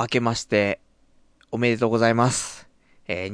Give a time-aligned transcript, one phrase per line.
[0.00, 0.80] 明けまして、
[1.50, 2.66] おめでとうございます。
[3.06, 3.32] えー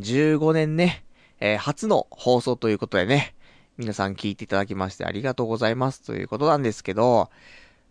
[0.00, 1.04] 2015年ね、
[1.38, 3.36] えー初の放送ということでね、
[3.76, 7.30] 皆さん聞いていただきましてありがとうございますということなんですけど、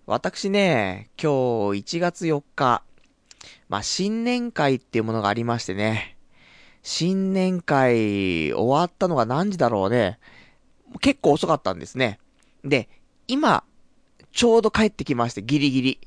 [0.08, 2.84] 私ね、今日1月4日、
[3.70, 6.18] まあ、新年会っていうものがありましてね、
[6.84, 10.20] 新年会終わったのが何時だろうね、
[11.00, 12.20] 結構遅かったんですね。
[12.66, 12.90] で、
[13.30, 13.64] 今、
[14.34, 16.00] ちょうど帰ってきまして、ギリギリ。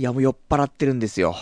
[0.00, 1.36] いや、もう酔っ払ってるんですよ。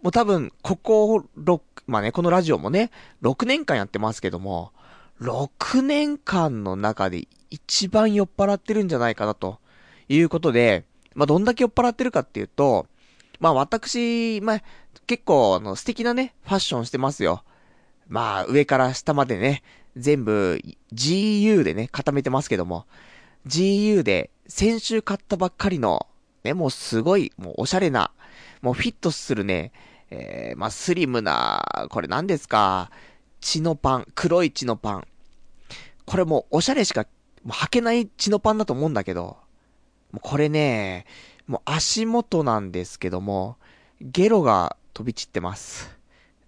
[0.00, 4.72] もう多分、ここ6、まあね、このラジオもね、6年間やってますけども、
[5.20, 9.58] 6年間の中で一番酔っ払ってるんじゃないかなと
[10.08, 12.86] いうことで、まあどんだけ酔っ払ってるかっていうと、
[13.40, 14.62] まあ私、まあ
[15.06, 17.44] 結構あの素敵なね、ファッションしてますよ。
[18.08, 19.62] まあ上から下までね、
[19.98, 20.58] 全部
[20.94, 22.86] GU でね、固めてますけども、
[23.46, 26.06] GU で先週買ったばっかりの、
[26.44, 28.10] ね、もうすごい、もうおしゃれな、
[28.60, 29.72] もうフィットするね、
[30.10, 32.90] えー、まあスリムな、これ何ですか、
[33.40, 35.06] 血のパン、黒い血のパン。
[36.04, 37.06] これもうおしゃれしか、
[37.44, 39.36] もう履けない血のパンだと思うんだけど、
[40.10, 41.06] もうこれね、
[41.46, 43.56] もう足元なんですけども、
[44.00, 45.96] ゲロが飛び散ってます。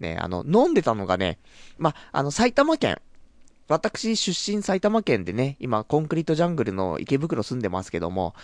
[0.01, 1.39] ね、あの、飲んでたのがね、
[1.79, 2.99] ま、あの、埼玉県。
[3.67, 8.35] 私出身埼玉県でね、今コンクリートジャングルの池袋住んでますけども、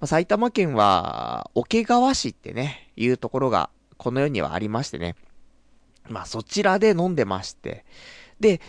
[0.00, 5.16] まあ、埼玉県は、桶川市ってね、いうところが、この世にはありましてね。
[6.08, 7.84] まあ、そちらで飲んでまして。
[8.38, 8.60] で、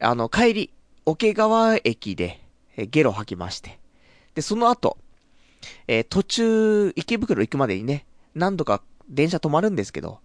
[0.00, 0.70] あの、帰り、
[1.06, 2.40] 桶川駅で、
[2.76, 3.78] えゲロ吐きまして。
[4.34, 4.98] で、その後、
[5.88, 10.20] えー途中、池袋行くまでにね、何度か電車止まるんですけど、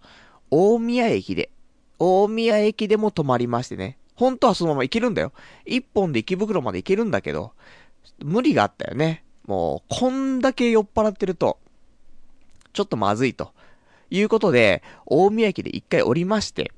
[0.50, 1.50] 大宮駅で、
[1.98, 5.32] 大宮駅でも止まりましてね、本当はそのまま行けるんだよ。
[5.64, 7.52] 一本で池袋まで行けるんだけど、
[8.22, 9.24] 無理があったよね。
[9.46, 11.58] もう、こんだけ酔っ払ってると、
[12.72, 13.52] ちょっとまずいと。
[14.10, 16.72] いうことで、大宮駅で一回降りまして、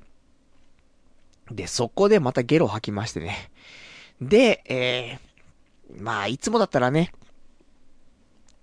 [1.51, 3.51] で、そこでまたゲロ吐きましてね。
[4.21, 7.11] で、えー、まあ、いつもだったらね、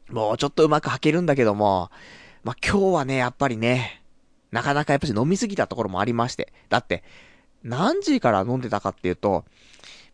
[0.09, 1.91] もうちょっとうまく吐けるんだけども、
[2.43, 4.03] まあ今日はね、やっぱりね、
[4.51, 6.53] なかなかやっぱり飲みすぎたところもありまして。
[6.69, 7.05] だって、
[7.63, 9.45] 何時から飲んでたかっていうと、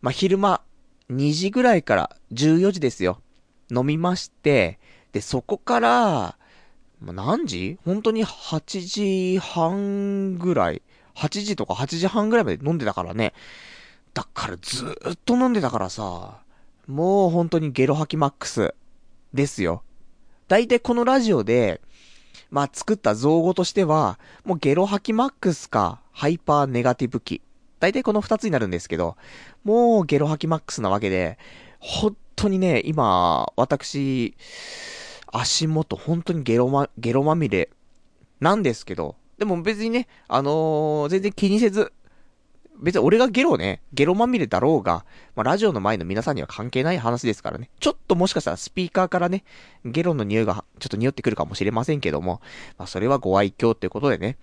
[0.01, 0.61] まあ昼間、
[1.09, 3.21] 2時ぐらいから14時ですよ。
[3.71, 4.79] 飲みまして、
[5.11, 6.37] で、そこから、
[7.01, 7.77] 何時？
[7.85, 8.81] 本当に8
[9.35, 10.81] 時半ぐらい。
[11.15, 13.33] 8時とか8時半ぐらいまで飲んでたからね。
[14.13, 16.39] だからずっと飲んでたからさ、
[16.87, 18.73] もう本当にゲロ吐きマックス
[19.33, 19.83] ですよ。
[20.47, 21.81] だいたいこのラジオで、
[22.49, 27.41] まあ作った造語としては、もうゲロ吐きマックスか、ハイパーネガティブ期。
[27.79, 29.17] だいたいこの二つになるんですけど、
[29.63, 31.37] もうゲロ吐きマックスなわけで、
[31.79, 34.35] 本当にね、今、私、
[35.31, 37.69] 足元本当にゲロま、ゲロまみれ
[38.39, 41.91] なんですけど、でも別にね、あのー全然気にせず、
[42.79, 45.03] 別に俺がゲロね、ゲロまみれだろうが、
[45.35, 47.71] まあ、ラジオの前の皆さんには関係ない話ですからね。
[47.79, 49.43] ちょっともしかしたらスピーカーからね、
[49.83, 52.39] ゲロの匂いがちょっと匂ってくるかもしれませんけども、
[52.77, 54.37] まあ、それはご愛嬌っていうことでね。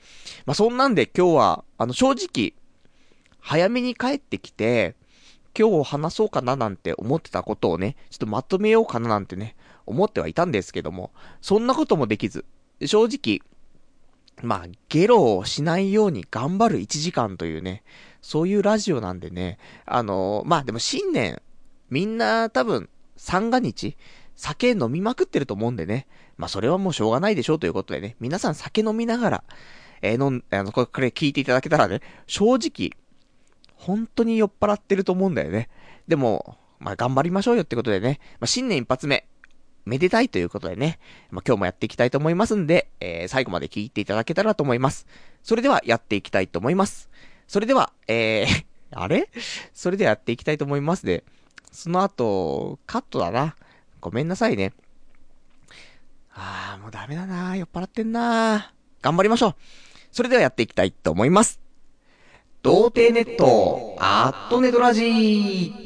[0.47, 2.55] まあ、そんなんで今日は、あの、正直、
[3.39, 4.97] 早めに帰ってきて、
[5.59, 9.57] 今日話そうかななんて思ってたことをね、ちょっとまとめようかななんてね、
[9.87, 12.45] 思ってはいたんですけども、そんなこともできず、
[12.85, 13.41] 正直、
[14.43, 17.83] まあ、ゲロをしないように頑張る1時間というね、
[18.21, 21.41] そういうラジオなんでね、あのーまあでも新年、
[21.91, 23.97] みんな多分、三が日、
[24.35, 29.45] 酒飲みまくってると思うんでね、まあそれはもうしょうがないでしょうということでね、皆さん酒飲みながら、
[30.03, 32.91] えー飲ん、あの、これ聞いていただけたらね、正直、
[33.85, 35.69] 本当に酔っ払ってると思うんだよね。
[36.09, 39.27] でも、まあ頑張りましょうよってことでね、まあ新年一発目、
[39.85, 40.99] めでたいということでね、
[41.31, 45.07] まあ今日もやっていきたいと思いますんで、えー最後まで聞いていただけたらと思います。
[45.43, 47.11] それではやっていきたいと思います。
[47.47, 48.65] それでは、えー、
[48.97, 49.29] あれ？
[49.75, 51.25] それではやっていきたいと思いますで、
[51.71, 53.57] その後、カットだな。
[54.01, 54.73] ごめんなさいね。
[56.33, 58.73] あー、もうダメだな酔っ払ってんな
[59.03, 59.55] 頑張りましょう。
[60.11, 61.64] それではやっていきたいと思います。
[62.65, 65.84] 童貞ネット、アットネトラジー。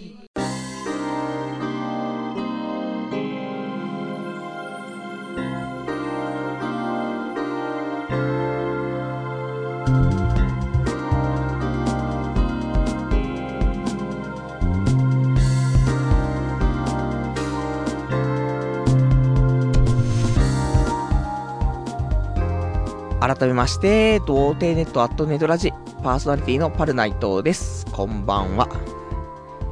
[23.21, 25.73] 改めまして、童貞ネットアットネトラジ、
[26.05, 27.85] パーソナリティのパルナイトです。
[27.91, 28.69] こんばんは。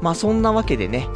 [0.03, 1.07] まあそんなわけでね、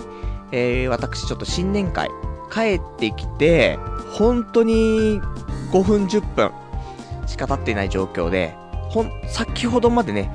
[0.52, 2.08] えー、私ちょっと新年会、
[2.52, 3.78] 帰ってきて、
[4.12, 5.20] 本当に
[5.72, 6.52] 5分10分、
[7.26, 8.54] しか経っていない状況で、
[8.90, 10.30] ほん、先ほどまでね、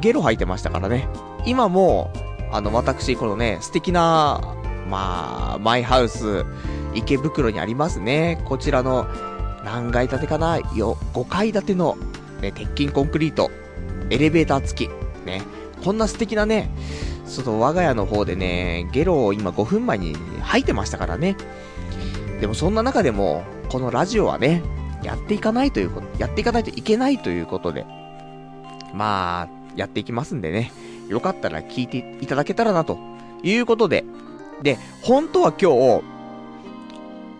[0.00, 1.08] ゲロ吐いてましたからね。
[1.44, 2.10] 今も、
[2.50, 4.40] あの、私、このね、素敵な、
[4.88, 6.44] まあ、マイハウス、
[6.92, 8.42] 池袋にありますね。
[8.46, 9.06] こちらの、
[9.66, 10.58] 何階建てかな?
[10.76, 11.98] よ、5階建ての、
[12.40, 13.50] ね、鉄筋コンクリート、
[14.10, 14.90] エレベーター付き、
[15.26, 15.42] ね。
[15.84, 16.70] こんな素敵なね、
[17.28, 21.36] ちょっと我が家の方でね、ゲロを今5分前に吐いてましたからね。
[22.40, 24.62] でもそんな中でも、このラジオはね、
[25.02, 27.84] やっていかないということ、やっていかないといけないということで、
[28.94, 30.70] まあ、やっていきますんでね、
[31.08, 32.98] よかったら聞いていただけたらなと
[33.42, 34.04] いうことで、
[34.62, 36.16] で、本当は今日、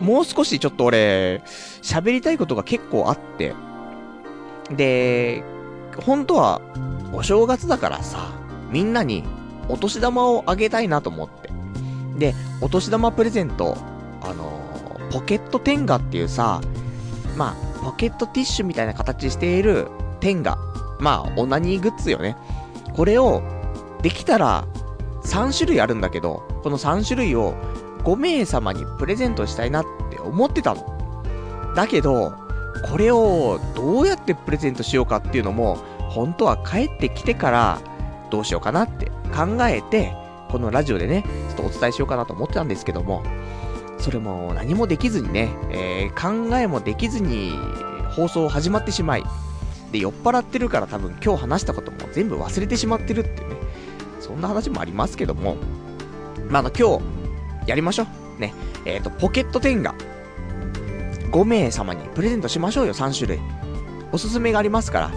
[0.01, 1.43] もう少しちょっと俺、
[1.87, 3.55] 喋りたいことが結構あって、
[4.71, 5.45] で、
[6.05, 6.61] 本当は、
[7.13, 8.33] お正月だからさ、
[8.73, 9.23] みんなに
[9.69, 11.51] お年玉をあげたいなと思って。
[12.19, 13.77] で、お年玉プレゼント、
[14.21, 16.61] あのー、ポケットテンガっていうさ、
[17.37, 19.87] まあ、ポケットティッシュみたいな形している
[20.19, 20.59] テンガ。
[20.99, 22.37] まあ、オナニーグッズよね。
[22.95, 23.43] これを、
[24.03, 24.67] できたら、
[25.23, 27.55] 3種類あるんだけど、この3種類を
[28.03, 30.96] 5名様にプレゼントしたいなって思ってたの。
[31.77, 32.35] だけど、
[32.91, 35.77] これをどうやってプレゼントしようかっていうのも、
[36.09, 37.81] 本当は帰ってきてから
[38.31, 40.13] どうしようかなって考えて、
[40.49, 43.23] このラジオでね、ちょっとお伝えしようかなと思ってたんですけども、
[43.99, 47.53] それも何もできずにね、えー、考えもできずに
[48.11, 49.25] 放送始まってしまい、
[49.93, 53.57] で、酔っ払ってるから多分今日話したことも全部忘れてしまってるっていうね、
[54.21, 55.57] そんな話もありますけども、
[56.49, 57.05] まあ、あの、今日、
[57.67, 58.07] やりましょ
[58.39, 58.41] う。
[58.41, 58.55] ね。
[58.85, 59.95] えっ、ー、と、ポケットテンガ。
[61.31, 63.41] 5名様にプレゼントしましょうよ、3種類。
[64.13, 65.11] おすすめがありますから。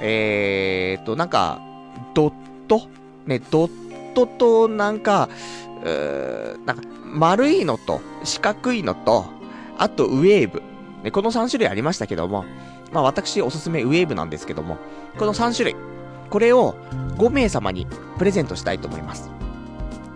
[0.00, 1.60] えーと、なんか、
[2.14, 2.32] ドッ
[2.68, 2.88] ト？
[3.26, 5.28] ね、ドットと、なんか、
[5.84, 9.26] うーなんか、丸いのと、四角いのと、
[9.78, 10.62] あと、ウェーブ。
[11.02, 12.44] ね、この3種類ありましたけども、
[12.92, 14.78] まあ私おすすめウェーブなんですけども、
[15.18, 15.76] この3種類。
[16.30, 16.74] これを
[17.18, 17.86] 5名様に
[18.18, 19.30] プレゼントしたいと思います。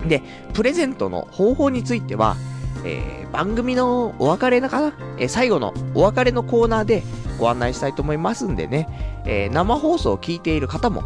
[0.07, 0.23] で、
[0.55, 2.37] プレゼントの方法については、
[2.87, 7.03] えー、番組のお別れなかな、えー、最後のお別れのコーナーで
[7.39, 11.03] ご案内したいと思いますんでね、えー、生放送を聞いている方も、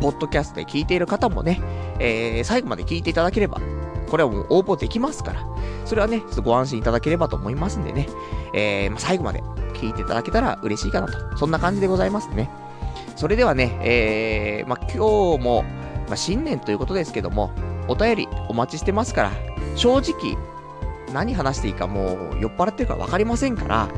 [0.00, 1.60] ポッドキャストで聞いている方もね、
[1.98, 3.60] え、最後まで聞いていただければ、
[4.08, 5.46] これはもう応募できますから、
[5.84, 8.08] それはね、ちょっとご安心いただければと思いますんでね、
[8.54, 9.42] え、ま、最後まで
[9.74, 12.48] 聞いていただけたら嬉しいかなと、そんな感じでございますね。
[13.16, 15.64] それではね、えー、ま、今日も、
[16.08, 17.50] ま、新年ということですけども、
[17.88, 19.32] お便りお待ちしてますから、
[19.74, 20.38] 正直、
[21.12, 23.88] 何話していいかもう酔っ払ってるから分かりませんから、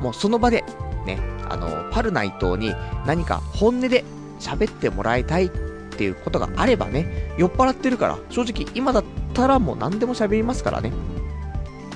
[0.00, 0.64] もうその場で、
[1.06, 1.18] ね、
[1.48, 2.74] あの、パルナイトに
[3.06, 4.04] 何か本音で
[4.38, 5.50] 喋ってもらいたいっ
[5.96, 9.04] ていうことがあればね、酔っ払ってるから、正直今だっ
[9.34, 10.92] たらもう何でも喋りますからね。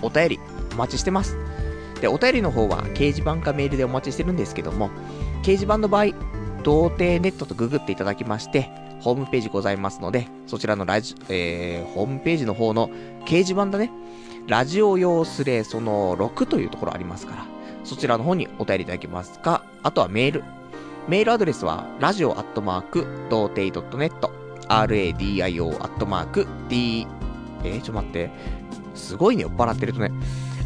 [0.02, 0.40] お便り
[0.72, 1.36] お待ちしてます。
[2.00, 4.90] で、お便りの方は掲示板かメールでお待ちしてるんですけども、
[5.42, 6.06] 掲示板の場合、
[6.64, 8.70] 童貞ネットとググっていただきまして、
[9.00, 12.88] ホームページございますので、そちらのラジ、えー、ホームページの方の
[13.24, 13.90] 掲示板だね、
[14.46, 17.46] ラジオ用スレその6というところありますから、
[17.84, 20.44] そちらの方にお便りいただけますか、あとはメール。
[21.08, 24.12] メールアドレスは、ラジオアットマーク、童貞 .net、
[24.68, 27.08] radio アットマーク、d、
[27.64, 28.30] え、ちょっと待って。
[28.94, 30.12] すごいね、酔っ払ってるとね。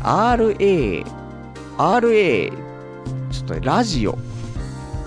[0.02, 0.54] ra、ra、
[3.30, 4.18] ちょっとね、ラジオ。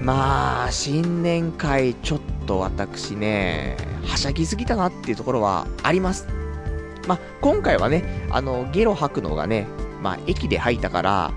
[0.01, 3.75] まあ、新年会ちょっと私ね、
[4.05, 6.27] はしゃぎすぎたなっていうところはあります。
[7.07, 9.67] まあ、今回はね、あの、ゲロ吐くのがね、
[10.01, 11.31] まあ、駅で吐いたから、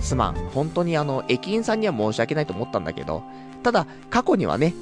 [0.00, 0.34] すまん。
[0.34, 3.22] 本当にあの、駅員さんには申し訳ないと思ったんだけど、
[3.62, 4.74] ただ、過去にはね、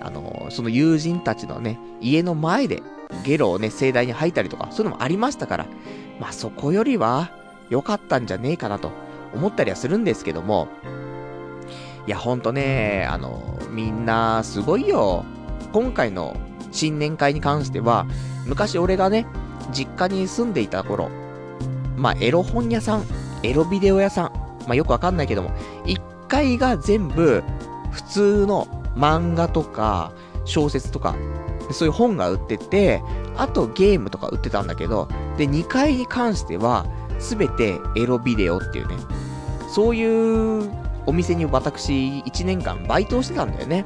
[0.00, 2.82] あの、その友人たちのね、家の前で
[3.24, 5.66] ゲロをね、盛大に吐いたりとか、そういうのもありましたから、
[6.18, 7.30] まあそこよりは
[7.68, 8.90] 良かったんじゃねえかなと
[9.34, 10.68] 思ったりはするんですけども、
[12.06, 15.24] いや、ほんとね、あの、みんなすごいよ。
[15.72, 16.36] 今回の
[16.72, 18.06] 新年会に関しては、
[18.46, 19.26] 昔俺がね、
[19.72, 21.10] 実家に住んでいた頃、
[21.96, 23.04] まあ、エロ本屋さん、
[23.42, 24.32] エロビデオ屋さん、
[24.66, 25.50] まあ、よくわかんないけども、
[25.84, 27.42] 1階が全部、
[27.90, 28.66] 普通の
[28.96, 30.12] 漫画とか、
[30.44, 31.14] 小説とか、
[31.72, 33.02] そういう本が売ってて、
[33.36, 36.86] あとゲームとか売ってたんだけど、で、2階に関しては、
[37.18, 38.96] すべてエロビデオっていうね、
[39.68, 40.70] そういう
[41.10, 43.84] お店に私1年間バイトをしてたんだよね。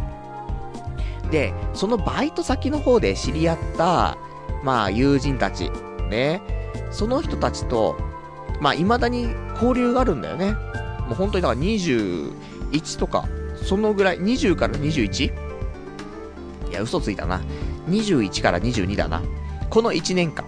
[1.31, 4.19] で、そのバイト先の方で知り合った、
[4.63, 5.71] まあ友人たち、
[6.11, 6.43] ね、
[6.91, 7.97] その人たちと、
[8.61, 10.53] まあ未だに交流があるんだよね。
[11.07, 13.27] もう本当にだから21とか、
[13.57, 15.33] そのぐらい、20から 21?
[16.71, 17.41] いや、嘘ついたな。
[17.89, 19.23] 21から22だな。
[19.71, 20.45] この1年間。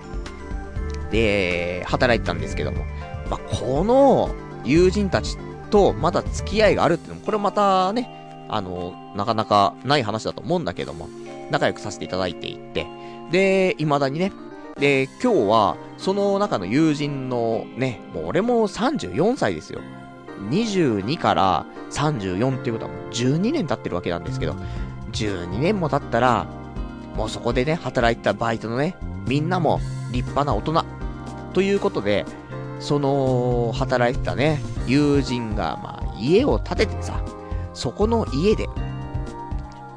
[1.10, 2.84] で、働いてたんですけども。
[3.30, 4.28] まあ、この
[4.62, 11.08] 友人たちとまだ付き合いがあるっていうのも、これまたね、あの、なかなかない話だと思うんだけども、
[11.50, 12.86] 仲良くさせていただいていって、
[13.30, 14.32] で、未だにね、
[14.78, 19.80] で、今日は、その中の友人のね、もう俺も34歳ですよ。
[20.50, 24.54] 22から34っていうことはもう12年経ってるわけなんですけど、
[25.12, 26.46] 12年も経ったら、
[27.14, 28.96] もうそこでね、働いてたバイトのね、
[29.26, 29.80] みんなも
[30.12, 30.84] 立派な大人。
[31.54, 32.26] ということで、
[32.78, 37.22] その、働いてたね、友人が、まあ、家を建ててさ、
[37.74, 38.68] そこの家で、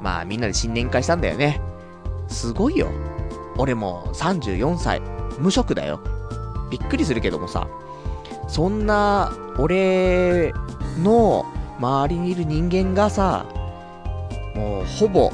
[0.00, 1.60] まあ、みんなで新年会したんだよね。
[2.28, 2.88] すごいよ。
[3.56, 5.00] 俺も34歳、
[5.38, 6.00] 無職だよ。
[6.70, 7.66] びっくりするけどもさ、
[8.48, 10.52] そんな、俺
[11.02, 11.44] の
[11.78, 13.46] 周りにいる人間がさ、
[14.54, 15.30] もうほぼ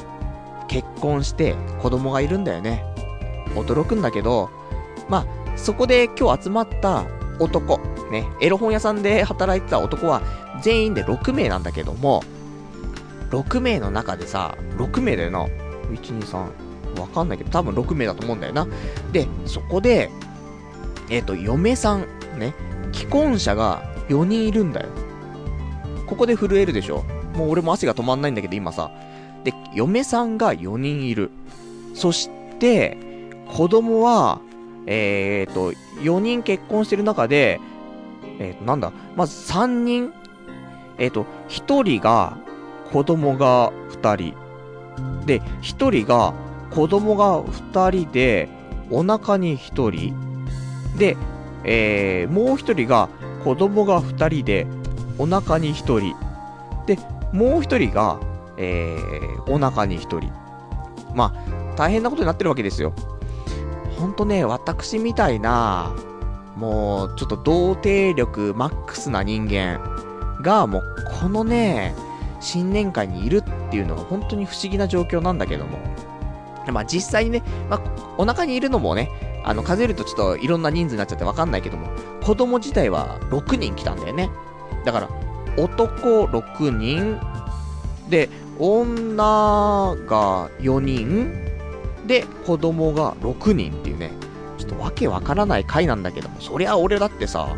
[0.69, 2.85] 結婚して子供がいるんだよね。
[3.55, 4.51] 驚くんだけど、
[5.09, 7.05] まあ、そこで今日集まった
[7.39, 10.23] 男、ね、エロ本屋さんで働いてた男は
[10.63, 12.23] 全員で6名なんだけども、
[13.31, 15.45] 6名の中でさ、6名だよな。
[15.45, 18.67] 1、2、3、わかんないけど、多分6名だと思うんだよな。
[19.13, 20.11] で、そこで、
[21.11, 22.07] えっ、ー、と、嫁さん、
[22.39, 22.55] ね、
[22.93, 24.89] 既婚者が4人いるんだよ。
[26.07, 28.91] ここで震えるでしょもう俺も汗が止まんないんだけど、今さ。
[29.45, 31.31] で、嫁さんが4人いる。
[31.95, 32.97] そして、
[33.49, 34.41] 子供は、
[34.87, 35.73] えーと、
[36.03, 37.61] 4人結婚してる中で、
[38.38, 40.12] えーと、なんだ、まず3人、
[40.99, 42.37] えーと、1人が
[42.93, 45.26] 子供が2人。
[45.26, 46.35] で、1人が
[46.71, 48.49] 子供が2人で、
[48.90, 50.14] お腹に1人。
[50.97, 51.16] で、
[51.64, 53.09] えー、もう1人が
[53.45, 54.66] 子供が2人で、
[55.19, 56.16] お腹に1人。
[56.87, 56.99] で、
[57.33, 58.19] もう1人が、
[58.57, 60.33] えー、お腹に1人。
[61.14, 62.93] まあ、大変なことになってるわけですよ。
[63.99, 65.95] ほんとね、私みたいな、
[66.57, 69.81] もう、ちょっと童貞力マックスな人間
[70.43, 70.83] が、もう、
[71.21, 71.95] このね、
[72.41, 75.79] 新年会にいるっていうのが本当に不思議な状況なんだけども。
[76.73, 77.81] まあ実際にね、まあ、
[78.19, 79.11] お腹にいるのもね、
[79.45, 81.89] あの、数えるとちょっといろんな人数になっちゃってわかんないけども、
[82.25, 84.31] 子供自体は6人来たんだよね。
[84.85, 85.09] だから、
[85.57, 87.21] 男6人、
[88.09, 91.33] で、女が4人、
[92.07, 94.11] で、子供が6人っていうね、
[94.66, 97.54] ちょっとわけわからない回なんだけども、そりゃ俺だってさ、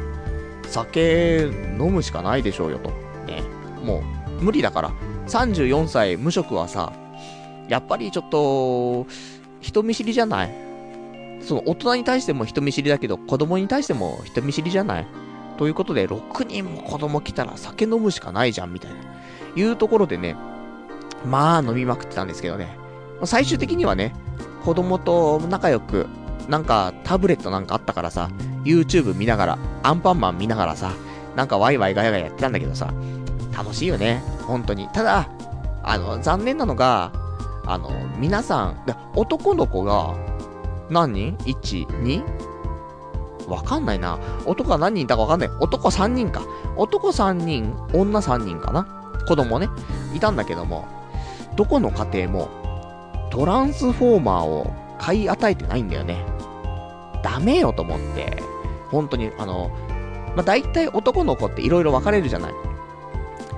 [0.66, 1.46] 酒
[1.78, 2.90] 飲むしかないでしょうよと。
[3.26, 3.42] ね。
[3.82, 4.02] も
[4.40, 4.92] う、無理だから。
[5.26, 6.92] 34歳無職はさ、
[7.68, 9.06] やっぱりちょっと、
[9.60, 10.54] 人見知りじゃない？
[11.42, 15.06] その大人に対しても人見知りだけど、子供に対しても人見知りじゃない？
[15.56, 18.96] ということで、6人も子供来たら酒飲むしかないじゃん、みたいな。
[19.56, 20.36] いうところでね、
[21.26, 22.76] まあ飲みまくってたんですけどね。
[23.24, 24.14] 最終的にはね、
[24.64, 26.06] 子供と仲良く、
[26.48, 28.30] なんかタブレットなんかあったからさ、
[28.64, 30.92] YouTube 見ながら、アンパンマン見ながらさ、
[31.36, 32.92] なんかワイワイガヤガヤやってたんだけどさ、
[33.56, 34.88] 楽しいよね、本当に。
[34.88, 35.28] ただ、
[35.82, 37.12] あの、残念なのが、
[37.66, 38.76] あの、皆さん、
[39.14, 40.14] 男の子が、
[40.90, 42.22] 何人 ?1、2?
[43.46, 44.18] わかんないな。
[44.46, 45.50] 男が何人いたかわかんない。
[45.60, 46.42] 男3人か。
[46.76, 48.84] 男3人、女3人かな。
[49.26, 49.68] 子供ね、
[50.14, 50.86] いたんだけども、
[51.56, 52.48] どこの家庭も、
[53.30, 56.24] トランスフォーマーを買い与えてないんだよね。
[57.22, 58.42] ダメよと思って。
[58.90, 59.70] 本当に、あの、
[60.34, 62.52] まあ、大体男の子って色々分かれるじゃない。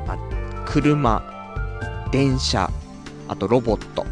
[0.07, 0.19] まあ、
[0.67, 1.23] 車、
[2.11, 2.71] 電車、
[3.29, 4.05] あとロボット。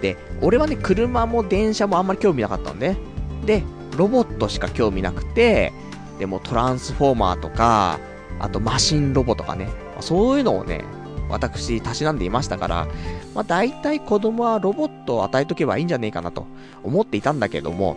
[0.00, 2.96] で、俺はね、車も電車もあんまり興味なかったんで、
[3.44, 3.62] で、
[3.96, 5.72] ロボットしか興味なくて、
[6.18, 7.98] でもトランスフォーマーとか、
[8.38, 9.68] あとマシンロボとかね、
[10.00, 10.84] そういうのをね、
[11.28, 12.86] 私、たしなんでいましたから、
[13.34, 16.46] まあ大体子供はロボットを与えとけばいいんじゃねえかなと
[16.84, 17.96] 思っていたんだけども、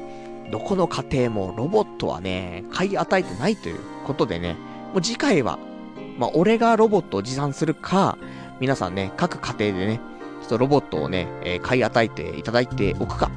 [0.52, 4.54] どこの家庭もロボットはね、買い与えてないということでね、
[4.94, 5.60] もう次回は、
[6.18, 8.18] まあ俺がロボットを持参するか、
[8.60, 10.02] 皆さんね、各家庭でね、
[10.42, 13.32] ちょっとロボットをね、えー、買い与えていただいておくか、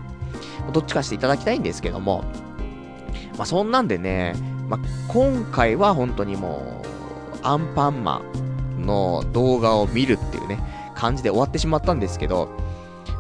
[0.73, 2.25] どっちかしていただきたいんですけども、
[3.37, 4.35] まあそんなんでね、
[4.69, 6.83] まあ今回は本当にも
[7.43, 8.43] う、アンパンマン、
[8.83, 10.59] の動画を見るっていうね、
[10.95, 12.49] 感じで終わってしまったんですけど、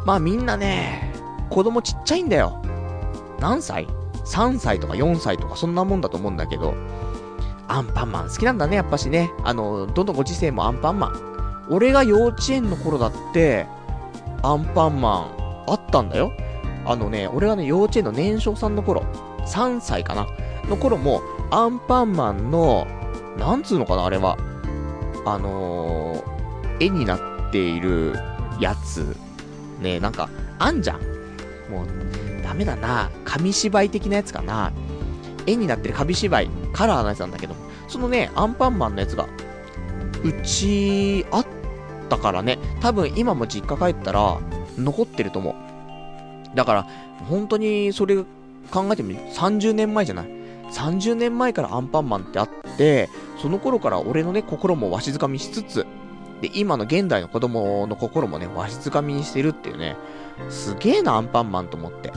[0.04, 1.12] まあみんなね、
[1.50, 2.61] 子供ちっちゃいんだよ。
[3.42, 3.88] 何歳
[4.24, 6.74] ?3 歳とか4歳とかそんなもんだと思うんだけど、
[7.66, 9.32] アンパンマン好きなんだね、やっぱしね。
[9.42, 11.66] あの、どのご時世もアンパンマン。
[11.68, 13.66] 俺が幼稚園の頃だって、
[14.42, 16.32] アンパンマンあったんだよ。
[16.84, 19.02] あのね、俺がね、幼稚園の年少さんの頃、
[19.46, 20.26] 3歳かな
[20.68, 21.20] の頃も、
[21.50, 22.86] アンパンマンの、
[23.38, 24.36] なんつうのかな、あれは。
[25.24, 28.14] あのー、絵になっている
[28.60, 29.16] やつ、
[29.80, 30.28] ね、なんか、
[30.60, 31.00] あんじゃん。
[31.70, 32.01] もう、
[32.52, 33.10] ダメだな。
[33.24, 34.72] 紙芝居的なやつかな。
[35.46, 37.54] 絵になってる紙芝居、カラーのやつなんだけど、
[37.88, 39.26] そのね、アンパンマンのやつが、
[40.22, 41.46] うち、あっ
[42.10, 44.38] たからね、多分今も実家帰ったら、
[44.76, 46.54] 残ってると思う。
[46.54, 46.86] だから、
[47.26, 48.16] 本当にそれ
[48.70, 49.20] 考えてみる。
[49.32, 50.26] 30年前じゃない。
[50.72, 53.08] 30年前からアンパンマンってあって、
[53.40, 55.86] その頃から俺のね、心もわしづかみしつつ、
[56.42, 59.96] で、今の現代の子供の心もね、わしづかみにしてるっていうね、
[60.48, 62.12] すげえな、アンパンマンと思って。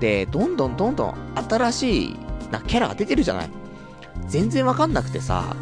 [0.00, 1.14] で、どんどんどんどん
[1.48, 2.16] 新しい
[2.50, 3.50] なキャラが出てるじゃない。
[4.26, 5.56] 全然わかんなくてさ、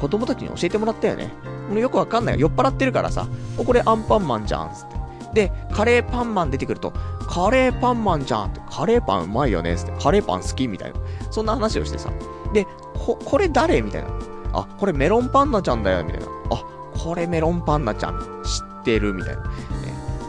[0.00, 1.32] 子供たちに教えてもらったよね。
[1.70, 3.26] 俺よくわかんない酔っ払ってるからさ、
[3.56, 5.48] お、これアンパンマンじゃん、つって。
[5.48, 6.92] で、カレーパンマン出てくると、
[7.28, 10.98] カレーパンマンじゃんって、カレーパンうまいよね、つって、カレーパン好きみたいな。
[11.30, 12.10] そんな話をしてさ。
[12.54, 13.82] で、こ、これ誰？
[13.82, 14.08] みたいな。
[14.54, 16.26] あ、これメロンパンナちゃんだよ、みたいな。
[16.50, 16.64] あ、
[16.98, 19.12] これメロンパンナちゃん、知ってる？
[19.12, 19.42] みたいな。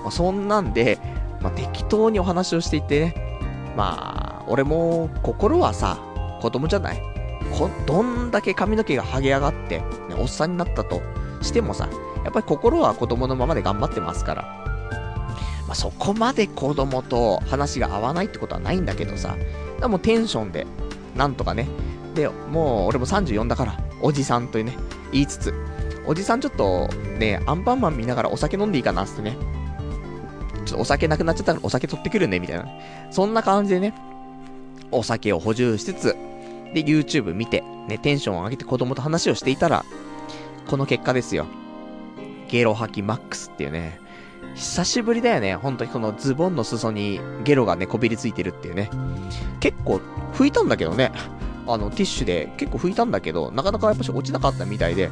[0.04, 0.98] まあ、そんなんで、
[1.42, 3.74] まあ、適当にお話をしていてね。
[3.76, 6.00] まあ、俺も、心はさ、
[6.42, 7.02] 子供じゃない
[7.52, 9.86] こ、どんだけ髪の毛が剥げ上がって、ね、
[10.18, 11.02] おっさんになったと
[11.42, 11.90] してもさ、
[12.24, 14.44] やっぱり心は子供のままで頑張ってますから。
[15.68, 19.36] まあ、そこまで子供と話が合わないってことはないんだけどさ、
[19.80, 20.66] でもテンションで、
[21.16, 21.68] なんとかね。
[22.16, 24.76] で、もう俺も34だから、おじさんとね、
[25.12, 25.54] 言いつつ、
[26.08, 26.88] おじさんちょっと
[27.20, 29.38] ね、アンパンマン見ながらお酒飲んでいいかなってね。
[30.70, 32.68] ちょっとお酒なくなっちゃったからお酒取ってくるね、みたいな。
[33.10, 33.94] そんな感じでね、
[34.92, 36.16] お酒を補充しつつ、
[36.74, 39.84] で、YouTube 見て、ね、テンションを上げて子供と話をしていたら、
[40.68, 41.48] この結果ですよ。
[42.48, 44.00] ゲロ吐きマックスっていうね、
[44.56, 45.56] 久しぶりだよね。
[45.56, 48.90] 本当にこのズボンの裾にゲロがね、こびりついてるっていうね。
[49.60, 50.02] 結構
[50.34, 51.12] 拭いたんだけどね。
[51.68, 55.10] あの、ティッシュで結構拭いたんだけど、なかなかやっぱし落ちなかったみたいで。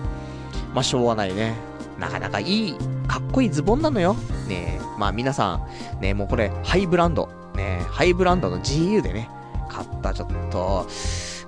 [0.73, 1.55] まあ、しょうがないね。
[1.99, 4.15] なかなかいい、かっこいいズボンなのよ。
[4.47, 5.60] ねえまあ皆さ
[5.97, 7.29] ん、ねもうこれ、ハイブランド。
[7.55, 9.29] ねハイブランドの GU でね、
[9.69, 10.86] 買ったちょっと、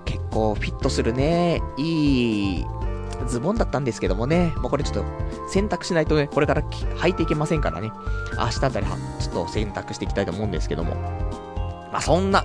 [0.05, 2.65] 結構フィットするね、いい
[3.27, 5.05] ズボンだったんですけどもね、もうこれちょっと
[5.49, 7.91] 選択しないとね、これから履いていけませんからね、
[8.37, 10.95] 明日あたりはちょっと選択していきたいと思うんですけども。
[11.91, 12.43] まあ、そんな、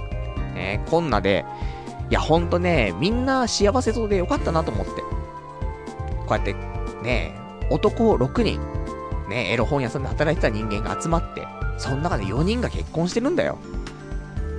[0.55, 1.45] ね、こんなで、
[2.11, 4.93] いや、ほんとね、みんな幸せそうでよかったなと思って。
[6.27, 6.55] こうやって、
[7.03, 7.39] ね、
[7.71, 8.61] 男6人、
[9.29, 11.47] ね、エロ本屋さんで働いてた人間が集まって、
[11.79, 13.59] その中で4人が結婚してるんだよ。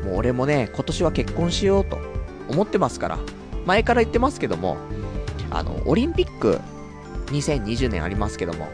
[0.04, 1.98] もう俺もね、今年は結婚しようと
[2.50, 3.20] 思ってますから。
[3.66, 4.78] 前から言ってますけども、
[5.50, 6.60] あの、オリンピック
[7.28, 8.68] 2020年ありますけども、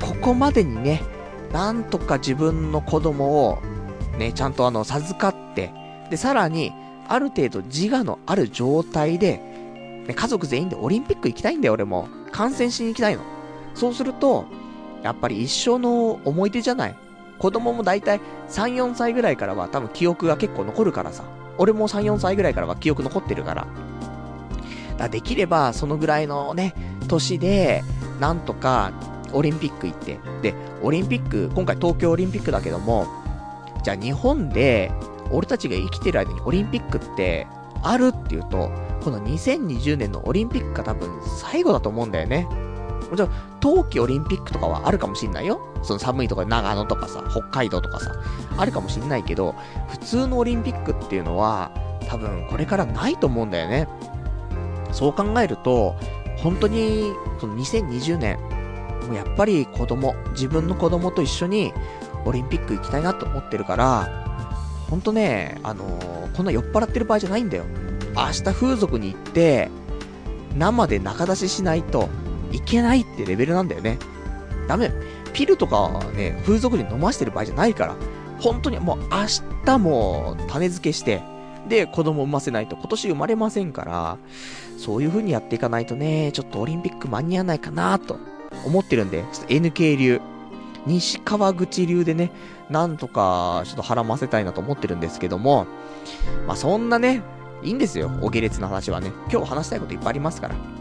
[0.00, 1.02] ここまでにね、
[1.52, 3.58] なんとか自分の子供を、
[4.18, 5.72] ね、ちゃんとあの、授かって、
[6.10, 6.72] で、さらに、
[7.08, 9.38] ある程度自我のある状態で、
[10.06, 12.08] ね、家族全員でオリンピック行きたいんだよ、俺も。
[12.30, 13.22] 観戦しに行きたいの。
[13.74, 14.46] そうすると、
[15.02, 16.96] やっぱり一生の思い出じゃない。
[17.38, 21.24] 子供も大体3、4歳ぐらいからは多分記憶が結構残るからさ。
[21.56, 23.66] 俺も3、4歳ぐらいからは記憶残ってるから。
[24.96, 26.74] だできれば、そのぐらいのね、
[27.06, 27.84] 年で、
[28.20, 28.92] なんとか、
[29.32, 30.18] オリンピック行って。
[30.42, 33.06] で、オリンピック、今回東京オリンピックだけども、
[33.84, 34.90] じゃあ日本で、
[35.30, 37.46] 俺たちが生きてる間にオリンピックって
[37.82, 38.70] あるっていうと、
[39.02, 42.48] この2020年のオリンピックが多分最後だと思うんだよね。
[43.10, 45.60] もちろん、冬季オリンピックとかはあるかもしんないよ。
[45.82, 48.12] その寒いところ長野とかさ、北海道とかさ、
[48.56, 49.54] あるかもしんないけど、
[49.88, 51.70] 普通のオリンピックっていうのは、
[52.08, 53.88] 多分これからないと思うんだよね。
[54.92, 55.96] そう考えると、
[56.38, 58.38] 本当に、その2020年、
[59.06, 61.72] もうやっぱり子供、自分の子供と一緒に
[62.24, 64.26] オリンピック行きたいなと思ってるから、
[64.90, 67.64] ほんとね、あのー、こんな酔っ払ってる場合じゃないんだよ。
[68.16, 69.70] 明日風俗に行って、
[70.56, 72.08] 生で中出ししないと
[72.52, 73.98] いけないってレベルなんだよね。
[74.66, 74.92] ダメ。
[75.32, 77.96] ピルとかね、風俗に飲ましてる場合じゃないから、
[78.40, 79.26] 本当にもう明
[79.64, 81.22] 日も種付けして、
[81.68, 84.18] で、子供産ませないと今年生まれませんから、
[84.78, 88.18] そういう風にやっていかないとね、ちょっとオリンピック間に合わないかなと
[88.64, 90.20] 思ってるんで、ちょっと NK 流、
[90.86, 92.30] 西川口流でね、
[92.70, 95.66] なんとかちょっと腹ませたいなと思ってるんですけども、
[96.46, 97.22] まあそんなね、
[97.62, 99.12] いいんですよ、お下劣な話はね。
[99.30, 100.77] 今日話したいこといっぱいありますから。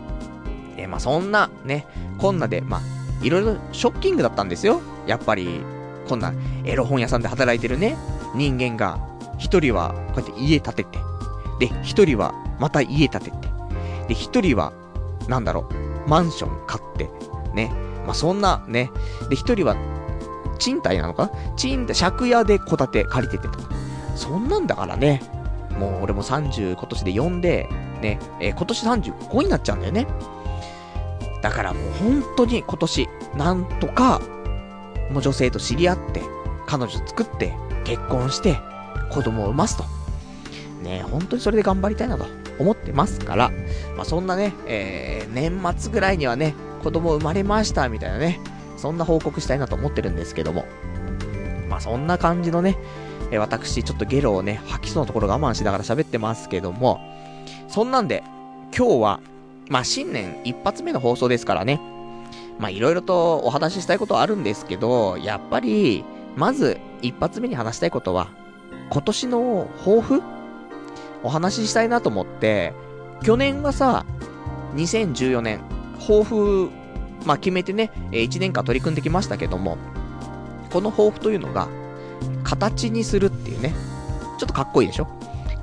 [0.78, 1.86] えまあそんなね、
[2.18, 2.82] こんなで、まあ、
[3.22, 4.82] いろいろショッキングだったんですよ。
[5.06, 5.62] やっぱり、
[6.08, 7.98] こんなエロ本屋さんで働いてるね、
[8.36, 9.00] 人間が、
[9.38, 11.00] 一人はこうやって家建てて、
[11.60, 13.38] で、一人はまた家建てて、
[14.08, 14.72] で、一人は、
[15.28, 15.68] なんだろ
[16.06, 17.10] う、マンション買って、
[17.54, 17.72] ね。
[18.06, 18.90] まあ、そんな、ね。
[19.30, 19.76] で、一人は、
[20.60, 21.30] 賃貸なのか？
[21.56, 23.70] 賃貸、借家で戸建て借りててとか。
[24.16, 25.22] そんなんだからね。
[25.78, 27.70] もう俺も30今年で4で、
[28.02, 30.08] ね、えー、今年35になっちゃうんだよね。
[31.42, 34.22] だからもう本当に今年、なんとか、
[35.12, 36.22] もう女性と知り合って、
[36.66, 38.60] 彼女作って、結婚して、
[39.12, 39.86] 子供を産ますと。
[40.84, 42.26] ね、本当にそれで頑張りたいなと
[42.60, 43.52] 思ってますから、
[43.96, 48.40] まあ、そんなね、えー、年末ぐらいにはね、子供生まれましたみたいなね、
[48.78, 50.66] そんな報告したいなと思ってるんですけども。
[51.70, 52.78] まあ、そんな感じのね、
[53.32, 57.00] え、私、ちょっとゲロをね、吐きそうなところ我慢しながら喋ってますけども、
[57.68, 58.24] そんなんで、
[58.76, 59.20] 今日は、
[59.70, 61.82] まあ、新年一発目の放送ですからね、
[62.60, 66.04] まあ、いろいろとお話ししたいことはあるんですけど、やっぱり、
[66.36, 68.30] まず、一発目に話したいことは、
[68.90, 70.22] 今年の抱負？
[71.24, 72.74] お話ししたいなと思って、
[73.24, 74.06] 去年はさ、
[74.76, 75.62] 2014年、
[76.00, 76.70] 抱負、
[77.26, 79.78] まあ、決めてね、1年間取り組んできましたけども、
[80.72, 81.68] この抱負というのが、
[82.44, 83.74] 形にするっていうね、
[84.40, 85.08] ちょっとかっこいいでしょ？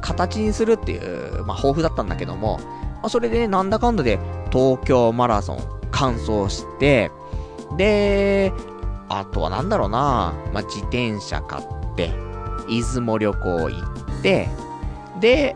[0.00, 2.60] 形にするっていう、まあ、抱負だったんだけども、
[3.04, 4.18] まあ、それでね、なんだかんだで
[4.50, 5.58] 東京マラソン
[5.90, 7.10] 完走して、
[7.76, 8.50] で、
[9.10, 12.14] あとはなんだろうな、まあ、自転車買って、
[12.66, 14.48] 出雲旅行行って、
[15.20, 15.54] で、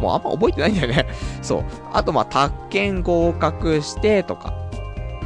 [0.00, 1.08] もうあんま覚えてないんだよね
[1.40, 1.64] そう。
[1.92, 4.52] あと、まあ、宅建合格してとか、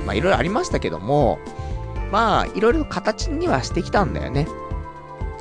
[0.04, 1.38] まあ、いろいろありましたけども、
[2.10, 4.46] まあ、いろいろ形にはしてきたんだよね。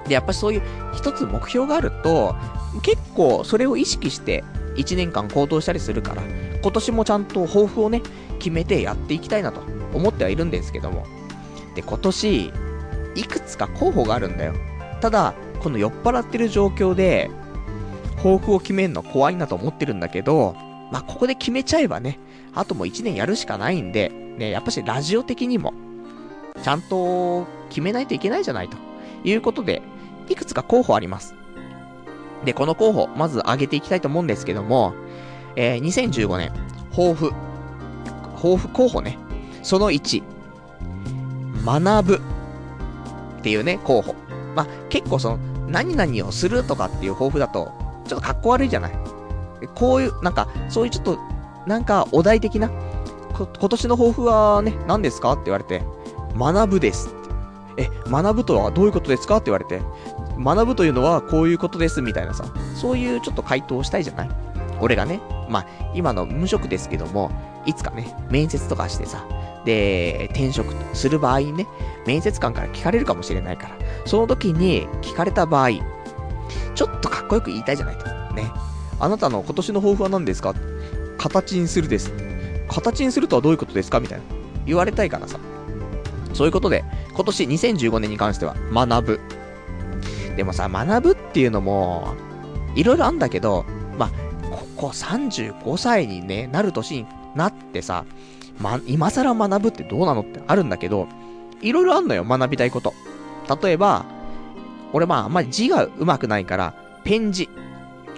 [0.07, 0.61] で、やっぱりそういう
[0.93, 2.37] 一つ目標があると、
[2.83, 6.23] 結構それを意識して1年間行動したりするから、
[6.61, 8.01] 今年もちゃんと抱負をね、
[8.39, 9.61] 決めてやっていきたいなと
[9.93, 11.05] 思ってはいるんですけども。
[11.75, 12.51] で、今年、
[13.15, 14.53] いくつか候補があるんだよ。
[15.01, 17.29] ただ、この酔っ払ってる状況で、
[18.17, 20.55] 抱負を決めるの怖いなと思ってるんだけど、
[20.91, 22.19] まあ、ここで決めちゃえばね、
[22.53, 25.73] あともう1年やるしかないんで、ね、やっぱしラジオ的にも、
[26.61, 28.77] ちゃんと決めないといけないじゃないと
[29.23, 29.81] いうことで、
[30.29, 31.35] いくつか候補あります。
[32.45, 34.93] で、この候補、まず挙げていきたいと思うんですけども、
[35.55, 36.51] えー、2015年、
[36.91, 37.31] 抱負。
[38.35, 39.17] 抱負候補ね。
[39.61, 40.23] その1、
[41.63, 42.15] 学ぶ。
[43.39, 44.15] っていうね、候補。
[44.55, 47.71] まあ、結構その、何々をするとかっていう抱負だと、
[48.07, 48.91] ちょっと格好悪いじゃない。
[49.75, 51.19] こういう、なんか、そういうちょっと、
[51.67, 52.69] なんか、お題的な、
[53.33, 55.83] 今年の抱負はね、何ですかって言われて、
[56.37, 57.13] 学ぶです。
[57.77, 59.81] え、学ぶとはどういうことですかって言われて、
[60.43, 64.29] 学ぶというのはこういうことですみたいなさ、そういうちょっと回答をしたいじゃない？
[64.79, 67.31] 俺がね、まあ、今の無職ですけども、
[67.65, 69.25] いつかね、面接とかしてさ、
[69.63, 71.67] で、転職する場合ね、
[72.07, 75.69] 面接官から聞かれるかもしれないから、その時に聞かれた場合、
[76.73, 78.05] ちょっとかっこよく言いたいじゃないと。
[78.33, 78.51] ね。
[78.99, 80.55] あなたの今年の抱負は何ですか？
[81.17, 82.11] 形にするです。
[82.67, 83.99] 形にするとはどういうことですか？
[83.99, 84.23] みたいな。
[84.65, 85.39] 言われたいからさ。
[86.33, 89.19] そういうことで、今年2015年に関しては、学ぶ。
[90.35, 92.15] でもさ、学ぶっていうのも、
[92.75, 93.65] いろいろあんだけど、
[93.97, 94.09] まあ、
[94.49, 98.05] ここ35歳にね、なる年になってさ、
[98.59, 101.07] ま、今更学ぶってどうなのってあるんだけど、
[101.61, 102.93] いろいろあんのよ、学びたいこと。
[103.61, 104.05] 例えば、
[104.93, 107.49] 俺まあ、あんまり字が上手くないから、ペン字。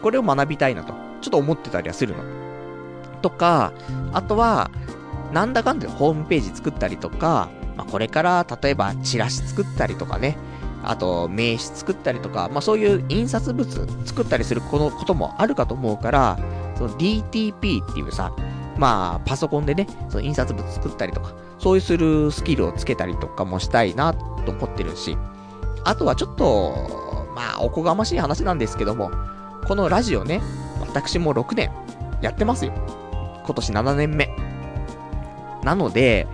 [0.01, 2.23] これを学びたいなと、ちょっと思ってたりはするの。
[3.21, 3.73] とか、
[4.11, 4.69] あとは、
[5.31, 10.37] なんだかんだホームページ作ったりとか、まあ、これから例えばチラシ作ったりとかね、
[10.83, 16.37] あと名刺作ったりとか、まあ、そういう印刷物作ったりするこのこともあるかと思うから、
[16.75, 18.33] その DTP っていうさ、
[18.77, 25.17] まあ、パソコンでね、その印刷物作ったりとか、そういうするスキルをつけたりとかもしたいなと思ってるし、
[25.85, 26.75] あとはちょっと、
[27.35, 29.11] まあ、おこがましい話なんですけども、
[29.67, 30.41] このラジオね、
[30.81, 31.71] 私も6年
[32.21, 32.73] やってますよ。
[33.45, 34.29] 今年7年目。
[35.63, 36.27] なので、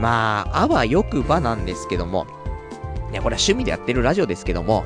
[0.00, 2.26] まあ、あわよくばなんですけども、
[3.16, 4.84] ね、これは趣味でやってるラジオですけども、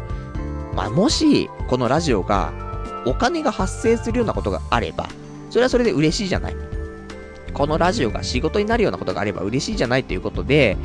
[0.74, 2.52] まあ、もし、このラジオが、
[3.06, 5.08] お金が発生するようなことがあれば、
[5.50, 6.56] それはそれで嬉しいじゃない。
[7.52, 10.76] このラジオが仕事になるようなことがあれば嬉しいじゃないということで、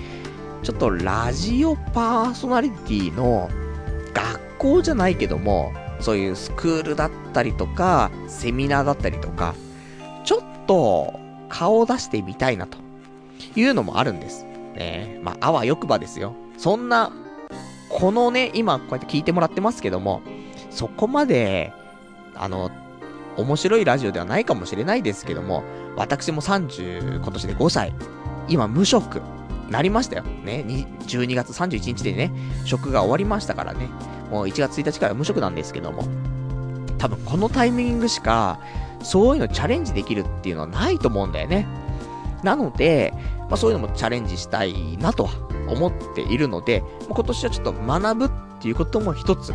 [0.63, 3.49] ちょっとラジオパーソナリティの
[4.13, 9.53] 学校じゃないけども、そういうスクールだったりとか、セミナーだったりとか、
[10.23, 12.79] ちょっと顔を出してみたいなと
[13.55, 14.45] いうのもあるんです。
[14.75, 16.33] ねまあ、あわよくばですよ。
[16.57, 17.11] そんな、
[17.89, 20.21] このね、今こうやって聞いてもらってますけども、
[20.69, 21.73] そこまで、
[22.35, 22.71] あの、
[23.37, 25.63] 面白いラジオではないかもしれないですけども、
[25.95, 27.93] 私も30、今年で5歳、
[28.47, 29.21] 今無職、
[29.69, 30.23] なりましたよ。
[30.23, 32.31] ね、12月31日でね、
[32.65, 33.89] 職が終わりましたからね。
[34.31, 36.03] もう1月1日から無職なんですけども、
[36.97, 38.59] 多分このタイミングしか、
[39.01, 41.67] そういうのチャレンジできるっていうのはないと思うんだよね。
[42.43, 43.13] なので、
[43.49, 45.31] まあそういうのもチャレンジしたいなとは
[45.67, 48.29] 思っているので、今年はちょっと学ぶっ
[48.61, 49.51] ていうことも一つ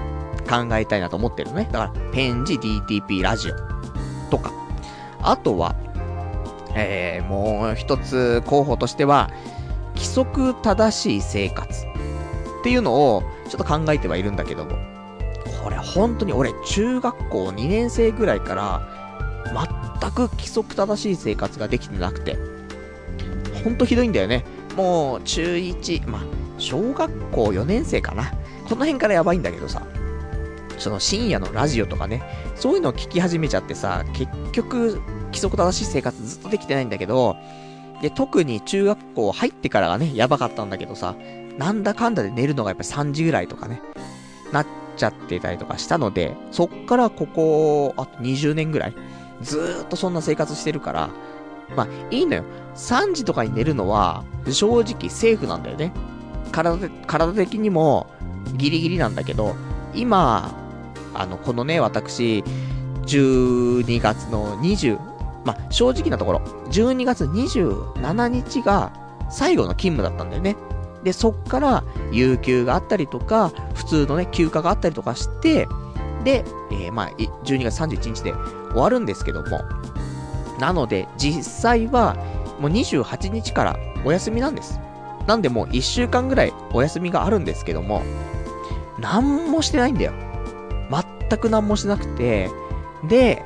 [0.49, 1.69] 考えたいなと思ってるのね。
[1.73, 4.53] だから、ペンジ DTP ラジオとか。
[5.23, 5.75] あとは、
[6.75, 9.31] えー、もう一つ候補としては、
[9.95, 14.73] 規則正しい生活っていうのをちょっと考えてはいるんだけども。
[15.63, 18.81] これ本当に俺中学校2年生ぐらいから
[20.01, 22.39] 全く規則正しい生活ができてなくて。
[23.63, 24.45] ほんとひどいんだよね。
[24.77, 26.23] もう中1、まあ、
[26.59, 28.31] 小学校4年生かな。
[28.69, 29.83] この辺からやばいんだけどさ。
[30.81, 32.23] その深夜のラジオとかね、
[32.57, 37.37] そういうのを聞き始めちゃってさ、結局、規則正しい生活ずっとできてないんだけど、
[38.01, 41.15] で、特に中学校入ってからがね、やばかったんだけどさ、
[41.59, 43.83] なんだかんだで寝るのがやっぱ3時ぐらいとかね、
[44.53, 48.95] なっちゃってたりとかしたので、そっからここ、あと20年ぐらい、
[49.43, 51.11] ずーっとそんな生活してるから、
[51.77, 52.45] まあ、いいのよ。
[52.75, 55.93] 3時とかに寝るのは、正直セーフなんだよね。
[56.53, 58.07] 体、体的にも、
[58.57, 59.55] ギリギリなんだけど、
[59.95, 60.55] 今、
[61.15, 62.45] あの、このね、私、
[63.07, 64.99] 12月の20、
[65.45, 66.39] まあ、正直なところ、
[66.71, 68.93] 12月27日が
[69.31, 70.57] 最後の勤務だったんだよね。
[71.03, 75.67] で、そっから、有給があったりとか、普通のね、休暇があったりとかして、
[76.25, 77.11] で、えー、まあ、
[77.45, 78.33] 12月31日で
[78.73, 79.63] 終わるんですけども、
[80.61, 82.15] なので、実際は、
[82.61, 84.79] もう28日からお休みなんです。
[85.27, 88.03] なんでもう1週間ぐらいお休みがあるんですけども、
[88.99, 90.13] 何もしてないんだよ。
[91.29, 92.51] 全く何もしなくて、
[93.09, 93.43] で、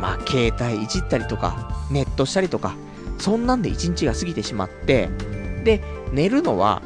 [0.00, 2.74] まあ、携帯いじったりとか、ネットしたりとか、
[3.18, 5.08] そんなんで1日が過ぎてしまって、
[5.64, 6.82] で、寝るのは、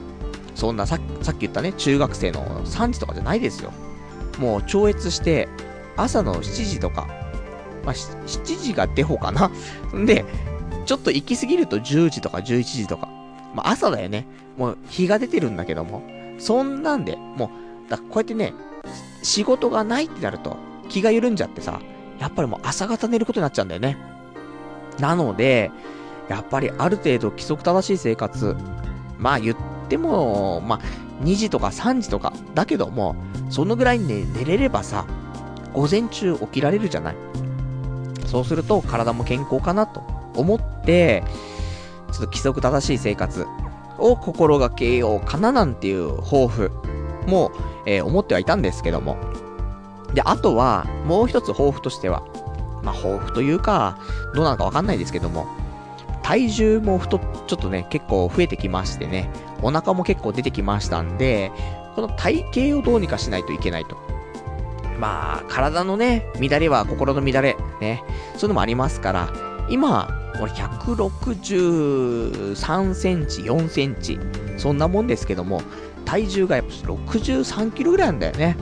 [0.55, 3.73] そんなささっき言ったね、中学生の3時とかじゃないですよ。
[4.39, 5.49] もう超越して、
[5.97, 7.09] 朝の7時とか、
[7.89, 9.51] まあ、7時がデフォかな。
[9.99, 10.27] ん で、
[10.85, 13.09] ちょっと行き過ぎると10時とか11時とか。
[13.55, 14.27] まあ、朝だよね。
[14.59, 16.03] もう日が出てるんだけども。
[16.39, 17.51] そんなんで、も
[17.87, 18.53] う、だこうやってね、
[19.23, 20.59] 仕事がないってなると、
[20.91, 21.81] 気が緩んじゃってさ、
[22.19, 23.97] やっぱりもう朝方寝ることになっちゃうんだよね。
[24.99, 25.71] なので、
[26.29, 28.55] やっぱりある程度規則正しい生活、
[29.19, 29.57] まあ言っ
[29.89, 30.81] ても、まあ
[31.25, 33.17] 2時とか3時とか、だけども、
[33.49, 35.07] そのぐらいね、寝れればさ、
[35.73, 37.17] 午前中起きられるじゃない。
[38.29, 40.03] そうすると体も健康かなと
[40.37, 41.25] 思って、
[42.13, 43.47] ちょっと規則正しい生活
[43.99, 46.71] を心がけようかななんていう抱負
[47.27, 47.51] も、
[47.87, 49.17] えー、思ってはいたんですけども。
[50.13, 52.23] で、あとは、もう一つ抱負としては、
[52.83, 53.99] まあ、抱負というか、
[54.35, 55.47] どうなのかわかんないですけども、
[56.23, 59.31] 体重も太、ちょっとね、結構増えてきましてね、
[59.63, 61.51] お腹も結構出てきましたんで、
[61.95, 63.97] この体型をどうにかしないといけないと。
[64.99, 68.03] まあ、体のね、乱れは心の乱れ、ね、
[68.35, 69.33] そういうのもありますから、
[69.71, 70.09] 今、
[70.41, 74.19] 俺163センチ、4センチ、
[74.57, 75.61] そんなもんですけども、
[76.05, 78.57] 体重がやっぱ63キロぐらいなんだよね。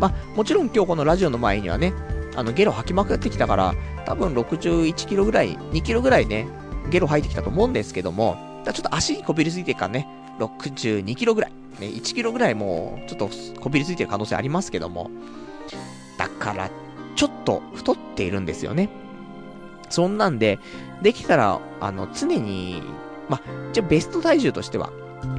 [0.00, 1.92] まあ、もちろん今日このラジオの前にはね、
[2.34, 6.46] あの、ゲロ吐きまくってきたから、多分61キロぐらい、2キロぐらいね、
[6.90, 15.10] ゲロ吐いてきたと思うんですけども、ちょっと足にこびりついてるからね、62キロぐらい、ね、1キロぐらいもう、ちょっとこびりついてる可能性ありますけども、
[16.18, 16.70] だから、
[17.14, 18.90] ちょっと太っているんですよね。
[19.88, 20.58] そんなんで、
[21.02, 22.82] できたら、あの、常に、
[23.28, 23.40] ま、
[23.72, 24.90] じゃベスト体重としては、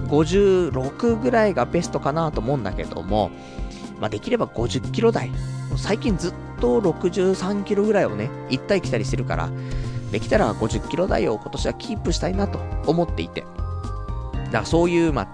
[0.07, 3.31] 56ぐらいがベストかなと思うんだけども、
[3.99, 5.31] まあ、できれば50キロ台。
[5.75, 9.49] 最近ずっと63キロぐらいをね、行ったり来たりしてるから、
[10.11, 12.59] できたら50キロ台を今年はキープしたいなと
[12.89, 13.41] 思っていて。
[14.45, 15.27] だからそういう、ま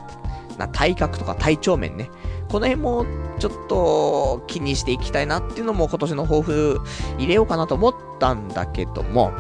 [0.58, 2.10] あ、体格とか体調面ね、
[2.54, 3.08] この辺も
[3.40, 6.80] ちょっと気にしていきたいなっていうのも今年の抱負
[7.18, 9.34] 入れようかなと思ったんだけども、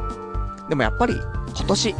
[0.68, 1.14] でもやっぱり
[1.56, 1.96] 今年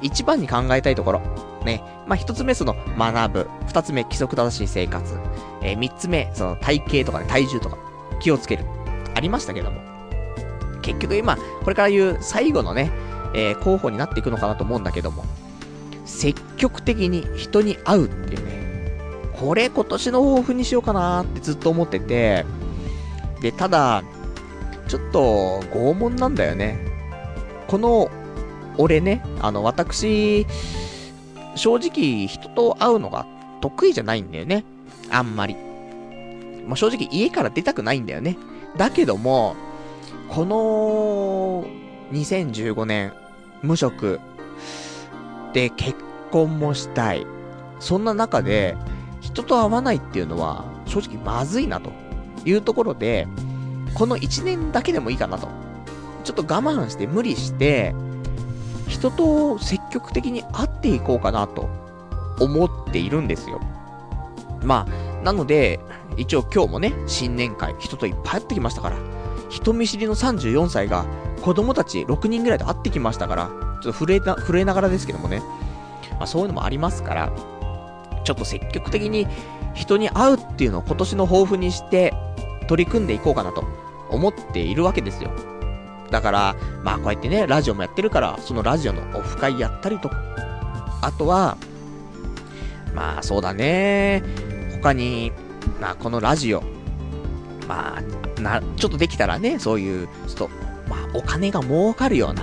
[0.00, 1.20] 一番に考えたいところ、
[1.66, 5.14] ね、まあ、一つ目その学ぶ、二つ目規則正しい生活、
[5.62, 7.76] えー、三つ目その体型とかね、体重とか
[8.22, 8.64] 気をつける。
[9.14, 9.82] ありましたけども、
[10.80, 12.90] 結局今、これから言う最後のね、
[13.34, 15.22] えー、候補になっていくのかなと思うんだけども、
[16.06, 18.59] 積極的に人に会うっていうね、
[19.40, 22.44] これ今年の抱負にしようかなってずっと思ってて、
[23.40, 24.04] で、ただ、
[24.86, 26.78] ちょっと拷問なんだよね。
[27.66, 28.10] この、
[28.76, 30.46] 俺ね、あの、私、
[31.54, 33.26] 正直人と会うのが
[33.62, 34.64] 得意じゃないんだよね。
[35.10, 35.56] あんまり。
[36.66, 38.36] まあ、正直家から出たくないんだよね。
[38.76, 39.56] だけども、
[40.28, 41.64] この
[42.12, 43.12] 2015年、
[43.62, 44.20] 無職
[45.54, 45.96] で結
[46.30, 47.26] 婚もしたい。
[47.78, 48.76] そんな中で、
[49.32, 51.92] 人と会わないっていうのは、正直まずいなと
[52.44, 53.28] いうところで、
[53.94, 55.48] この1年だけでもいいかなと。
[56.24, 57.94] ちょっと我慢して無理して、
[58.88, 61.68] 人と積極的に会っていこうかなと
[62.40, 63.60] 思っているんですよ。
[64.62, 65.80] まあ、なので、
[66.16, 68.96] 一応今日もね、新年会、人といっぱい会ってきましたから、
[69.48, 71.04] 人見知りの34歳が
[71.42, 73.50] 子供たち6人ぐらいと会ってきましたから、
[73.82, 75.42] ちょっと震えた、震えながらですけどもね、
[76.18, 77.32] まあそういうのもありますから、
[78.24, 79.26] ちょっと積極的に
[79.74, 82.12] 人に会うっていうのを今年の抱負にして
[82.68, 83.64] 取り組んでいこうかなと
[84.10, 85.30] 思っているわけですよ。
[86.10, 90.18] だから、まあこうやってね、ラジオもやってるから、そのラジオのオフ会やったりとか、
[91.02, 91.56] あとは、
[92.94, 94.22] まあそうだね、
[94.72, 95.32] 他に、
[95.80, 96.62] まあこのラジオ、
[97.68, 100.50] まあ、な、ちょっとできたらね、そういう、ちょっと、
[100.88, 102.42] まあお金が儲かるような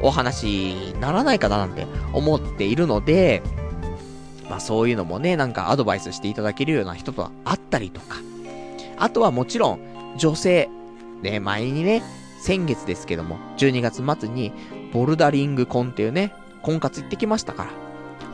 [0.00, 3.42] お話にならないかななんて思っているので、
[4.48, 8.16] まあそういうのもね、なんかアドバイスしていただけるような人と会ったりとか、
[8.98, 9.80] あとはもちろん、
[10.16, 10.68] 女性、
[11.22, 12.02] ね、前にね、
[12.40, 14.52] 先月ですけども、12月末に、
[14.92, 16.32] ボルダリングコンっていうね、
[16.62, 17.70] 婚活行ってきましたから。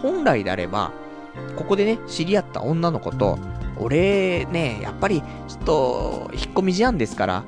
[0.02, 0.92] 本来であれば、
[1.56, 3.38] ここでね、知り合った女の子と、
[3.78, 7.44] 俺ね、やっぱり、ちょっと、引っ込み思案ですから、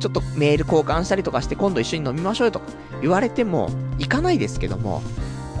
[0.00, 2.64] ちょっとメール交換したりとかして今度一緒に飲みましょうよとか
[3.02, 5.02] 言われても、行かないですけども、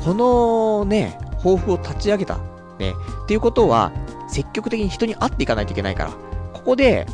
[0.02, 2.38] このね、抱負を立ち上げた。
[2.78, 3.92] ね、っていうことは、
[4.28, 6.10] 積極的に人に会っていかないといけないから、
[6.52, 7.06] ここで、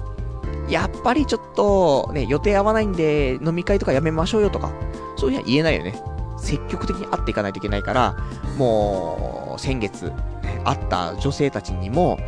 [0.69, 4.71] やっぱりちょっと、ね、予定合わないんで、飲み会とかやめましょうよとか、
[5.17, 6.01] そういうには言えないよね。
[6.39, 8.17] 積極的に会っていかないといけないから、
[8.59, 10.12] もう、先月、
[10.43, 12.19] ね、会った女性たちにも、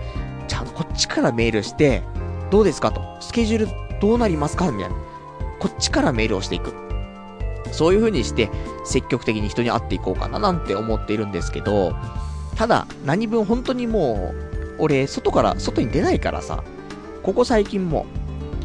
[0.49, 2.03] ちゃんとこっちからメールして、
[2.51, 3.03] どうですかと。
[3.21, 4.97] スケジュールどうなりますかみたいな。
[5.59, 6.88] こっちからメールをしていく。
[7.73, 8.51] そういう風にして、
[8.85, 11.95] 積極的に人に会っていこうかななんて思っているんですけど、
[12.57, 16.65] ただ、何分本当にもう、俺、外から、外に出ないからさ、
[17.23, 18.07] ここ最近も、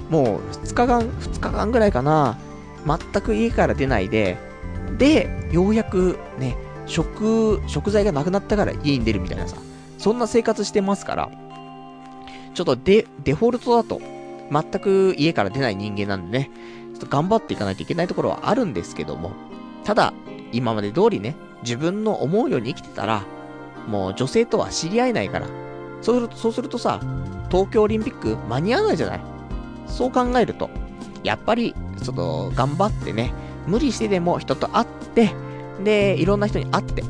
[0.10, 2.38] もう2日間、2日間ぐらいかな、
[2.86, 4.38] 全く家から出ないで、
[4.98, 9.58] で、ようやくね、食、食材がなくなったから家に出るみたいなさ、
[9.98, 11.32] そんな生活してますから、
[12.54, 14.02] ちょっとデ、デフォルトだと、
[14.52, 16.52] 全く家から出ない人間なんでね、
[17.04, 19.32] と頑張っていかないといけないところはあるんですけども、
[19.84, 20.13] ただ、
[20.52, 23.24] 今まで通りね、自分の思うように生きてたら、
[23.88, 25.48] もう女性とは知り合えないから、
[26.02, 27.00] そうすると、そうするとさ、
[27.50, 29.22] 東京オリンピック間に合わないじゃない？
[29.88, 30.70] そう考えると、
[31.24, 33.34] やっぱり、ちょっと頑張ってね、
[33.68, 35.32] 無理してでも人と会って、
[35.84, 37.04] で、いろんな人に会って、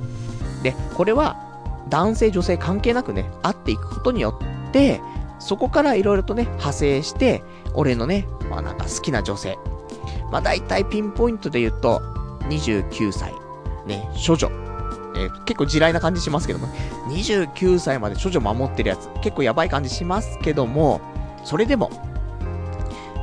[0.62, 1.38] で、これは
[1.89, 5.01] 男性女性関係なくね、会っていくことによって、
[5.39, 9.58] そこからいろいろとね、派生して、俺のね、まあなんか好きな女性。
[10.33, 12.01] まあ大体ピンポイントで言うと、
[12.49, 13.31] 29歳、
[13.85, 14.49] ね、処女。
[15.15, 16.67] えー、結構地雷な感じしますけども、
[17.09, 21.01] 29歳まで処女守ってるやつ、結構やばい感じしますけども、
[21.43, 21.91] それでも、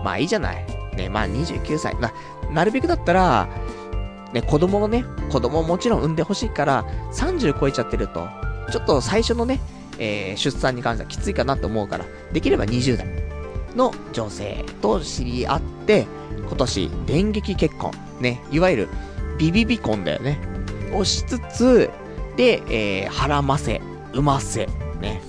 [0.05, 0.65] まあいいじゃない。
[0.97, 1.99] ね、まあ29歳。
[1.99, 2.13] な、
[2.53, 3.49] なるべくだったら、
[4.33, 8.29] ね、子供のね、子供もちろん産んでほしいから、30超えちゃってると、
[8.71, 9.59] ちょっと最初のね、
[9.99, 13.30] えー、出産に関してはきついかなと思うから、できれば20代
[13.77, 16.07] の女性と知り合って、
[16.47, 17.93] 今年、電撃結婚。
[18.21, 18.89] ね、いわゆる、
[19.39, 20.39] ビビビ婚だよね。
[20.93, 21.91] をしつつ、
[22.37, 23.81] で、えー、腹ませ、
[24.13, 24.67] 産ませ、
[25.01, 25.23] ね。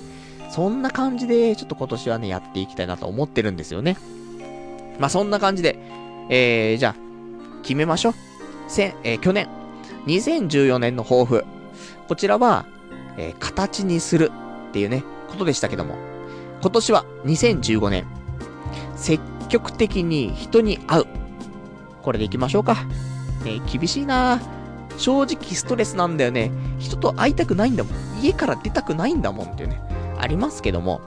[0.50, 3.96] そんな感じで、ちょっと今年はね、やっていきたいなと思ってるんですよね。
[4.98, 5.78] まあ、そんな感じで、
[6.28, 6.94] えー、じゃあ、
[7.62, 8.14] 決めましょう。
[8.68, 9.48] せ、えー、去年、
[10.06, 11.44] 2014年の抱負。
[12.08, 12.66] こちらは、
[13.16, 14.30] えー、形にする
[14.70, 15.96] っていうね、ことでしたけども。
[16.60, 18.06] 今年は2015年、
[19.02, 21.06] 積極的に人に会う。
[22.02, 22.76] これでいきましょうか。
[23.44, 24.40] ね、厳しいな
[24.96, 26.52] 正直ストレスなんだよね。
[26.78, 27.94] 人と会いたくないんだもん。
[28.22, 29.82] 家から出たくないんだもんっていうね。
[30.18, 31.00] ありますけども。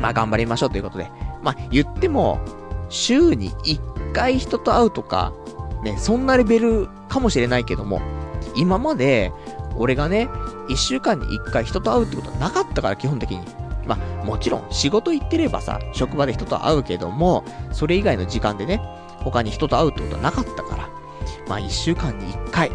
[0.00, 1.10] まあ頑張りましょうということで。
[1.42, 2.40] まあ言っても、
[2.90, 5.32] 週に1回人と会うとか、
[5.82, 8.02] ね、そんなレベルかもしれないけども、
[8.54, 9.32] 今まで、
[9.76, 10.28] 俺がね、
[10.68, 13.40] 1週間に1回人と会うってことはなかったから、基本的に。
[13.88, 18.80] まあ、もちろん、仕事行ってればさ、職場で人と会うけども、それ以外の時間でね、
[19.24, 20.88] 他に人と会うってことはなかったから、
[21.48, 22.70] まあ、1週間に1回。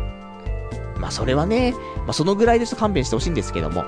[0.99, 3.85] まあ、それはね、まあ、そのぐらいです勘弁してほしいんですけども。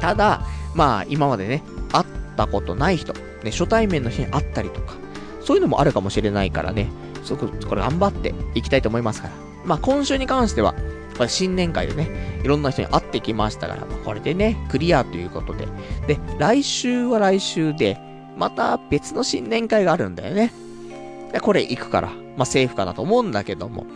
[0.00, 0.42] ただ、
[0.74, 1.62] まあ、今までね、
[1.92, 2.06] 会っ
[2.36, 4.94] たことない人、ね、初対面の人に会ったりとか、
[5.42, 6.88] そういうのもあるかもしれないからね、
[7.24, 9.34] すごくこれ頑張っていきたいと思いますから。
[9.64, 10.74] まあ今週に関しては、
[11.16, 15.66] これ新年会でね、いろんな人に会ってきましたから、まあ、これでね、クリアということで。
[16.06, 17.98] で、来週は来週で、
[18.36, 20.52] また別の新年会があるんだよね。
[21.32, 23.86] で、これ行くから、まあセーフかなと思うんだけども。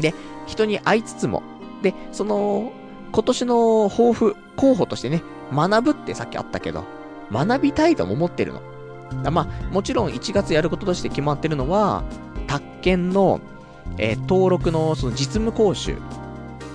[0.00, 0.14] で、
[0.46, 1.42] 人に会いつつも、
[1.82, 2.72] で、その、
[3.12, 5.22] 今年の抱負、候補としてね、
[5.52, 6.84] 学ぶってさっきあったけど、
[7.30, 8.62] 学びたいとも思ってるの。
[9.30, 12.02] まあ、もちろん1月やることとして決まってるのは、
[12.46, 13.40] 宅建の、
[13.98, 15.96] えー、登録のその実務講習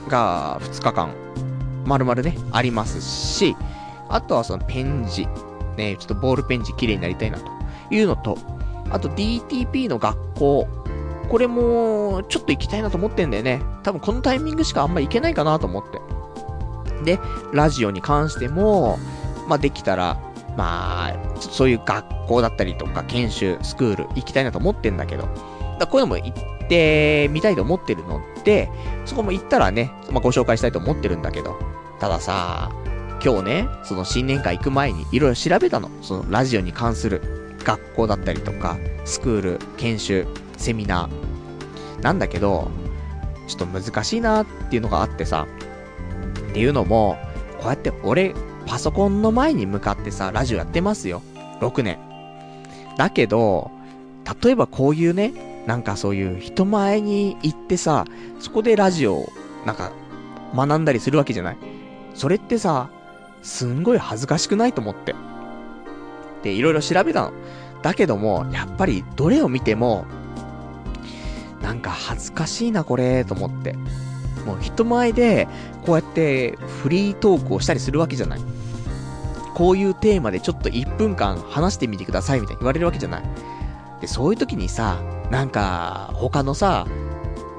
[0.08, 1.14] が2日間、
[1.86, 3.55] 丸々ね、ありますし、
[4.10, 5.28] あとはそのペン字、
[5.78, 7.45] ね、ちょっとボールペン字綺麗になりたいなと
[7.91, 8.38] いうのと、
[8.89, 10.68] あと DTP の学校、
[11.30, 13.62] これも、ちょっと行きたいなと思ってんだよね。
[13.84, 15.99] 多分このタイミングしかあんま行けないかなと思って。
[17.03, 17.20] で、
[17.51, 18.97] ラジオに関しても、
[19.47, 20.18] まあ、できたら、
[20.55, 25.28] まあ、そういう学校だったりとか、研修、スクール行きたいなと思ってんだけど、
[25.80, 28.70] だこういうのも行ってみたいと思ってるので、
[29.05, 31.57] そこも行ったらね、まあ、ご紹介したいと思ってるんだけど、
[31.99, 32.72] たださ、
[33.24, 35.89] 今日ね、その新年会行く前にいろいろ調べたの。
[36.01, 37.22] そのラジオに関する
[37.63, 42.01] 学校だったりとか、スクール、研修、セミナー。
[42.01, 42.70] なんだけど、
[43.47, 45.47] ちょっと難しいなっていうのがあってさ。
[46.49, 47.18] っていうのも、
[47.59, 48.36] こうやって俺、
[48.68, 51.22] パソコンの前に向かってさ、ラジオやってますよ。
[51.61, 51.97] 6年。
[52.97, 53.72] だけど、
[54.43, 55.34] 例えばこういうね、
[55.68, 58.05] なんかそういう人前に行ってさ、
[58.39, 59.30] そこでラジオを、
[59.65, 59.91] なんか、
[60.55, 61.57] 学んだりするわけじゃない。
[62.13, 62.89] それってさ、
[63.43, 65.13] すんごい恥ずかしくないと思って。
[66.41, 67.34] で、いろいろ調べたの。
[67.82, 70.05] だけども、やっぱりどれを見ても、
[71.61, 73.74] なんか恥ずかしいなこれ、と思って。
[74.45, 75.49] もう人前で、
[75.86, 78.41] こうやってフリートークをしたりするわけじゃない。
[79.53, 83.24] こういうテーマでちょっと1分間話してみてくださいみたいに言われるわけじゃない。
[83.99, 86.86] で、そういう時にさ、なんか、他のさ、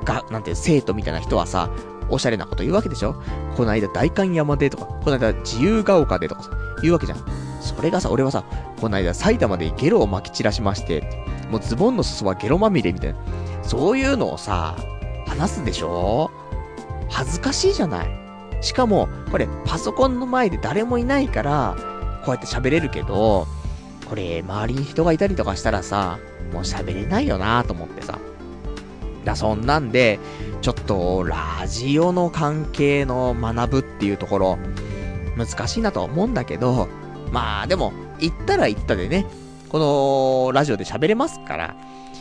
[0.04, 1.70] が、なんて、生徒みたいな人はさ、
[2.08, 3.14] おしゃれなこと言うわけでしょ？
[3.54, 6.50] この間代官山でとか、この間自由が丘でとかさ、
[6.80, 7.18] 言うわけじゃん。
[7.60, 8.44] それがさ、俺はさ、
[8.80, 13.18] この間埼玉でゲロを撒き散らしまして、もうズボンの裾はゲロまみれみたいな。
[13.62, 14.76] そういうのをさ、
[15.26, 16.30] 話すでしょ？
[17.10, 18.08] 恥ずかしいじゃない。
[18.62, 21.76] しかも、これ、パソコンの前で誰もいないから、
[22.24, 23.46] こうやって喋れるけど、
[24.08, 26.18] これ、周りに人がいたりとかしたらさ、
[26.52, 28.18] もう喋れないよなと思ってさ。
[29.24, 30.18] だ、そんなんで、
[30.60, 34.58] ちょっと、ラジオの関係の学ぶっていうところ、
[35.36, 36.88] 難しいなとは思うんだけど、
[37.30, 39.26] まあ、でも、行ったら行ったでね、
[39.68, 41.76] この、ラジオで喋れますから、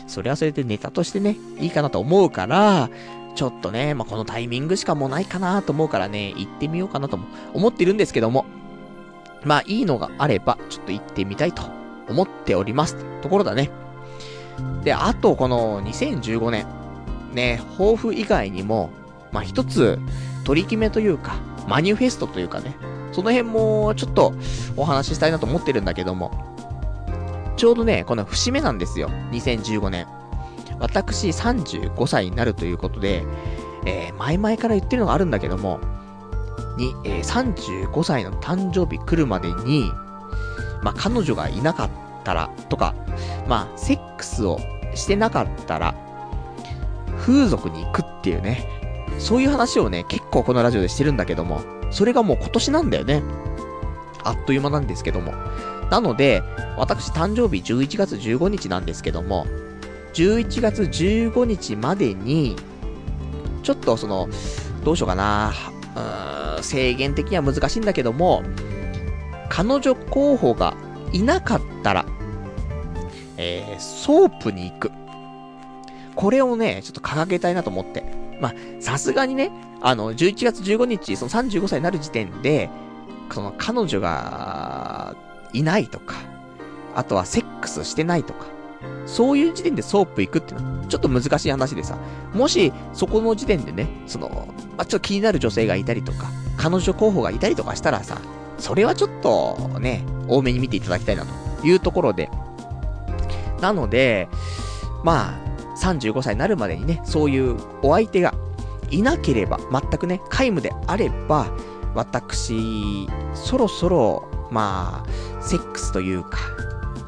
[0.06, 2.90] それはそれでネタとしてね、いいかなと思うから、
[3.34, 8.46] ちょっとね、まあ、このタイミングしかもうないかなと思うからね、行ってみようかなとも思ってるんですけども、
[9.44, 11.62] まあ、いいのがあれば、ちょっと行ってみたいと
[12.08, 12.96] 思っております。
[13.22, 13.70] ところだね。
[14.84, 16.66] で、あと、この2015年、
[17.32, 18.90] ね、抱負以外にも、
[19.32, 19.98] まあ、一つ、
[20.44, 21.36] 取り決めというか、
[21.66, 22.74] マニフェストというかね、
[23.12, 24.32] その辺もちょっと
[24.76, 26.30] お話ししたいなと思ってるんだけども、
[27.56, 29.10] ちょうどね、この節目なんですよ。
[29.32, 30.06] 2015年。
[30.78, 33.24] 私35歳になるということで、
[33.84, 35.80] えー、前々から言ってるのがあるんだけども、
[36.76, 39.90] に、えー、35歳の誕生日来るまでに、
[40.82, 41.90] まあ、彼女がいなかっ
[42.28, 42.94] たら、とか、
[43.48, 44.60] まあ、セックスを
[44.94, 45.94] してなかったら、
[47.18, 48.68] 風俗に行くっていうね、
[49.18, 53.22] そういう話をね、結構このラジオでしてるんだけども、それがもう今年なんだよね。
[54.24, 55.32] あっという間なんですけども。
[55.90, 56.42] なので、
[56.76, 59.46] 私誕生日11月15日なんですけども、
[60.12, 62.56] 11月15日までに、
[63.62, 64.28] ちょっとその、
[64.84, 65.54] どうしようかな、
[65.96, 68.42] うーん、制限的には難しいんだけども、
[69.48, 70.76] 彼女候補が
[71.12, 72.04] いなかったら、
[73.38, 74.92] えー、ソープに行く。
[76.14, 78.04] これをね、ちょっと掲げたいなと思って。
[78.40, 82.68] まあ、さすがにね、あの、11月15日、その35歳になる時点で、
[83.32, 85.16] その彼女が、
[85.52, 86.16] いないとか、
[86.94, 88.46] あとはセックスしてないとか、
[89.06, 91.96] そういう時点でソープ行くっていうのは、ちょっと難しい話でさ、
[92.34, 98.20] もし、そこの時点でね、その、まあ、ちょっと気になる女性がいたりとか、彼女候補がいたりとかしたらさ、
[98.58, 102.28] それはちょっと、ね、多めに見ていただきたいなというところで、
[103.60, 104.28] なので、
[105.04, 108.34] まあ、35歳になるまでにね、そういうお相手が
[108.90, 111.46] いなければ、全くね、皆無であれば、
[111.94, 116.38] 私、そろそろ、まあ、セックスというか、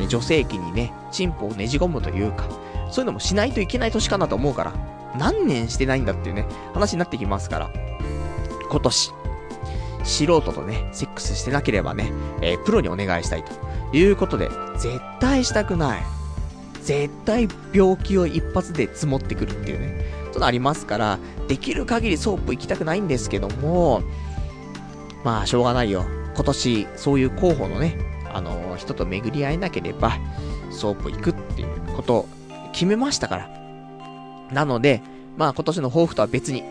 [0.09, 2.45] 女性器にね、チンポをねじ込むというか、
[2.91, 4.73] そういうのもしないといけない年かなと思うから、
[5.19, 7.71] 何年してないんだっていうね、話になってきますから、
[8.71, 9.13] 今年、
[10.05, 13.53] 素人とね、セックスしてなければね、えー、プロにお願いしたいと
[13.97, 16.20] いうことで、絶対したくない。
[16.83, 21.19] 絶対病気を一発でうつってくるっていうね、となりますから、
[21.49, 24.03] できる限りソープ行きたくないんですけども、
[25.25, 26.05] まあ、しょうがないよ。
[26.35, 27.99] 今年、そういう候補のね、
[28.33, 30.19] あのー、人と巡り合えなければ、
[30.71, 32.29] ソープ行くっていうことを
[32.73, 33.51] 決めましたから。
[34.53, 35.03] なので、
[35.37, 36.65] まあ今年の抱負とは別に、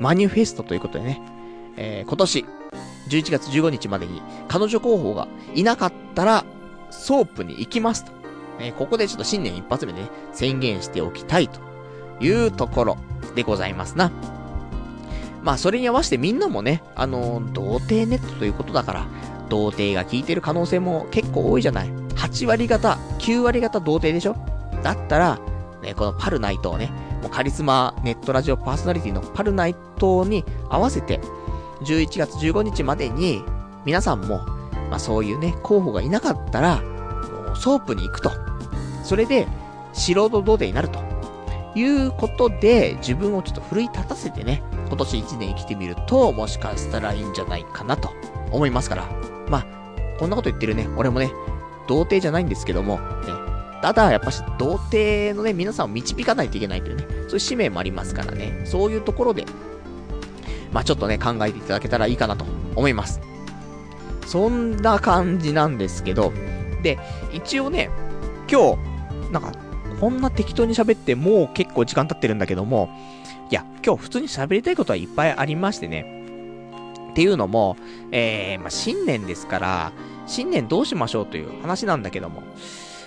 [0.00, 1.20] マニュフェストということでね、
[1.76, 2.44] えー、今年、
[3.08, 6.44] 11月15日までに彼女候補がいなかったら、
[6.90, 8.21] ソープに行きますと。
[8.62, 11.60] ね、ここでちょっと新年一発目でね、宣言しておきたいと
[12.20, 12.96] いうところ
[13.34, 14.10] でございますな。
[15.42, 19.06] まあ、それに合わせてみんなもね、あのー、童貞ネットということだから、
[19.48, 21.88] 童貞が聴いてる可能性も結構多いじゃない。
[22.14, 24.36] 8割方、9割方童貞でしょ
[24.84, 25.40] だったら、
[25.82, 31.20] ね、このパルナイトをね、もうカリスマネットラジオパーソナリティのパルナイトに合わせて、
[31.80, 33.42] 11月15日までに、
[33.84, 34.38] 皆さんも、
[34.88, 38.51] まあそういうね、候補がいなかったら、もうソープに行くと。
[39.02, 39.46] それで、
[39.92, 41.12] 素人童貞になると。
[41.74, 48.10] いうことで、自分をちょっと奮い立たせてね、今年1年生きてみると、もしかしたらいいんじゃないかなと
[48.50, 49.08] 思いますから。
[49.48, 49.66] まあ、
[50.18, 51.30] こんなこと言ってるね、俺もね、
[51.88, 53.02] 童貞じゃないんですけども、ね、
[53.80, 59.46] ただ、やっぱし、童貞のね、皆さんを導かないといけないというね、そういう使命もありますからね、そういうところで、
[60.72, 62.44] まあちょっとね、考えていただけたらいいかなと
[62.76, 63.20] 思います。
[64.26, 66.32] そんな感じなんですけど、
[66.82, 66.98] で、
[67.32, 67.90] 一応ね、
[68.50, 68.91] 今日、
[69.32, 69.52] なんか、
[70.00, 72.90] こんな適当に喋ってもう結構時間経ってるんだけども、
[73.50, 76.22] いや、今日普通に喋りたいことはいっぱいありましてね。
[77.10, 77.76] っていうのも、
[78.10, 79.92] えー、まあ、新年ですから、
[80.26, 82.42] 新年どうしましょうという話なんだけども、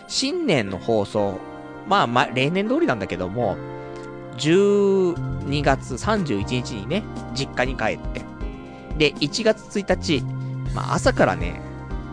[0.07, 1.39] 新年の放送、
[1.87, 3.57] まあ、まあ、例年通りなんだけども、
[4.37, 7.03] 12月31日にね、
[7.33, 8.21] 実家に帰って、
[8.97, 10.23] で、1月1日、
[10.73, 11.61] まあ、朝からね、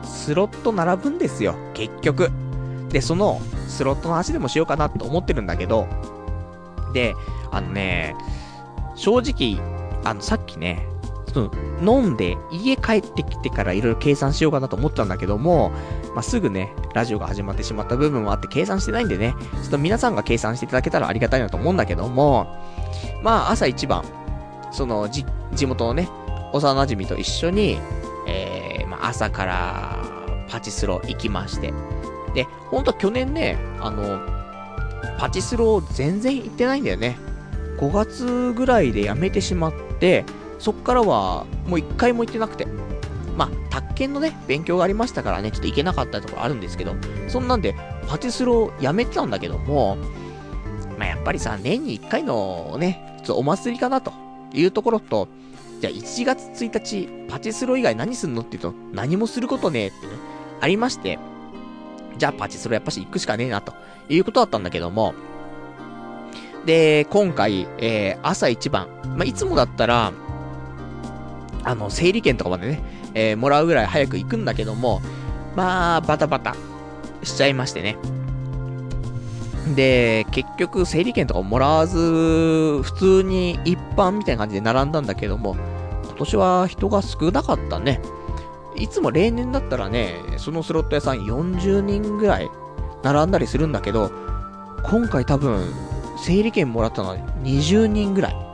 [0.05, 2.31] スロット並ぶんですよ、結局。
[2.93, 5.87] で、その、スロットの話でもしようかなと思ってるんだけど、
[6.93, 7.15] で、
[7.51, 8.15] あのね、
[8.95, 9.61] 正直、
[10.05, 10.87] あの、さっきね、
[11.33, 15.71] その、飲んで家帰ってきてからいろいろ計算しようかなと思ったんだけども、
[16.15, 22.47] まあ、すぐね、ラジオが始まってしまった部分もあって計算してないんでね、ちょっと皆さんが計算していただけたらありがたいなと思うんだけども、
[23.23, 24.05] まあ、朝一番、
[24.71, 25.25] その、じ、
[25.55, 26.09] 地元のね、
[26.53, 27.79] 幼馴染と一緒に、
[28.29, 30.05] えー、まあ、朝から
[30.51, 31.73] パチスロ行きまして。
[32.35, 34.21] で、ほんと去年ね、あの、
[35.19, 37.19] パチスロ全然行ってないんだよね。
[37.79, 40.25] 5月ぐらいで辞めてしまって、
[40.59, 42.67] そっからはもう一回も行ってなくて。
[43.37, 46.95] まあ、宅建のね、勉強がありましたからね、ちょっと行けなかったところあるんですけど、
[47.29, 47.75] そんなんで、
[48.07, 49.97] パティスロやめてたんだけども、
[50.99, 54.13] まあ、やっぱりさ、年に1回のね、ちょっとお祭りかなと
[54.53, 55.29] いうところと、
[55.81, 60.13] じゃあ1月1日、パティスロ以外何すんのって言うと、何もすることねえってね、
[60.61, 61.19] ありまして、
[62.23, 63.75] じゃあパチスロやっぱし行くしかねえな、と
[64.09, 65.13] いうことだったんだけども、
[66.65, 70.13] で、今回、えー、朝一番、まあ、いつもだったら、
[71.65, 72.83] あの、整理券とかまでね、
[73.15, 75.03] えー、もらうぐらい早く行くんだけども、
[75.57, 76.55] まあ、バタバタ
[77.25, 77.97] しちゃいましてね。
[79.75, 85.57] で、結局、整理券とかもらわず、普通に一般みたいな感じで並んだんだけども、
[86.05, 88.01] 今年は人が少なかったね。
[88.77, 92.51] いつも例年だったらね、そのスロット屋さん40人ぐらい
[93.03, 94.11] 並んだりするんだけど、
[94.85, 95.73] 今回多分、
[96.19, 98.53] 整理券もらったのは20人ぐらい。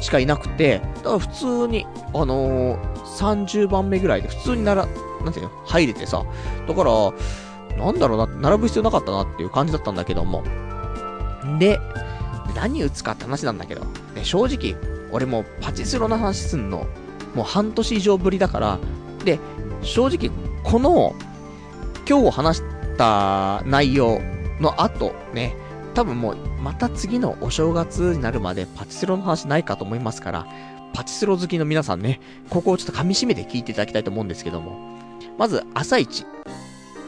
[0.00, 4.86] しかいなくて、だから普通に、あのー、30番目ぐらいで普通になら、
[5.24, 6.22] なんていうの入れてさ。
[6.66, 7.12] だから、
[7.76, 10.42] なんだろうな、並ぶ必要なかったなっていう感じだったんだけども。
[11.58, 11.80] で、
[12.54, 13.84] 何打つかって話なんだけど、
[14.14, 14.76] ね、正直、
[15.12, 16.86] 俺もパチスロの話すんの、
[17.34, 18.78] もう半年以上ぶりだから、
[19.24, 19.38] で、
[19.84, 20.30] 正直、
[20.62, 21.14] この、
[22.08, 22.62] 今日話し
[22.96, 24.20] た内容
[24.60, 25.54] の後、ね、
[25.94, 30.46] 多分もう、また次のお正月になるまでパチスロの話ないかと思いますから、
[30.94, 34.98] パチスロ好きの皆さんね、ここをちょっと噛み締めて聞いていただきたいと思うんですけども。
[35.38, 36.24] まず、朝一。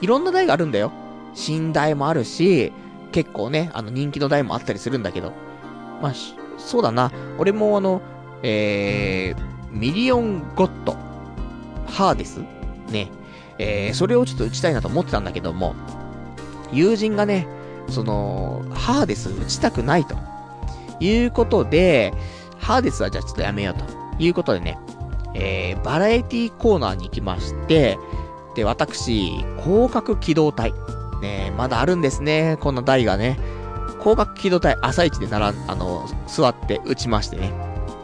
[0.02, 0.92] いろんな台があるんだよ。
[1.34, 2.72] 新台もあるし、
[3.12, 5.32] 結構ね、あの人気の台もあったりするんだけど。
[6.02, 6.14] まあ、
[6.58, 7.10] そうだな。
[7.38, 8.02] 俺もあの、
[8.42, 10.94] えー、ミリオンゴッド、
[11.86, 12.40] ハーデス
[12.90, 13.10] ね。
[13.58, 15.74] えー、それをちょっと打ちたいなと思ってたんだけども、
[16.72, 17.46] 友人がね、
[17.88, 20.16] その、ハーデス打ちたくないと。
[21.00, 22.14] いうことで、
[22.58, 23.84] ハーデスはじゃあちょっとやめようと。
[24.18, 24.78] いうことでね、
[25.34, 27.98] えー、バラエティコーナーに行きまして、
[28.54, 30.72] で、私、広角機動隊。
[31.22, 33.38] ねまだあるんですね、こんな台がね。
[34.00, 37.52] 広角機動隊、朝一でなら、あの、座って打ちましてね。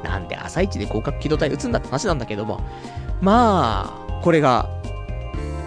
[0.02, 2.60] なんで朝一で広角機動隊打つんだって話なんだけども。
[3.20, 4.68] まあ、これが、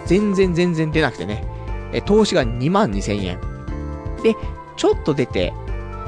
[0.06, 1.44] 全然全然出なくてね。
[1.92, 3.38] え、投資が2万2千円。
[4.22, 4.34] で、
[4.76, 5.52] ちょっと出て、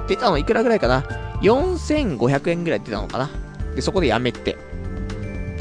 [0.08, 1.02] 出たのいくらぐらいかな
[1.42, 3.30] ?4500 円ぐらい出たのかな？
[3.74, 4.56] で、そこでやめて。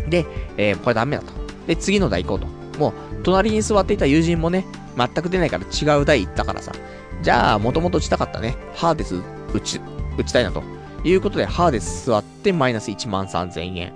[0.09, 0.25] で、
[0.57, 1.33] えー、これダメだと。
[1.67, 2.79] で、次の台行こうと。
[2.79, 4.65] もう、隣に座っていた友人もね、
[4.97, 6.71] 全く出ないから違う台行ったからさ。
[7.21, 9.15] じゃあ、もともと打ちたかったね、ハーデス
[9.53, 9.81] 打ち、
[10.17, 10.63] 打ちたいなと。
[11.03, 13.93] いうことで、ハーデス座ってマイナス1万3000円。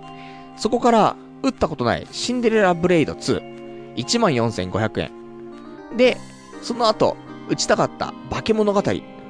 [0.57, 5.97] そこから、打ったことないシンデレラブレイド2、14,500円。
[5.97, 6.17] で、
[6.61, 7.17] その後、
[7.49, 8.81] 打ちたかった化け物語。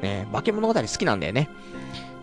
[0.01, 1.49] ね、化け物語好きなんだよね。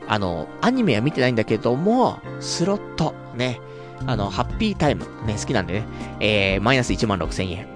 [0.07, 3.61] あの、アニメは見てないんだけども、スロット、ね、
[4.07, 5.87] あの、ハッピータイム、ね、好きなんでね、
[6.21, 7.67] えー、マイナス16,000円。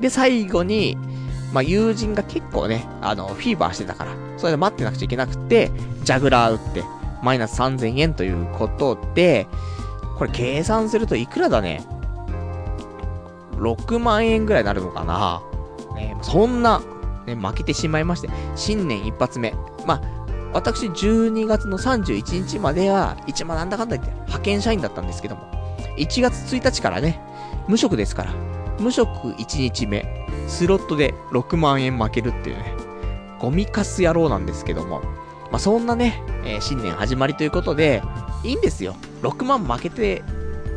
[0.00, 0.96] で、最後に、
[1.52, 5.70] まあ、友人が結構ね、あの、フィーバーしてたから、それで待ってなくちゃいけなくて、
[6.02, 6.82] ジャグラー打って、
[7.22, 9.46] マイナス3000円ということで、
[10.16, 11.84] これ計算するといくらだね
[13.52, 15.42] ?6 万円ぐらいになるのかな？
[15.94, 16.82] ね、そんな、
[17.26, 19.54] ね、負けてしまいまして、新年一発目。
[19.86, 20.00] まあ、
[20.52, 25.42] 私12月の31日までは、一番なんだかんだ言って派遣社員だったんですけども、
[25.96, 27.20] 1月1日からね、
[27.68, 28.32] 無職ですから、
[28.78, 32.74] 無職1日目、スロットで6万円負けるっていうね、
[33.40, 35.00] ゴミカス野郎なんですけども、
[35.50, 38.02] まあ、そんなね、えー、新年始まりということで、
[38.44, 38.94] いいんですよ。
[39.28, 40.22] 6万負けて、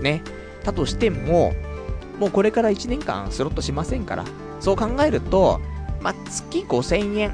[0.02, 0.24] ね、
[0.64, 1.54] たとしても、
[2.20, 4.26] もうこれから1年間スロットしませんから、
[4.60, 5.62] そう考えると、
[6.02, 7.34] まあ、月5000円。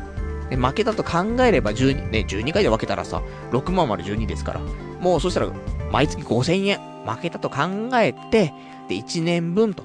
[0.50, 4.62] で負けたと考えれば12、ね、12回で分けたらさ、6万割る12ですから。
[5.00, 5.48] もうそしたら、
[5.92, 6.80] 毎月5000円。
[7.06, 7.64] 負けたと考
[7.96, 8.54] えて、
[8.90, 9.84] で、1年分と、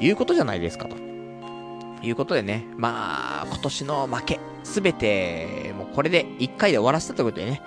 [0.00, 0.96] いうことじゃないですかと。
[2.02, 7.62] いうことでね、まあ、今年の負け、すべて、もうこれで1回で終わらせたということでね、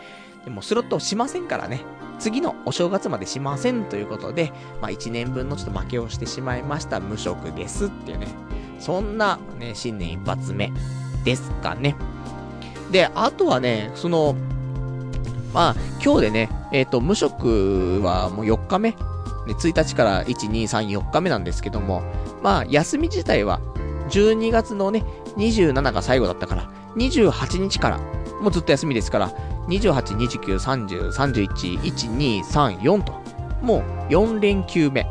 [0.45, 1.81] でもスロットしませんからね、
[2.23, 7.01] 次のお正月までしませんということで、まあ1年分のちょっと負けをしてしまいました。
[7.01, 8.27] 無職ですっていうね。
[8.79, 10.71] そんなね、新年一発目
[11.25, 11.97] ですかね。
[12.91, 14.37] で、あとはね、その、
[15.53, 18.91] まあ、今日でね、えっ、ー、と、無職はもう4日目。
[18.91, 18.97] ね、
[19.47, 22.03] 1日から1、2、3、4日目なんですけども、
[22.41, 23.59] まあ、休み自体は、
[24.09, 25.03] 12月のね、
[25.35, 27.97] 27が最後だったから、28日から、
[28.41, 29.29] もうずっと休みですから、
[29.67, 33.13] 28、29、30、31、1、2、3、4と、
[33.61, 35.05] もう4連休目。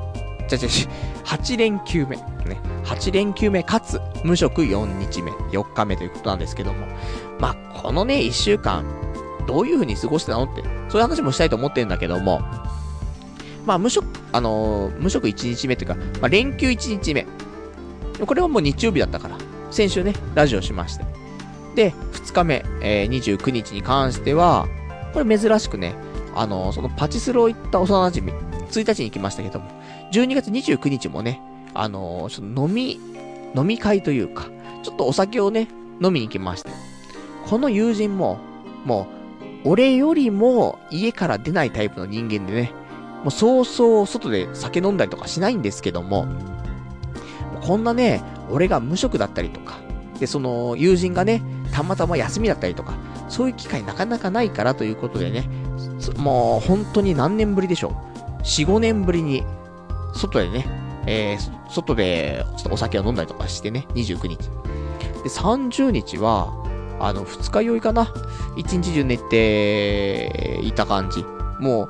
[0.48, 2.16] じゃじゃじゃ、8連休目。
[2.16, 2.60] ね。
[2.84, 6.86] 8連休目かつ、無職4日目、4日目ということなんですけども。
[7.38, 8.84] まあ、このね、1週間、
[9.46, 12.40] どういう風に過ごしてたのって、そういう話もしたいと思ってるんだけども、
[13.64, 17.26] まあ、無職、あのー、無職1日目というか、まあ、連休1日目。
[18.26, 19.38] これはもう日曜日だったから、
[19.70, 21.21] 先週ね、ラジオしまして。
[21.74, 24.68] で、2日目、えー、29日に関しては、
[25.12, 25.94] これ珍しくね、
[26.34, 28.32] あのー、そのパチスロ行った幼馴染
[28.70, 29.70] 1日に行きましたけども、
[30.12, 31.40] 12月29日もね、
[31.74, 33.00] あのー、ちょっと飲み、
[33.54, 34.46] 飲み会というか、
[34.82, 35.68] ちょっとお酒をね、
[36.00, 36.70] 飲みに行きまして。
[37.46, 38.38] この友人も、
[38.84, 39.08] も
[39.64, 42.72] う、俺よりも家から出ないタイプの人間でね、
[43.22, 46.26] もうそうそう外で酒飲んだりとかしないんですけども、
[47.60, 49.78] こんなね、俺が無職だったりとか、
[50.18, 51.42] で、その友人がね、
[51.72, 52.94] たまたま休みだったりとか、
[53.28, 55.48] そういう機会なかなかないからということでね、
[56.16, 58.42] もう本当に何年ぶりでしょう。
[58.42, 59.42] 4、5年ぶりに、
[60.14, 60.66] 外でね、
[61.06, 64.38] えー、外でちょっとお酒を飲んだりとかしてね、29日。
[65.22, 66.52] で、30日は、
[67.00, 68.12] あの、二日酔いかな。
[68.56, 71.24] 一日中寝ていた感じ。
[71.58, 71.88] も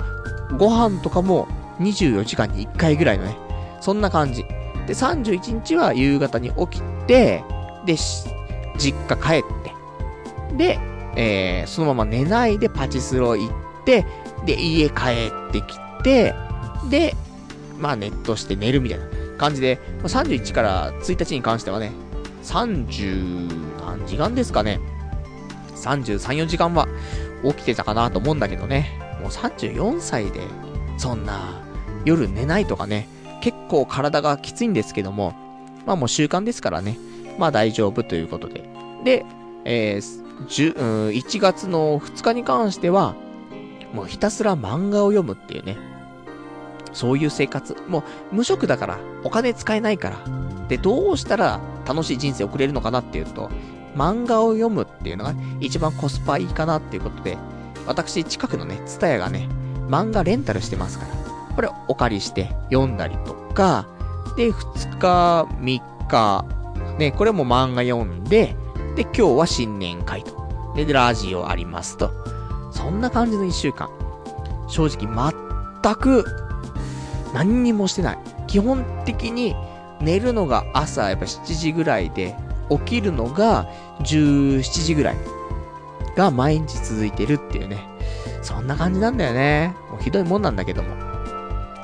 [0.51, 1.49] う、ご飯とかも
[1.81, 3.37] 24時間に1回ぐらいのね、
[3.81, 4.45] そんな感じ。
[4.87, 7.45] で、31日は夕方に起きて、
[7.85, 7.97] で、
[8.79, 9.62] 実家帰っ、
[10.57, 10.79] で、
[11.17, 14.07] えー、そのまま寝ないでパチスロ行って、
[14.47, 14.95] で、家帰
[15.49, 16.35] ってきて、
[16.91, 17.15] で、
[17.79, 19.07] まあネットして寝るみたいな
[19.39, 21.93] 感じで、31から1日に関してはね、
[22.43, 24.81] 30何時間ですかね。
[25.77, 26.87] 33、4時間は
[27.45, 28.99] 起きてたかなと思うんだけどね。
[29.21, 30.41] もう34歳で、
[30.97, 31.63] そんな、
[32.05, 33.09] 夜寝ないとかね、
[33.41, 35.35] 結構体がきついんですけども、
[35.87, 36.99] まあもう習慣ですからね、
[37.39, 38.65] まあ大丈夫ということで。
[39.05, 39.25] で、
[39.65, 43.15] えー、1月の2日に関しては、
[43.93, 45.77] もうひたすら漫画を読むっていうね、
[46.93, 47.77] そういう生活。
[47.89, 48.01] も
[48.33, 50.17] う無職だから、お金使えないから。
[50.69, 53.51] で、どうしたら楽しい人生を送れるのかなっていうと、
[53.97, 57.37] 漫画を読むっていうのが一番コスパいいかなっていうことで、
[57.87, 59.49] 私近くのね、ツタヤがね、
[59.89, 61.13] 漫画レンタルしてますから、
[61.55, 63.87] これお借りして読んだりとか、
[64.37, 66.45] で、2日、3日、
[66.99, 68.57] ね、これも漫画読んで、
[68.95, 70.73] で、今日は新年会と。
[70.77, 72.11] で、ラジオありますと。
[72.71, 73.91] そんな感じの1週間。
[74.69, 75.33] 正直
[75.83, 76.25] 全く
[77.35, 78.19] 何にもしてない。
[78.47, 79.55] 基本的に
[80.01, 82.37] 寝るのが朝やっぱ7時ぐらいで、
[82.71, 83.67] 起きるのが
[84.01, 85.17] 17時ぐらい
[86.17, 87.87] が毎日続いてるっていうね。
[88.43, 89.75] そんな感じなんだよね。
[89.91, 90.89] もうひどいもんなんだけども。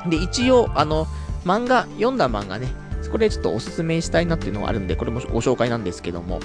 [0.09, 1.07] で、一応、あの、
[1.45, 2.69] 漫画、読んだ漫画ね、
[3.11, 6.41] これちょっとおすすめしたいなっていうのがあるんで、これもご紹介なんですけども、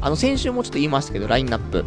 [0.00, 1.84] あの、先週もちょっと言いましたけど、ラインナップ。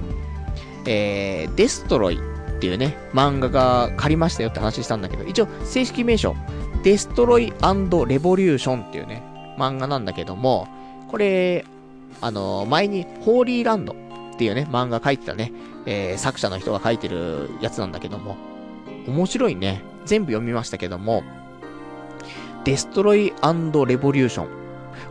[0.85, 6.35] えー、デストロイっていうね、漫画が借りましたよって話したんだけど、一応、正式名称、
[6.83, 9.21] デストロイレボリューションっていうね、
[9.57, 10.67] 漫画なんだけども、
[11.09, 11.65] これ、
[12.21, 15.51] あの、前に、ホーリーランドっていうね、漫画書いてたね、
[15.85, 18.37] えー、作者の人が書いてるやつなんだけども、
[19.07, 19.81] 面白いね。
[20.05, 21.23] 全部読みましたけども、
[22.63, 23.33] デストロイレ
[23.97, 24.66] ボリューション。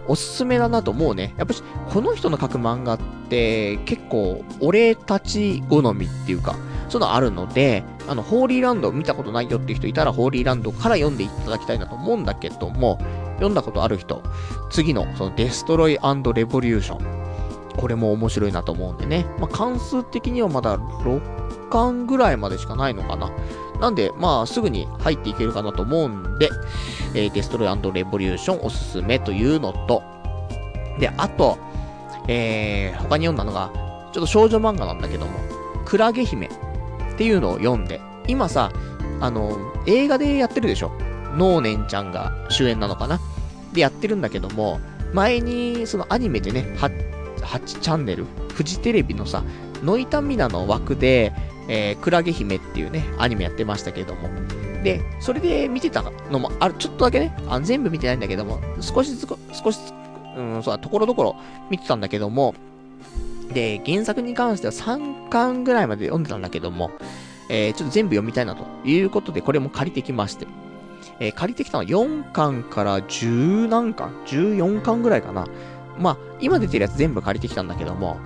[0.08, 1.34] おすすめだなと思うね。
[1.36, 2.98] やっぱし、この人の書く漫画っ
[3.28, 6.56] て、結構、俺たち好みっていうか、
[6.88, 12.98] そういうのあるので、あの、ホーリーランド見たことないよっていう人いたら、ホーリーランドから読んでいただきたいなと思うんだけども、
[13.34, 14.22] 読んだことある人、
[14.70, 15.98] 次の、その、デストロイレ
[16.44, 17.26] ボリューション。
[17.76, 19.26] これも面白いなと思うんでね。
[19.38, 23.30] まあ、関数的にはまだ6巻ぐらいまでしかないのかな。
[23.80, 26.50] なんで、まあ、すぐに入っていけるかなと思うんで、
[27.14, 30.02] えー、デストロイレボリューションおすすめというのと、
[30.98, 31.58] で、あと、
[32.28, 33.70] えー、他に読んだのが、
[34.12, 35.32] ちょっと少女漫画なんだけども、
[35.84, 36.50] クラゲ姫っ
[37.16, 38.72] ていうのを読んで、今さ、
[39.20, 39.56] あの、
[39.86, 40.90] 映画でやってるでしょ？
[41.36, 43.20] ノーネンちゃんが主演なのかな？
[43.72, 44.80] でやってるんだけども、
[45.12, 49.44] 前に、そのアニメでね、8, 8チャンネル、フジテレビのさ、
[49.82, 51.32] ノイタミナの枠で、
[51.68, 54.28] えー、クラゲ姫っていうね、アニメやってましたけども。
[54.82, 59.94] で、それで見てたのも、ある、ちょっとだけね、あ全部見てないんだけども、少しずつ、少しずつ、
[60.36, 61.36] うん、そうだ、ところどころ
[61.70, 62.54] 見てたんだけども、
[63.52, 66.90] で、原作に関しては3巻ぐらいまで読んでたんだけども、
[67.48, 70.46] えー、ちょっと全部読みたいなということで、これも借りてきまして。
[71.18, 75.46] えー、借りてきたのは4巻から10何巻 ?14 巻ぐらいかな。
[75.98, 78.18] まあ、今出てるやつ全部借りてきたんだけども、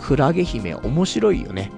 [0.00, 1.70] クラゲ姫面白いよね。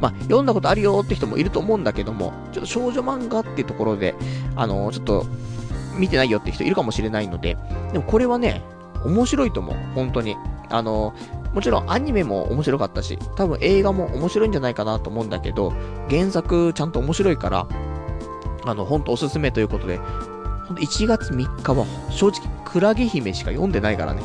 [0.00, 4.14] まあ、読んだことあるよって人もいると思うんだけども、ちょっと少女漫画っていうところで、
[4.54, 5.26] あのー、ちょっと、
[5.98, 7.56] 見てないよって人いるかもしれないので、
[7.92, 8.62] でもこれはね、
[9.04, 9.76] 面白いと思う。
[9.94, 10.36] 本当に。
[10.68, 15.72] あのー、もちろんアニメも面白かったし、多分映画も面白いんじゃないかなと思うんだけど、
[16.10, 17.68] 原作ちゃんと面白いから、
[18.64, 20.00] あの、ほんとおすすめということで、
[20.74, 24.22] 1月3日は正直クラゲ姫しか読んでないからね。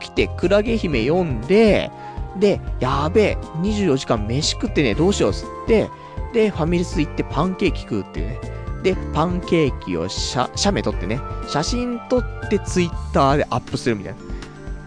[0.00, 1.90] 起きてクラゲ姫読んで、
[2.38, 5.88] で、やべえ、24時間飯食ってね、どうしようっつって、
[6.32, 8.40] で、ファミレス行ってパンケーキ食うっていうね。
[8.82, 14.18] で、パンケーキを写、写メ撮ってね、写真撮ってツイッターでアップするみたいな。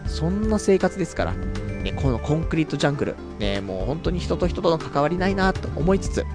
[0.08, 1.34] そんな生活ですから。
[1.34, 3.16] ね、このコンクリートジャングル。
[3.40, 6.26] ね、もう本当に人と人との関わりないなと思いつつ、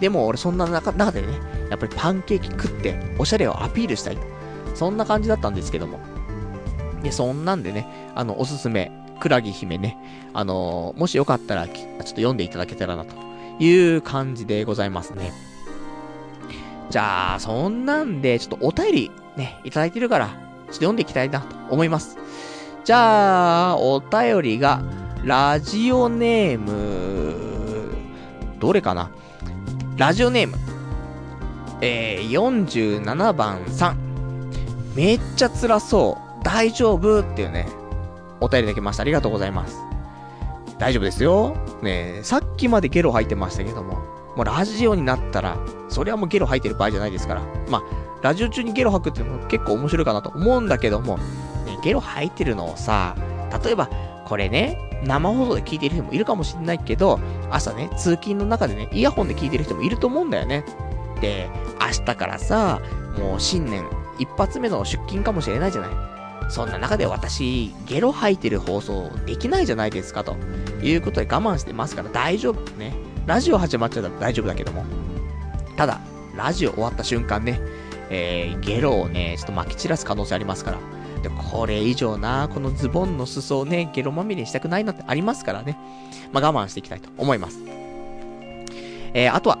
[0.00, 1.28] でも俺そんな中中でね、
[1.70, 4.18] やっぱりパンケーキ食って、おしゃれをアピールしたい。
[4.74, 5.98] そんな感じだったんですけども。
[7.02, 8.92] で、そんなんでね、あの、おすすめ、
[9.22, 9.96] クラゲ姫ね、
[10.34, 13.14] あのー、もしよかったら、ちょっと読んでいただけたらな、と
[13.60, 15.32] いう感じでございますね。
[16.90, 22.18] じゃあ、そんなんで、ちょっとお便りね、いただいてるから、ちょっと読んでいきたいなと思います。
[22.84, 24.82] じゃあ、お便りが、
[25.22, 27.92] ラジオネーム、
[28.58, 29.12] どれかな？
[29.98, 30.56] ラジオネーム、
[31.80, 33.98] えー、47番さん。
[34.96, 36.44] めっちゃ辛そう。
[36.44, 37.20] 大丈夫？
[37.20, 37.68] っていうね、
[38.42, 39.02] お便りいただきました。
[39.02, 39.78] ありがとうございます。
[40.78, 41.56] 大丈夫ですよ。
[41.82, 43.94] ねさっきまでゲロ吐いてましたけども、
[44.36, 45.56] もうラジオになったら、
[45.88, 47.42] それはもうゲロ吐いてる場合じゃないですから。
[47.68, 47.82] まあ、
[48.22, 53.16] ラジオ中にゲロ吐くってのも結構面白いかなと思うんだけども、ね、ゲロ吐いてるのをさ、
[53.64, 53.88] 例えば、
[54.26, 57.20] これね、生放送で聞いてる人もいるかもしれないけど、
[57.50, 60.64] 朝ね、通勤の中でね、イヤホンで聞いてる人もいると思うんだよね。
[61.20, 62.80] で、明日からさ、
[63.18, 63.84] もう新年
[64.18, 66.11] 一発目の出勤かもしれないじゃない。
[66.52, 70.36] そんな中で私、ゲロ吐いてる放送できないじゃないですか、と
[70.82, 72.92] いうことで我慢してますから大丈夫ね。
[73.24, 74.84] ラジオ始まっちゃったら大丈夫だけども。
[75.78, 75.98] ただ、
[76.36, 77.58] ラジオ終わった瞬間ね、
[78.10, 80.78] えー、ゲロをね、ちょっと撒き散らす可能性ありますから。
[81.22, 85.78] で、これ以上な、このズボンの裾をね、ゲロまみれにしたくないなってありますからね。
[86.34, 87.60] まあ、我慢していきたいと思います。
[89.14, 89.56] えー、あとは、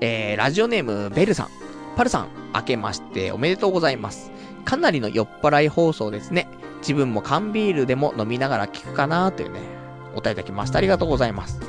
[0.00, 1.48] えー、ラジオネーム、ベルさん。
[1.96, 4.30] パルさん、明けましておめでとうございます。
[4.66, 6.48] かなりの酔っ払い放送ですね。
[6.80, 9.60] 自分も缶ビールでも飲みながら聞くかなというね、
[10.12, 10.78] お答えいただきました。
[10.78, 11.60] ありがとうございます。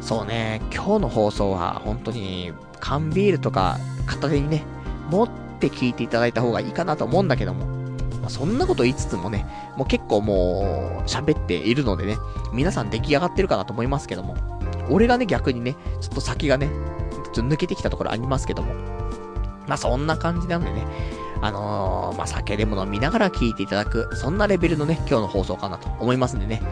[0.00, 4.64] そうね、今日の放送は本当に缶ビールとか片手にね、
[5.10, 5.28] 持っ
[5.60, 7.66] て聞いていただいた方がいいかなと思うんだけども、
[8.20, 9.46] まあ、そんなこと言いつつもね、
[9.76, 12.16] もう結構もう喋っているのでね、
[12.52, 14.36] 皆さん出来上がってるかなと思いますけども、
[14.90, 16.70] 俺がね逆にね、ちょっと先がね、
[17.24, 18.74] ちょっと抜けてきたところありますけども、
[19.66, 20.86] まあそんな感じなんでね、
[21.42, 26.62] あのー、まあ、酒でも飲みながら聞いていただく、そんなレベルのね、今日の放送かなと思いますんでね、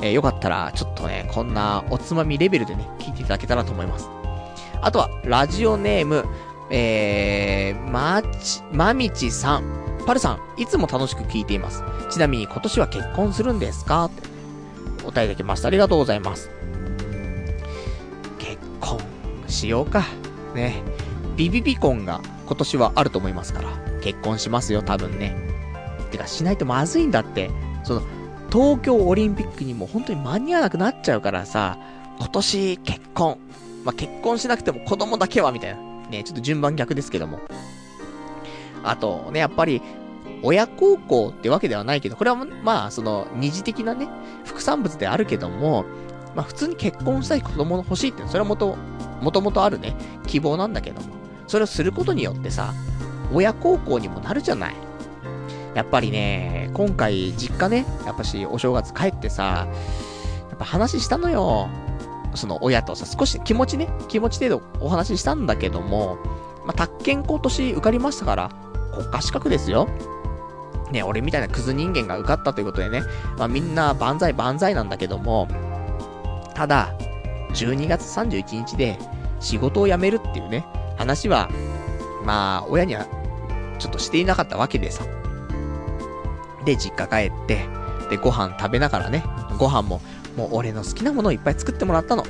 [0.00, 4.08] えー、よかったら、ちょっとね、こんなおつまみレベルでね、聞いていただけたらと思います。
[4.80, 6.24] あとは、ラジオネーム、
[6.70, 9.64] えー、まち、まみちさん。
[10.06, 11.82] パルさん、いつも楽しく聞いています。
[12.10, 14.04] ちなみに今年は結婚するんですか？
[14.04, 14.22] って、
[15.02, 15.68] お答えいただきました。
[15.68, 16.50] ありがとうございます。
[18.38, 18.98] 結婚
[19.48, 20.04] しようか。
[20.54, 20.82] ね。
[21.36, 23.68] ビビビ婚が今年はあると思いますから。
[24.04, 25.34] 結婚しますよ、多分ね。
[26.10, 27.50] てか、しないとまずいんだって。
[27.84, 28.02] その、
[28.52, 31.78] 東京オリンピックにも本当に間に合わなくなっちゃうからさ、
[32.18, 33.38] 今年結婚。
[33.82, 35.80] まあ、結婚しなくても子供だけは、みたいな。
[36.10, 37.40] ね、ちょっと順番逆ですけども。
[38.82, 39.80] あとね、やっぱり、
[40.42, 44.06] 親孝行ってわけではないけど、これはまあ、その、二次的なね、
[44.44, 45.86] 副産物であるけども、
[46.36, 48.76] まあ普通に結婚したい子供の欲しいってそれはもと、
[49.22, 49.96] もともとあるね、
[50.26, 51.06] 希望なんだけども、
[51.46, 52.74] それをすることによってさ、
[53.32, 54.74] 親孝行にもなるじゃない。
[55.74, 59.66] やっぱりね、今回実家ね、やっぱしお正月帰ってさ、
[60.48, 61.68] やっぱ話したのよ。
[62.34, 66.18] その親とさ、少し気持ちね、気持ち程度お話ししたんだけども、
[66.64, 68.50] まあ、宅建今年受かりましたから、
[68.92, 69.88] 国家資格ですよ。
[70.92, 73.02] ね、俺みたいなクズ人間が受かったということでね、
[73.36, 75.48] まあみんな万歳万歳なんだけども、
[76.54, 76.94] ただ、
[77.52, 78.98] 12月31日で
[79.40, 80.66] 仕事を辞めるっていうね、
[80.96, 81.48] 話は、
[82.24, 83.06] まあ、親には
[83.78, 85.04] ちょっとしていなかったわけでさ。
[86.64, 87.66] で、実家帰って、
[88.10, 89.24] で、ご飯食べながらね、
[89.58, 90.00] ご飯も、
[90.36, 92.24] もう俺の好きなものをいっぱい作ってもらったの。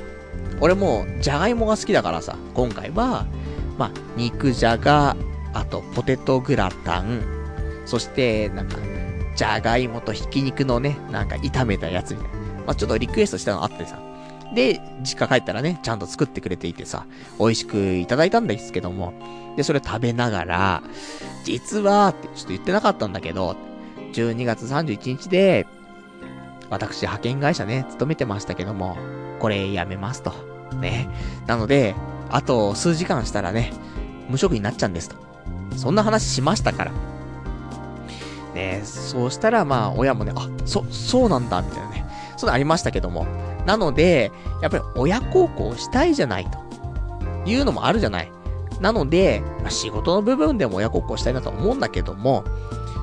[0.61, 3.25] 俺もう、じゃがいもが好きだからさ、今回は、
[3.77, 5.15] まあ、肉じゃが、
[5.53, 7.23] あと、ポテトグラタン、
[7.85, 8.77] そして、なんか、
[9.35, 12.35] じゃがいもとひき肉のね、なんか炒めたやつみたいな。
[12.67, 13.99] まあ、ちょっとリクエストしたのあってさ。
[14.53, 17.05] で、実家帰ったらね、ちゃんと作ってくれていてさ、
[17.39, 19.13] 美味しくいただいたんですけども、
[19.57, 20.83] で、それ食べながら、
[21.43, 23.55] 実は、ってちょっと言ってなかったんだけど、
[24.13, 25.67] 12月31日で、
[26.69, 28.97] 私、派遣会社ね、勤めてましたけども、
[29.39, 30.33] これやめますと。
[30.79, 31.07] ね。
[31.47, 31.95] なので、
[32.29, 33.71] あと数時間したらね、
[34.29, 35.15] 無職になっちゃうんですと。
[35.75, 36.91] そんな話しましたから。
[38.53, 42.05] ねそうしたら、まあ、親もね、あ、そ、そうなんだ、みたいなね。
[42.37, 43.27] そういうのありましたけども。
[43.65, 46.65] なので、やっぱり親孝行したいじゃないと。
[47.45, 48.31] いうのもあるじゃない。
[48.81, 52.43] なので、まあ、仕事の部分でも親孝行したいなと思うんだけども、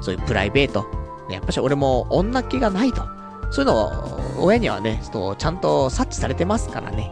[0.02, 0.84] そういうプライベート。
[1.28, 3.02] ね、やっぱし俺も女気がないと。
[3.50, 7.10] そういうのを、親にはね、ちょっとちゃんと察知されてますからね。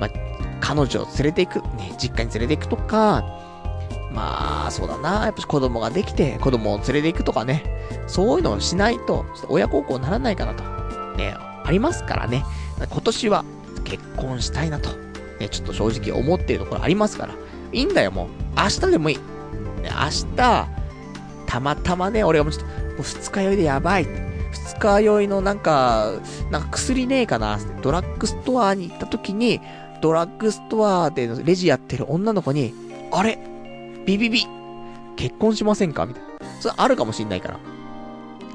[0.00, 0.10] まあ、
[0.60, 3.24] 彼女を連れて行く、ね、実家に連れて行くとか、
[4.12, 5.24] まあ、そうだな。
[5.24, 7.64] やっぱし子供ができて、子供を連れて行くとかね。
[8.06, 10.62] そういうのをしないと、親孝行にならないかなと。
[11.16, 12.44] ね、ありますからね。
[12.78, 13.44] 今年は
[13.84, 14.90] 結婚したいなと。
[15.40, 17.34] ね、ちょっと正直思っているところありますから。
[17.72, 18.28] いいんだよ、もう。
[18.56, 19.16] 明日でもいい。
[19.16, 19.22] ね、
[19.90, 20.68] 明日、
[21.46, 24.06] たまたまね、俺がもうちょっと、もう二日酔いでやばい。
[24.52, 26.12] 二日酔いのなんか、
[26.50, 29.60] なんか薬ねえかなドラッグストアに行った時に、
[30.00, 32.72] ドラッグストアでレジやってる女の子に、
[33.10, 33.38] あれ？
[34.06, 34.46] ビビビ
[35.16, 36.06] 結婚しませんか？
[36.06, 36.28] みたいな。
[36.60, 37.48] それあるかもしんないか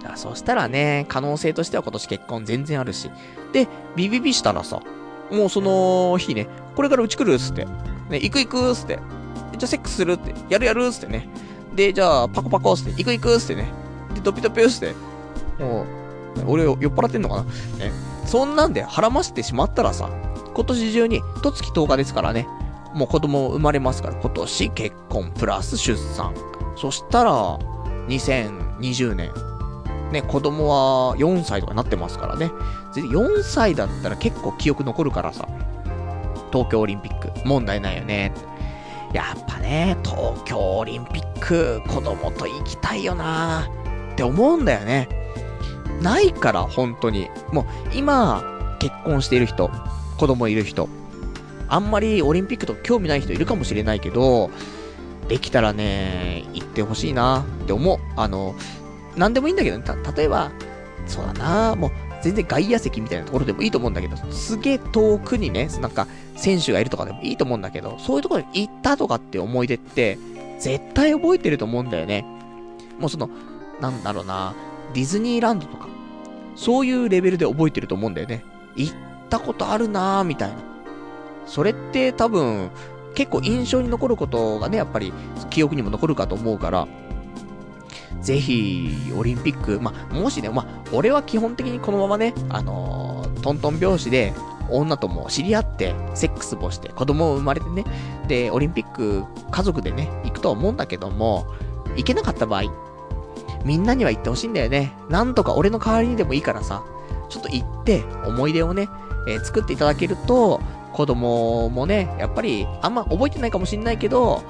[0.04, 0.16] ら。
[0.16, 3.10] そしたらね、可能性としては今年結婚全然あるし。
[3.54, 4.82] で、ビビビしたらさ、
[5.32, 7.66] もうその日ね、これからうち来るっつって。
[8.10, 9.00] ね、行く行くっつって。
[9.58, 10.34] じゃあセックスするって。
[10.50, 11.28] やるやるっつってね。
[11.76, 12.92] で、じゃあパコパコっつって。
[12.92, 13.72] 行く行くっつってね。
[14.14, 14.94] で、ドピドピっつって。
[15.64, 15.86] もう、
[16.48, 17.92] 俺酔っ払ってんのかなね。
[18.26, 20.10] そんなんで腹ましてしまったらさ、
[20.54, 22.48] 今年中に、とつき10日ですからね。
[22.94, 26.34] もう子供生まれますから、今年結婚プラス出産。
[26.76, 27.60] そしたら、
[28.08, 29.32] 2020年、
[30.12, 32.52] ね、子供は4歳とかなってますからね。
[32.94, 35.48] 4歳だったら結構記憶残るからさ。
[36.52, 38.34] 東京オリンピック、問題ないよね。
[39.14, 43.70] やっぱね、東京オリンピック、子供と行きたいよな
[44.14, 45.08] って思うんだよね。
[46.02, 47.30] ないから、本当に。
[47.52, 48.44] もう、今、
[48.80, 49.70] 結婚している人、
[50.18, 50.90] 子供いる人、
[51.68, 54.50] あんまりオリンピックと興味ない人いるかもしれないけど、
[55.28, 58.00] できたらね、行ってほしいなって思う。
[58.16, 58.56] あの、
[59.16, 59.84] なんでもいいんだけどね。
[59.84, 60.52] た、例えば、
[61.06, 70.18] そうだなもう、全然外野席みたいなところでもいいと思うんだけど、すげえ遠くにね、なんか、選手がいるとかでもいいと思うんだけど、そういうところに行ったとかって思い出って、
[70.60, 72.26] 絶対覚えてると思うんだよね。
[73.00, 73.30] もうその、
[73.80, 74.54] なんだろうな、
[74.94, 75.88] ディズニーランドとか、
[76.56, 78.44] そういうレベルで覚えてると思うんだよね。
[78.76, 78.94] 行っ
[79.30, 80.56] たことあるなーみたいな。
[81.46, 82.70] それって多分、
[83.16, 85.14] 結構印象に残ることがね、やっぱり
[85.50, 86.88] 記憶にも残るかと思うから、
[88.22, 94.34] ぜひ、オリンピック、まあ、もしね、まあ、俺は基本的にこのままね、あのー、トントン拍子で、
[94.72, 97.86] 女とも知り合って、セックスもして、子供を生まれてね、
[98.28, 101.48] で、オリンピック、家族でね、行くとは思うんだけども、
[101.96, 102.64] 行けなかった場合、
[103.66, 104.94] みんなには行ってほしいんだよね。
[105.10, 106.84] なんとか俺の代わりにでもいいからさ、
[107.30, 108.90] ちょっと行って、思い出をね、
[109.28, 110.62] えー、作っていただけると、
[110.94, 114.44] 子供もね、やっぱり、あんま覚えてないかもしんないけど、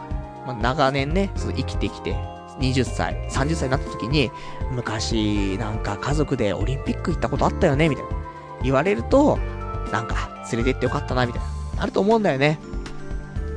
[0.45, 2.15] まあ、長年ね、生きてきて、
[2.59, 4.31] 20歳、30歳になった時に、
[4.71, 8.11] 昔、なんか家族でオリンピック行ったことあったよね、みたいな。
[8.63, 9.37] 言われると、
[9.91, 11.79] なんか、連れてってよかったな、みたいな。
[11.81, 12.59] なると思うんだよね。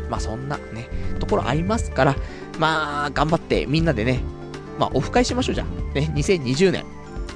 [0.08, 0.88] まあそんなね、
[1.18, 2.16] ところありますから、
[2.58, 4.20] まあ、頑張ってみんなでね、
[4.78, 5.68] まあ、オフ会しましょうじゃん。
[5.94, 6.84] ね、2020年、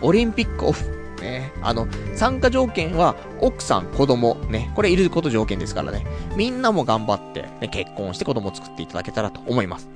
[0.02, 0.96] オリンピックオフ。
[1.20, 6.06] ね、あの、参加条件は、奥さん、子供、ね、これいること条件ですからね。
[6.36, 9.88] みんなも頑張って、ね、結婚して子供を作っていただけたらと思います。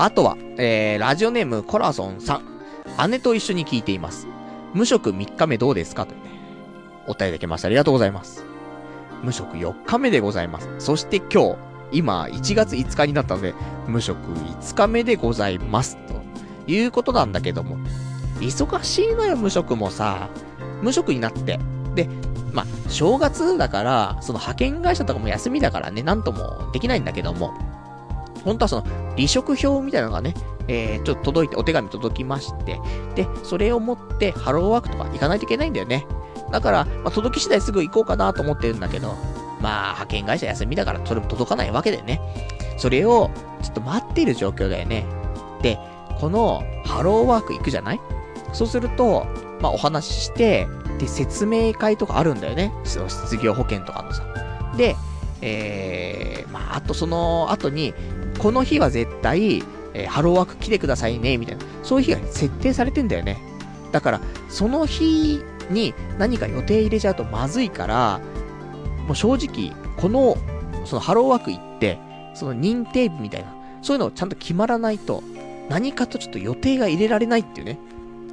[0.00, 3.10] あとは、えー、ラジオネームコラソンさん。
[3.10, 4.28] 姉と一緒に聞いています。
[4.72, 6.06] 無職3日目どうですか？
[6.06, 6.20] とね、
[7.08, 7.66] お答えできました。
[7.66, 8.46] ありがとうございます。
[9.24, 10.68] 無職4日目でございます。
[10.78, 11.56] そして今日、
[11.90, 13.56] 今1月5日になったので、
[13.88, 15.96] 無職5日目でございます。
[16.06, 16.22] と
[16.70, 17.76] いうことなんだけども、
[18.38, 20.28] 忙しいのよ、無職もさ。
[20.80, 21.58] 無職になって。
[21.96, 22.08] で、
[22.52, 27.52] ま、正月だから、その派遣会社とかも休みだからね、なんともできないんだけども、
[28.48, 28.82] 本当はその、
[29.16, 30.34] 離職票みたいなのがね、
[30.66, 32.80] えー、ちょっと届いて、お手紙届きまして、
[33.14, 36.06] で、それを持ってハローワークとか行かないといけないんだよね。
[36.50, 39.14] だから、まあ、届き次第すぐ行こうかなと思ってるんだけど、
[39.60, 42.20] まあ、派遣会社休みだからそれも届かないわけでね。
[42.78, 43.30] それを、
[43.62, 45.04] ちょっと待っている状況だよね。
[45.62, 45.78] で、
[46.20, 48.00] この、ハローワーク行くじゃない？
[48.52, 49.26] そうすると、
[49.60, 50.68] まあ、お話しして、
[50.98, 52.72] で、説明会とかあるんだよね。
[52.84, 54.22] その失業保険とかのさ。
[54.76, 54.96] で、
[55.42, 57.94] えー、まあ、あとその後に、
[58.38, 59.62] この日は絶対、
[59.94, 61.64] えー、ハローワーク来てくださいね、みたいな。
[61.82, 63.38] そういう日が設定されてんだよね。
[63.92, 68.20] だから、その日に何か予定入れちゃうとまずいから、
[69.06, 70.36] もう正直、この、
[70.84, 71.98] そのハローワーク行って、
[72.34, 75.22] その認定日みたいな、そういうのをちゃんと決まらないと、
[75.68, 77.78] 何かとちょっと予定が入れられないっていうね。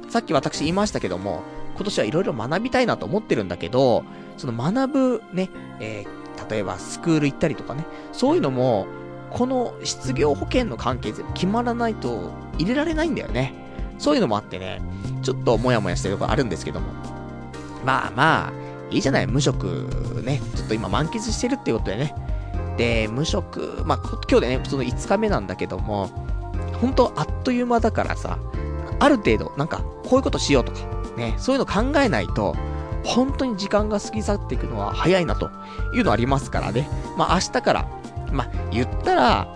[0.08, 1.42] さっき私言いましたけども、
[1.74, 4.04] 今年はいろいろ学びたいなと思ってるんだけど、
[4.36, 5.50] その学ぶね、
[5.80, 8.86] えー、例えばスクール行ったりとかね、そういうのも、
[9.36, 13.52] この失業保険の関係で決まらないと入れられないんだよね。
[13.98, 14.80] そういうのもあってね、
[15.20, 16.86] ちょっとモヤモヤしてるとこあるんですけども。
[17.84, 18.52] まあまあ、
[18.90, 22.14] いいじゃない、無職ね、ちょっと今満喫してるっていうことでね。
[22.78, 23.98] で、無職、まあ
[24.30, 26.08] 今日でね、その5日目なんだけども、
[26.80, 28.38] 本当あっという間だからさ、
[28.98, 30.78] ある程度、なんか、こういうことしようとか、
[31.18, 32.56] ね、そういうの考えないと、
[33.04, 35.50] 本当に時間が過ぎ去っていくのは早いなと
[35.92, 36.88] いうのありますからね。
[37.18, 37.86] まあ明日から、
[38.32, 39.48] まあ言ったら、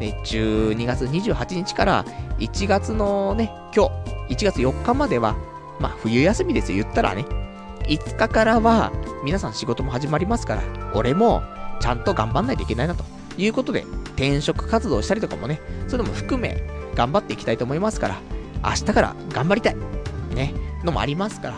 [0.00, 2.04] ね、12月28日から
[2.38, 3.88] 1月のね、今
[4.28, 5.36] 日、1月4日までは、
[5.80, 7.24] まあ冬休みですよ、言ったらね。
[7.84, 8.92] 5日からは、
[9.24, 10.62] 皆さん仕事も始まりますから、
[10.94, 11.42] 俺も
[11.80, 13.04] ちゃんと頑張んないといけないなと
[13.36, 16.62] いうことで、転職活動したりとかもね、そういうのも含め、
[16.94, 18.20] 頑張っていきたいと思いますから、
[18.64, 19.76] 明日から頑張りたい。
[20.34, 20.54] ね、
[20.84, 21.54] のもありますから。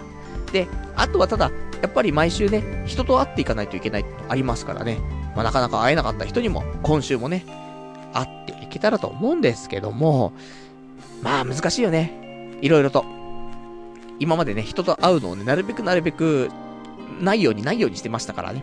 [0.53, 1.51] で、あとはただ、
[1.83, 4.99] やっぱり毎週ね、人と会っていかないといけないありますからね。
[5.35, 7.45] まあ、なかなか会えなかった人にも、今週もね、
[8.13, 10.33] 会っていけたらと思うんですけども、
[11.23, 12.59] まあ難しいよね。
[12.61, 13.05] いろいろと。
[14.19, 16.51] 今までね、人と会うのをね、なるべくなるべく、
[17.21, 18.63] ないようにないようにしてましたからね。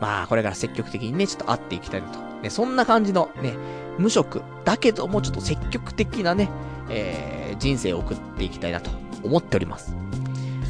[0.00, 2.18] まあ、これから積極的にね、ちょっと会っていきたいなと。
[2.42, 3.54] ね、そんな感じのね、
[3.98, 6.50] 無職、だけどもちょっと積極的なね、
[6.90, 8.90] えー、人生を送っていきたいなと
[9.22, 9.96] 思っております。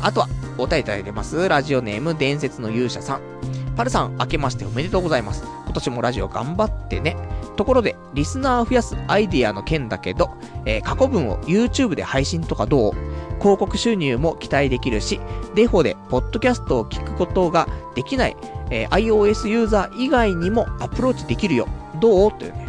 [0.01, 1.49] あとは、お便りいただいてます。
[1.49, 3.34] ラジオネーム、伝説の勇者さん。
[3.77, 5.45] パルさん、明けましておめでとうございます。
[5.65, 7.17] 今年もラジオ頑張ってね。
[7.57, 10.31] ところで、リスナーを増やすアイディアの件だけど、
[10.65, 12.93] えー、過去文を YouTube で配信とかどう？
[13.41, 15.21] 広告収入も期待できるし、
[15.55, 18.37] デフォでポッドキャストを聞くことができない、
[18.71, 21.69] えー、iOS ユーザー以外にもアプローチできるよ。
[22.01, 22.33] どう？
[22.33, 22.69] というね、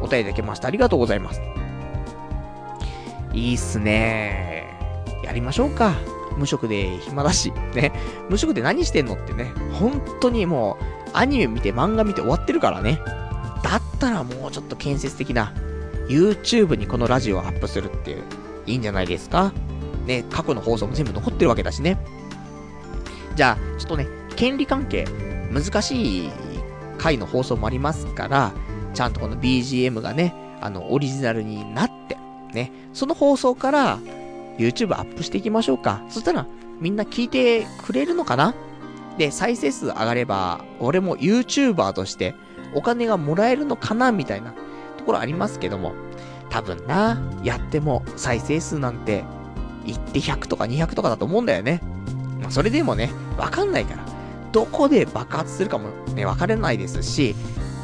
[0.00, 0.68] お便りだきました。
[0.68, 1.40] ありがとうございます。
[3.34, 4.64] いいっすね
[5.22, 5.94] やりましょうか。
[6.38, 7.52] 無職で暇だし。
[7.74, 7.92] ね。
[8.30, 9.52] 無職で何してんのってね。
[9.72, 13.00] 本当にもう、アニメ見て漫画見て終わってるからね。
[13.62, 15.52] だったらもうちょっと建設的な、
[16.08, 18.22] YouTube にこのラジオをアップするっていう、
[18.66, 19.52] いいんじゃないですか
[20.06, 21.98] ね、過去の放送も全部残ってるわけだしね。
[23.34, 25.06] じゃあ、ちょっとね、権利関係、
[25.52, 26.30] 難しい
[26.98, 28.52] 回の放送もありますから、
[28.94, 32.16] ちゃんとこの BGM がね、あの、オリジナルになって、
[32.52, 33.98] ね、その放送から
[34.58, 36.02] YouTube アップしていきましょうか。
[36.08, 36.46] そしたら、
[36.80, 38.54] みんな聞いてくれるのかな？
[39.16, 42.34] で、再生数上がれば、俺も YouTuber として
[42.74, 44.12] お金がもらえるのかな？
[44.12, 44.54] みたいな
[44.96, 45.92] ところありますけども、
[46.50, 49.24] 多分な、やっても再生数なんて、
[49.86, 51.80] 言って100とか200とかだと思うんだよね。
[52.40, 54.04] まあ、それでもね、わかんないから。
[54.52, 57.34] どこで爆発するかもね、わからないですし、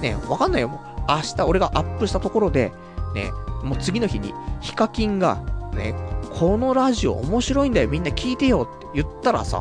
[0.00, 0.80] ね、わかんないよ。
[1.08, 2.72] 明日俺がアップしたところで、
[3.14, 5.36] ね、もう次の日にヒカキンが、
[5.74, 5.94] ね、
[6.34, 9.60] このラジオ面白いんだよ、みんな聞いてよって言ったらさ、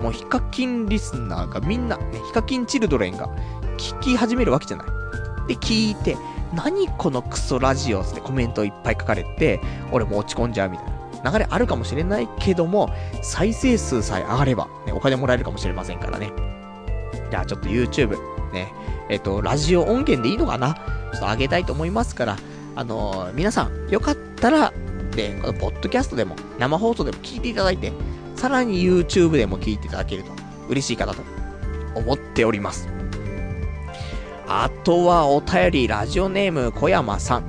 [0.00, 3.28] もうヒカキンリスナーがみんな、ね、ヒカキンチルドレンが
[3.76, 4.86] 聞き始めるわけじゃない。
[5.48, 6.16] で、聞いて、
[6.54, 9.60] 何このクソラジオってコメントいっぱい書かれて、
[9.92, 10.86] 俺も落ち込んじゃうみたい
[11.22, 12.90] な流れあるかもしれないけども、
[13.22, 16.32] 再生数さえ上がれば、ね、お金もらえるかもしれませんからね。
[17.30, 18.16] じゃあちょっと YouTube、
[18.52, 18.72] ね、
[19.10, 20.74] えっと、ラジオ音源でいいのかな？
[20.74, 22.36] ちょっと上げたいと思いますから、
[22.76, 24.72] あのー、皆さん、よかったら、
[25.14, 27.92] で、このポッドキャストでも、生放送でも聞いていただいて、
[28.36, 30.32] さらに YouTube でも聞いていただけると
[30.68, 31.22] 嬉しいかなと
[31.94, 32.88] 思っております。
[34.46, 37.48] あとはお便り、ラジオネーム小山さん。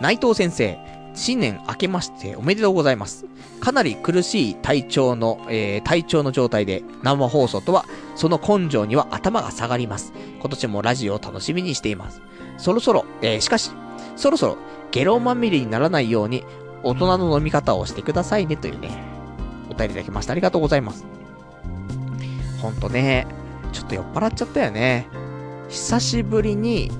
[0.00, 0.78] 内藤先生、
[1.14, 3.26] 新年明けましておめでとうございます。
[3.60, 7.84] かなり苦しい体調の、えー、体調の状態で生放送とは、
[8.16, 10.12] その根性には頭が下がります。
[10.40, 12.20] 今年もラジオを楽しみにしています。
[12.58, 13.70] そろそろ、えー、しかし、
[14.16, 14.58] そろそろ
[14.90, 16.44] ゲロまみれにならないように、
[16.82, 19.02] 大人の飲み方をしてくださいねというね、
[19.70, 20.32] お便りいただきました。
[20.32, 21.04] ありがとうございます。
[22.60, 23.26] ほんとね、
[23.72, 25.06] ちょっと酔っ払っちゃったよね。
[25.68, 26.90] 久しぶりに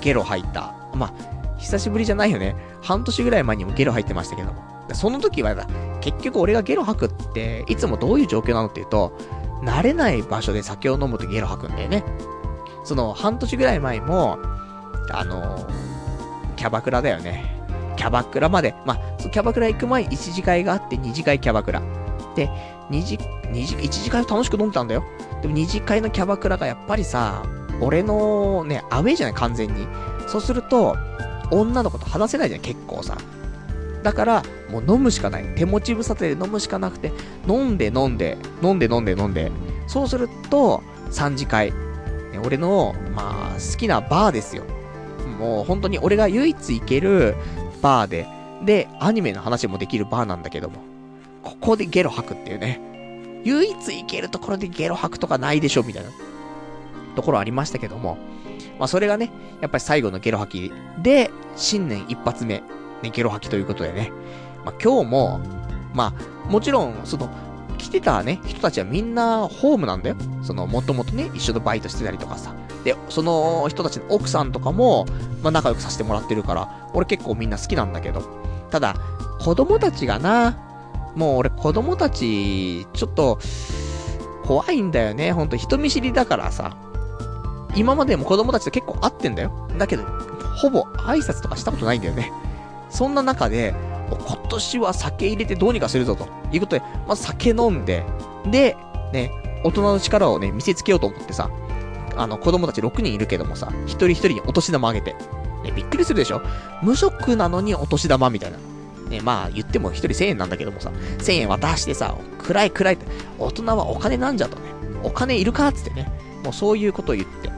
[0.00, 0.74] ゲロ吐いた。
[0.94, 2.56] まあ、久しぶりじゃないよね。
[2.82, 4.62] 半年ぐらい前にもゲロ入ってましたけども。
[4.94, 5.54] その時は、
[6.00, 9.16] 結局俺がゲロ吐くって、いつもどういう状況なのっていうと、
[9.62, 12.02] 慣れない場所で酒を飲むとゲロ吐くんだよね。
[12.84, 14.38] その、半年ぐらい前も、
[15.12, 15.68] あの
[16.56, 17.59] キャバクラだよね。
[18.00, 21.82] キャバクラまで、まあ、キャバクラ行く前、1次会があって、2次会キャバクラ。
[22.34, 22.48] で、
[22.88, 25.04] 2次、2次、1次会楽しく飲んでたんだよ。
[25.42, 27.42] でも2次会のキャバクラがやっぱりさ、
[27.78, 29.86] 俺のね、アウェイじゃない、完全に。
[30.28, 30.96] そうすると、
[31.50, 33.18] 女の子と話せないじゃん、結構さ。
[34.02, 35.44] だから、もう飲むしかない。
[35.54, 37.12] 手持ち無沙汰で飲むしかなくて、
[37.46, 39.52] 飲んで飲んで、飲んで飲んで飲んで。
[39.86, 41.74] そうすると、3次会。
[42.46, 44.62] 俺の、まあ、好きなバーですよ。
[45.38, 47.34] もう本当に俺が唯一行ける
[47.80, 48.26] バーで、
[48.64, 50.76] で、アニメの話もできるバーなんだけども、
[51.42, 52.80] ここでゲロ吐くっていうね。
[53.44, 56.10] 唯一行けるところでゲロ吐くとかないでしょ、みたいな。
[57.16, 58.18] ところありましたけども。
[58.78, 62.62] まあそれがね、やっぱり最後のゲロ吐きで、新年一発目、
[63.02, 64.12] ね、ゲロ吐きということでね。
[64.64, 65.40] まあ今日も、
[65.94, 67.28] まあ、もちろん、その、
[67.78, 70.16] 来てたね、人たちはみんなホームなんだよ。
[70.42, 72.54] その、もともとね、一緒のバイトしてたりとかさ。
[72.84, 75.06] で、その人たちの奥さんとかも、
[75.42, 78.22] まあ仲良くさせてもらってるから、俺結構みんな好きなんだけど。
[78.70, 78.94] ただ、
[79.40, 80.58] 子供たちがな、
[81.14, 83.38] もう俺子供たち、ちょっと、
[84.44, 85.32] 怖いんだよね。
[85.32, 86.76] ほんと人見知りだからさ。
[87.76, 89.68] 今までも子供たちと結構会ってんだよ。
[89.78, 90.04] だけど、
[90.56, 92.32] ほぼ挨拶とかしたことないんだよね。
[92.90, 93.74] そんな中で、
[94.10, 98.04] 今年は酒入れてどうにかするぞということで、まず酒飲んで、
[98.46, 98.76] で、
[99.12, 99.30] ね、
[99.62, 101.48] 大人の力をね、見せつけようと思ってさ、
[102.20, 105.14] あの、子供たち6人いるけどもさ、一人一人にお年玉あげて。
[105.64, 106.42] ね、びっくりするでしょ？
[106.82, 108.58] 無職なのにお年玉みたいな。
[109.08, 113.06] ね、まあ言っても一人1000円なんだけどもさ、1000円渡してさ、暗い暗いって、
[113.38, 114.62] 大人はお金なんじゃとね、
[115.02, 116.12] お金いるかっつってね、
[116.44, 117.50] もうそういうことを言って。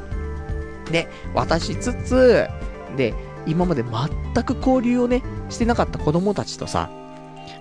[0.93, 2.47] で、渡しつつ、
[2.97, 3.15] で、
[3.47, 6.91] 今まで全く交流をね、してなかった子供たちとさ、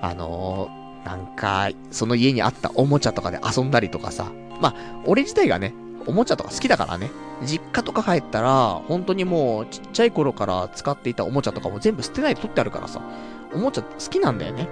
[0.01, 4.75] あのー、なんか、その家にあったおもちゃとかで遊んだりとかさ、まあ、
[5.05, 5.73] 俺自体がね、
[6.07, 7.11] おもちゃとか好きだからね、
[7.45, 13.01] 実家とか帰ったら、本当にもう、ちっちゃい頃から使っていたおもちゃとかも全部捨てないで取ってあるからさ、
[13.53, 14.67] おもちゃ好きなんだよね。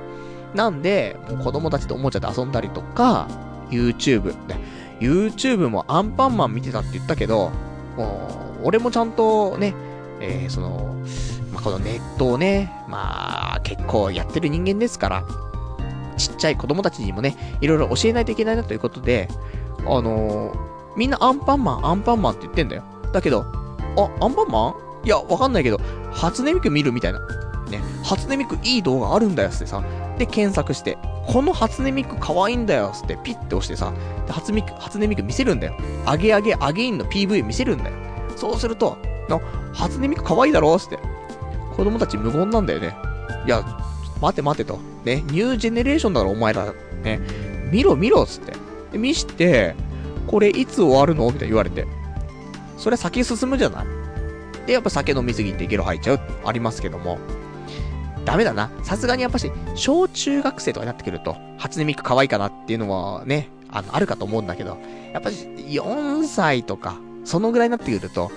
[0.53, 3.27] なんで、もう子供たちとおもちゃで遊んだりとか、
[3.69, 4.33] YouTube。
[4.47, 4.59] ね、
[4.99, 7.51] YouTube もアンパンマン見てたって言ったけど、
[7.97, 9.73] もう、俺もちゃんとね、
[10.19, 10.95] えー、その、
[11.53, 15.23] まあ、このネットをね、まあ、結構やってる人間ですから、
[16.17, 19.29] ちっちゃい子供たちにもね、いろいろ教えないといけないなということで、
[19.79, 22.83] あのー、みんなアンパンマン、アンパンマンって言ってんだよ。
[23.13, 23.45] だけど、
[23.97, 24.73] あ、アンパンマン？
[25.05, 25.79] いや、わかんないけど、
[26.11, 27.19] 初音ミク見るみたいな。
[27.69, 29.83] ね、初音ミクいい動画あるんだよってさ。
[30.17, 30.97] で、検索して、
[31.27, 33.93] この初音ミク可愛いんだよってピッて押してさ、
[34.25, 35.75] で初ミク、初音ミク見せるんだよ。
[36.05, 37.95] アゲアゲアゲインの PV 見せるんだよ。
[38.35, 38.97] そうすると、
[39.29, 39.41] の、
[39.73, 40.99] 初音ミク可愛いだろって。
[41.75, 42.97] 子供たち無言なんだよね。
[43.45, 43.63] いや、
[44.21, 44.79] 待て待てと。
[45.05, 46.73] ね、ニュージェネレーションだろ、お前ら。
[47.03, 47.21] ね、
[47.71, 48.53] 見ろ見ろっつって。
[48.91, 49.75] で、見して、
[50.29, 51.25] これいつ終わるの？
[51.25, 51.87] みたいな言われて。
[52.77, 53.85] それ先進むじゃない？
[54.67, 57.17] で、やっぱ酒飲みすぎてゲロ吐いちゃう、ありますけども。
[58.25, 58.69] ダメだな。
[58.83, 64.77] さすがにやっぱし、小中学生とかになってくると、初音ミク可愛いかなっていうのはね、あの、あるかと思うんだけど、
[65.13, 68.29] やっぱし、4歳とか、そのぐらいになってくると、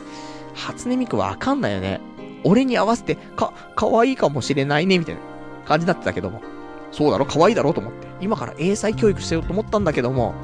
[0.54, 2.00] 初音ミクわかんないよね。
[2.44, 5.20] 俺に合わせて、か、可愛いかもしれないね、みたいな
[5.66, 6.40] 感じになってたけども。
[6.90, 7.26] そうだろ？
[7.26, 7.72] 可愛いだろ？
[7.74, 8.06] と思って。
[8.20, 10.34] 今から英才教育してようと思ったんだけども、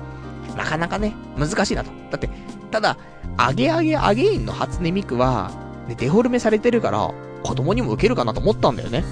[0.59, 1.90] なかなかね、難しいなと。
[2.10, 2.28] だって、
[2.70, 2.98] ただ、
[3.36, 5.51] アゲアゲアゲインの初音ミクは、
[5.86, 7.10] ね、デフォルメされてるから、
[7.44, 9.05] 子供にも受けるかなと思ったんだよね。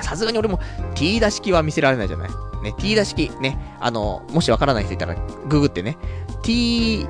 [0.00, 0.60] さすがに俺も
[0.94, 2.28] T 打式は見せられないじゃない？
[2.62, 5.16] ね、T 打式、ね、あの、もしわからない人いたら、
[5.48, 5.98] ググってね、
[6.42, 7.08] T、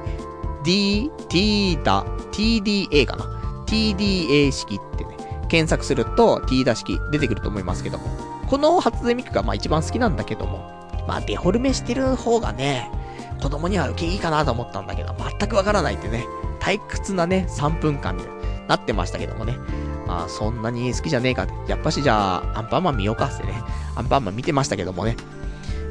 [0.65, 3.25] D、T だ、TDA かな
[3.67, 5.17] ？TDA 式ってね、
[5.49, 8.05] 検索すると T 打式出てくると思いますけども。
[8.49, 10.59] この初音ミクがまあ一番好きなんだけども、
[11.07, 12.91] まあデフォルメしてる方がね、
[13.41, 16.27] 子供には受けいいかなと思ったんだけど、全くわからないってね、
[16.61, 18.39] 退屈なね、3分間で。
[18.69, 19.57] なってましたけどもね。
[20.07, 21.53] まあ、そんなに好きじゃねえかって。
[21.73, 23.55] やっぱしじゃあ、アンパンマン見ようかってね。
[23.97, 25.17] アンパンマン見てましたけどもね。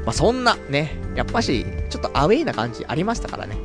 [0.06, 3.56] まあ、そんな、ね、やっぱし、ちょっとアウェイな感じありましたからね。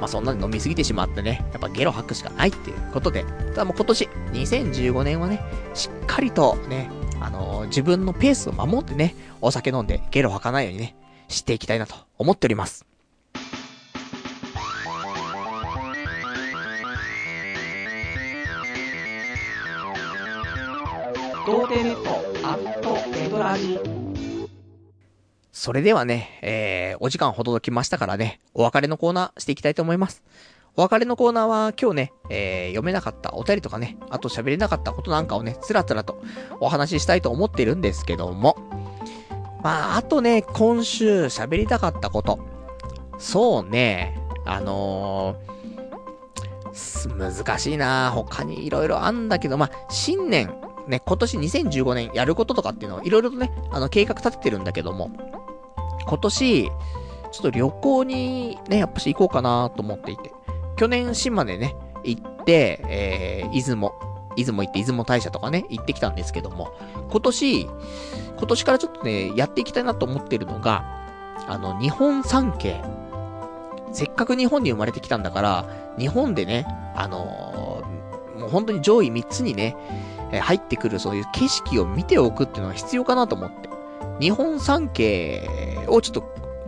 [0.00, 5.40] まあ、そんなに飲みすぎてしまってね、やっぱゲロ吐くしかないっていうことで、ただもう今年、2015年はね、
[5.74, 6.90] しっかりとね、
[7.20, 10.96] あのー、自分のペースを守ってね、お酒飲んでゲロ吐かないようにね、
[11.32, 12.86] していきたいなと思っております。
[21.44, 23.80] 童貞ネットアットネトラジ
[25.50, 30.22] それではね、えー、お時間ほどきましたからね、お別れのコーナーしていきたいと思います。
[30.76, 36.22] お別れのコーナーは今日ね、えー、読めなかったお便りとかね、あと喋れなかったことなんかをね、つらつらと
[36.60, 38.56] お話ししたいと思っているんですけども、
[39.62, 42.38] まあ、あとね、今週喋りたかったこと。
[43.18, 50.52] そうね、あのー、難しいな他に色々あんだけど、まあ、新年、
[50.88, 55.10] ね、今年2015年やることとかっていうのをいろいろとね、あの、計画立ててるんだけども、
[56.06, 56.70] 今年、ちょ
[57.38, 60.32] っと旅行にね、やっぱし行こうかなと思っていて。
[60.76, 63.94] 去年島根ね、行って、えー、出雲、
[64.36, 66.72] 出雲行って出雲大社とかね、行ってきたんですけども、
[67.10, 70.84] 今年、今年からちょっとね、やっていきたいなと思ってるのが、
[71.48, 72.82] あの、日本三景。
[73.92, 75.66] せっかく日本に生まれてきたんだから、
[75.98, 79.76] 日本でね、あのー、もう本当に上位3つにね、
[80.32, 83.68] え入ってくるそういう景色を見ておくっていうのは必要かなと思って、
[84.18, 86.22] 日本三景をちょっと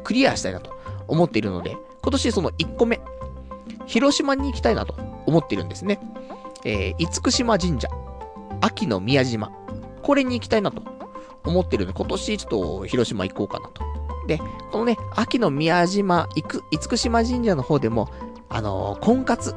[0.04, 0.70] クリアしたいなと
[1.08, 3.00] 思っているので、今年その1個目、
[3.86, 4.94] 広島に行きたいなと
[5.26, 5.98] 思っているんですね。
[6.64, 7.88] えー、厳島神社、
[8.60, 9.52] 秋の宮島、
[10.02, 10.82] これに行きたいなと
[11.44, 13.82] 思ってるんで、今年ちょっと広島行こうかなと。
[14.26, 14.38] で、
[14.72, 18.08] このね、秋の宮島、いく、厳島神社の方でも、
[18.48, 19.54] あのー、婚活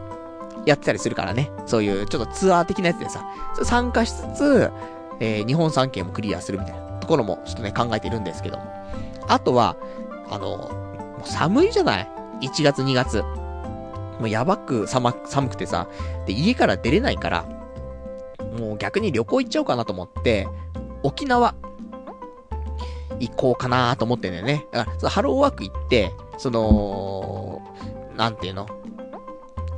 [0.66, 1.50] やってたりするからね。
[1.66, 3.26] そういうちょっとツアー的なやつでさ、
[3.64, 4.72] 参加しつつ、
[5.20, 8.66] えー、日本三景もクリアするみたいなところもちょっとね、考えてるんですけども。
[9.28, 9.78] あとは、
[10.30, 12.08] あの、もう寒いじゃない
[12.42, 13.24] ?1 月2月。
[14.20, 15.88] もうやばく寒寒くてさ、
[16.26, 17.46] で、家から出れないから、
[18.60, 20.48] もう逆に旅行行っちゃおうかなと思って、
[21.04, 21.56] 沖縄、
[23.20, 24.68] 行こうかなと思ってんだよね。
[24.72, 27.62] だから、ハローワーク行って、その、
[28.16, 28.68] なんていうの？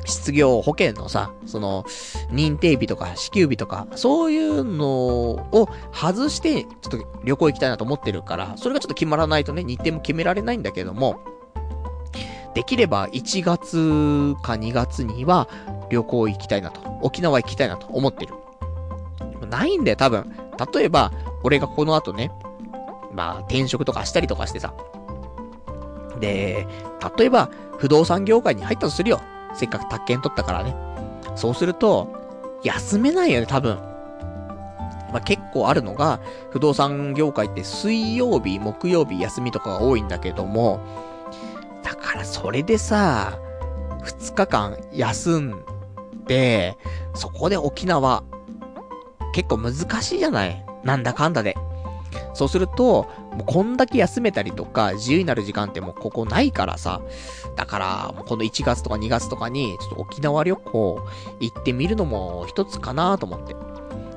[0.05, 1.83] 失業保険のさ、その、
[2.31, 11.19] 認定日とか支給日とか、そういうのを外して、ちょっと旅行行きたいなと思ってるから、それがちょっと決まらないとね、日程も決められないんだけども、
[12.53, 15.47] できれば1月か2月には
[15.89, 18.33] 旅行行きたいなと、沖縄行きたいなと思ってる。
[19.49, 20.35] ないんだよ、多分。
[20.73, 21.11] 例えば、
[21.43, 22.31] 俺がこの後ね、
[23.13, 24.73] まあ、転職とかしたりとかしてさ。
[26.19, 26.67] で、
[27.17, 29.21] 例えば、不動産業界に入ったとするよ。
[29.53, 30.75] せっかく宅建取ったからね。
[31.35, 32.13] そうすると、
[32.63, 33.77] 休めないよね、多分。
[35.11, 36.19] まあ、結構あるのが、
[36.51, 40.79] 不動産業界って水曜日、木曜日休みとかが多いんだけども、
[41.89, 43.39] だからそれでさ、
[44.03, 45.63] 2日間休ん
[46.27, 46.77] で、
[47.15, 48.23] そこで沖縄、
[49.33, 50.65] 結構難しいじゃない？
[50.83, 51.57] なんだかんだで。
[52.35, 57.01] そうすると、もうこんだけ休めたりとか、自由になる時間ってもうここないからさ。
[57.55, 61.01] だから、この1月とか2月とかに、ちょっと沖縄旅行
[61.39, 63.55] 行ってみるのも一つかなと思って。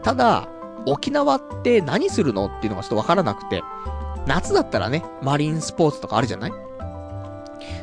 [0.03, 0.47] ただ、
[0.85, 2.49] 沖縄って何するの？
[2.49, 3.63] っていうのがちょっとわからなくて。
[4.27, 6.53] 夏だったらね、マリンスポーツとかあるじゃない？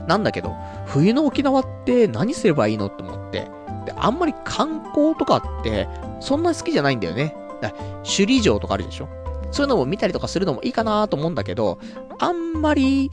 [0.07, 3.47] なんだけど、冬の沖縄って何すればいいのって思って。
[3.85, 5.87] で、あんまり観光とかって、
[6.19, 7.35] そんな好きじゃないんだよね。
[7.61, 7.73] だ
[8.03, 9.09] 首里城とかあるでしょ
[9.51, 11.79] そういうのも見たりとかするのもいいかなと思うんだけど、
[12.19, 13.11] あんまり、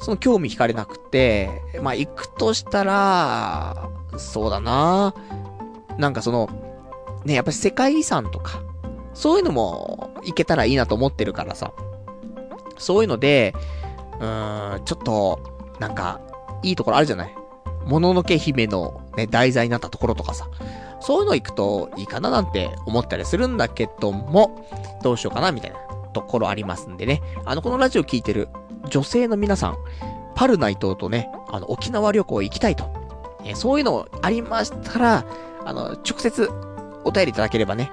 [0.00, 5.14] その興味惹かれなくて、まあ、行くとしたら、そうだな
[5.98, 6.48] なんかその、
[7.24, 8.62] ね、やっぱり世界遺産とか、
[9.14, 11.72] そういうのも行けたらいいなと思ってるからさ。
[12.78, 13.54] そういうので、
[14.20, 16.20] うーん、ちょっと、なんか、
[16.62, 17.34] いいところあるじゃない？
[17.86, 20.48] もののけ姫のね、題材になったところとかさ。
[21.00, 24.68] そういうの行くといいかななんて思ったりするんだけども、
[25.02, 25.76] どうしようかなみたいな
[26.12, 27.22] ところありますんでね。
[27.44, 28.48] あの、このラジオ聞いてる
[28.90, 29.76] 女性の皆さん、
[30.34, 32.92] パルナイトとね、あの、沖縄旅行行きたいと。
[33.44, 35.24] えそういうのありましたら、
[35.64, 36.50] あの、直接
[37.04, 37.92] お便りいただければね、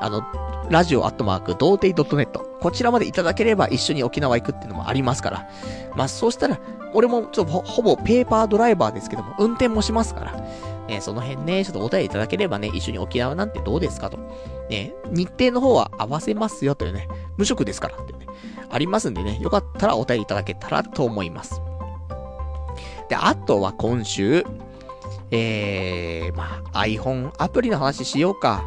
[0.00, 0.22] あの、
[0.70, 2.26] ラジオアットマーク、童貞 .net。
[2.60, 5.48] こちらまでいただければ一緒に沖縄行くっていうのもありますから。
[5.96, 6.60] まあ、そうしたら、
[6.92, 10.32] 俺もちょっとほぼペーパードライバーですけども、運転もしますから。
[10.86, 14.18] ね、その辺ね、ちょっとお便りいただければね、一緒に沖縄なんてどうですかと。
[14.68, 17.08] ね、日程の方は合わせますよというね、
[17.38, 18.26] 無職ですからってね、
[18.70, 21.62] ありますんでね、よかったらお便りいただけたらと思います。
[23.08, 24.44] で、あとは今週、
[25.30, 28.64] えー、まあ、iPhone アプリの話しようか。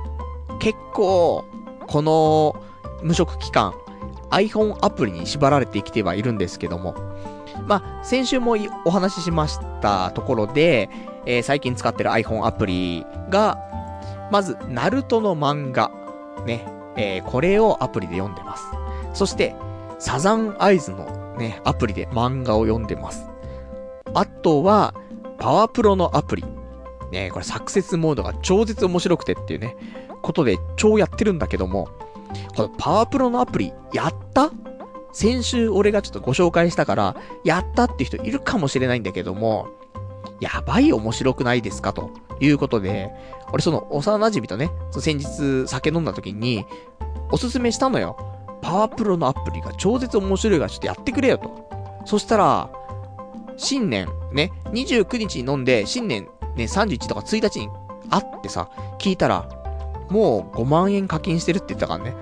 [0.60, 1.46] 結構、
[1.92, 2.56] この
[3.04, 3.74] 無職期間、
[4.30, 6.96] iPhone アプリに縛られてきてはいるんですけども。
[7.68, 8.56] まあ、先週も
[8.86, 10.90] お話ししましたところで、
[11.26, 13.58] えー、最近使ってる iPhone アプリが、
[14.32, 15.92] まず、ナルトの漫画。
[16.46, 16.66] ね。
[16.96, 18.64] えー、これをアプリで読んでます。
[19.14, 19.56] そして、
[20.00, 23.28] サザンアイズのね、アプリで漫画を読んでます。
[24.14, 24.94] あとは、
[25.38, 26.46] パワプロのアプリ。
[27.12, 29.76] ね、これサクセスモードが超絶面白くてっていうね、
[30.22, 31.90] ことで超やってるんだけども、
[32.56, 34.52] このパワープロのアプリ、やった？
[35.14, 39.68] 先週俺がちょっとご紹介したから、やったって人いるかもしれないんだけども、
[40.40, 41.92] やばい面白くないですか？
[41.92, 43.12] ということで、
[43.52, 46.66] 俺その幼馴染とね、その先日酒飲んだ時に、
[47.32, 48.16] おすすめしたのよ。
[48.62, 51.70] パワープロのアプリが超絶面白いからちょっとやってくれよと。
[52.06, 52.70] そしたら、
[53.58, 57.70] 新年、ね、29日に飲んで、新年、ね、31とか1日に
[58.10, 58.70] 会ってさ、
[59.00, 59.50] 聞いたら、
[60.12, 62.16] もう5万円課金してるって言ったからね。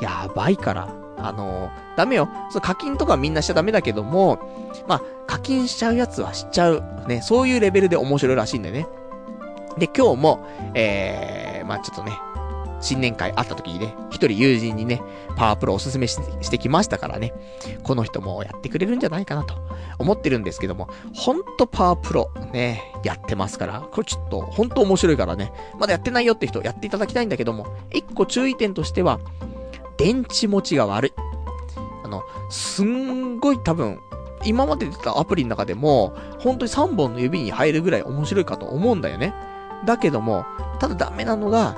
[0.00, 0.88] やばいから。
[1.16, 2.28] あのー、ダメよ。
[2.50, 4.40] そ課金とかみんなしちゃダメだけども、
[4.88, 6.82] まあ、課金しちゃうやつはしちゃう。
[7.06, 8.86] ね、そういうレベルで面白いらしいんだよね。
[9.78, 12.12] で、今日も、えー、まあちょっとね、
[12.82, 15.00] 新年会会った時にね、一人友人にね、
[15.36, 17.32] パワープロおすすめしてきましたからね、
[17.82, 19.54] この人もやってくれるんじゃないかなと
[19.98, 29.20] 思ってるんですけども、ほんとパワープロね、やってますから、これちょっとほんと面白いからね、まだやってないよって人やっていただきたいんだけども、一個注意点としては、
[29.96, 31.12] 電池持ちが悪い。
[32.04, 34.00] あの、すんごい多分、
[34.44, 39.32] 今まで出たアプリの中でも、本当に3本の指に入るぐらい面白いかと思うんだよね。
[39.86, 40.44] だけども、
[40.80, 41.76] ただダメなのが、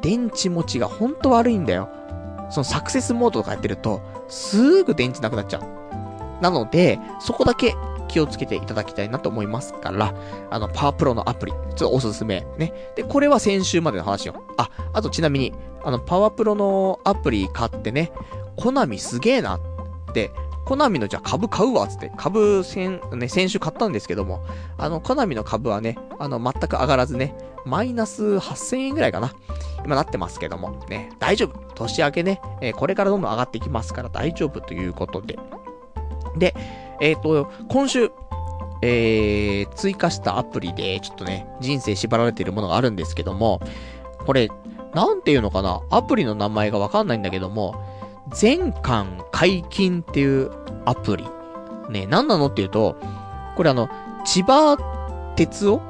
[0.00, 1.88] 電池持ちがほんと悪いんだよ。
[2.50, 5.62] そのサクセスモードとかやってると、すぐ電池なくなっちゃう。
[6.42, 7.74] なので、そこだけ
[8.08, 10.14] 気をつけていただきたいなと思いますから、
[10.50, 12.46] あの、パワープロのアプリ、ちょっとおすすめ。
[12.58, 12.72] ね。
[12.96, 14.42] で、これは先週までの話よ。
[14.56, 15.54] あ、あとちなみに、
[15.84, 18.10] あの、パワープロのアプリ買ってね、
[18.56, 19.60] コナミすげえなっ
[20.12, 20.32] て、
[20.64, 22.12] コナミのじゃあ株買うわ、つって。
[22.16, 24.44] 株先、ね、先週買ったんですけども、
[24.76, 27.34] あの、コナミの株はね、あの、全く上がらずね、
[27.64, 29.32] マイナス8000円ぐらいかな。
[29.84, 31.58] 今なってますけども、ね、大丈夫。
[31.74, 35.38] 年明けね、えー、これからどんどん上がってきますから大丈夫ということで。
[36.36, 36.54] で、
[37.00, 38.10] えっ、ー、と、今週、
[38.82, 43.60] えー、追加したアプリで、ちょっとね、人生縛られているものがあるんですけども、
[44.26, 44.48] これ、
[44.94, 45.80] なんていうのかな？
[45.90, 47.74] アプリの名前がわかんないんだけども、
[48.32, 50.50] 全館解禁っていう
[50.84, 51.24] アプリ。
[51.90, 52.96] ね、何なのっていうと、
[53.56, 53.88] これあの、
[54.24, 54.76] 千葉
[55.36, 55.89] 哲夫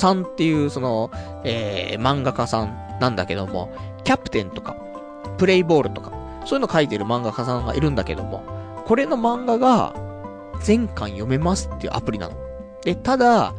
[0.00, 1.10] さんっていう、その、
[1.44, 3.72] えー、漫画家さんなんだけども、
[4.04, 4.76] キャプテンとか、
[5.38, 6.12] プレイボールとか、
[6.44, 8.42] そういうの書いてる漫画家さんがいるんだけども、
[8.86, 9.94] これの漫画が、
[10.60, 12.34] 全巻読めますっていうアプリなの。
[12.84, 13.54] で、ただ、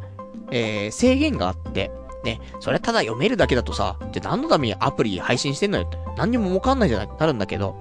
[0.52, 1.92] えー、制限があって、
[2.24, 7.76] ね、それただ読めるだけだとさ、じゃ何のためにアプリ配信してんのよって、何にもわかんないじゃないなるんだけど、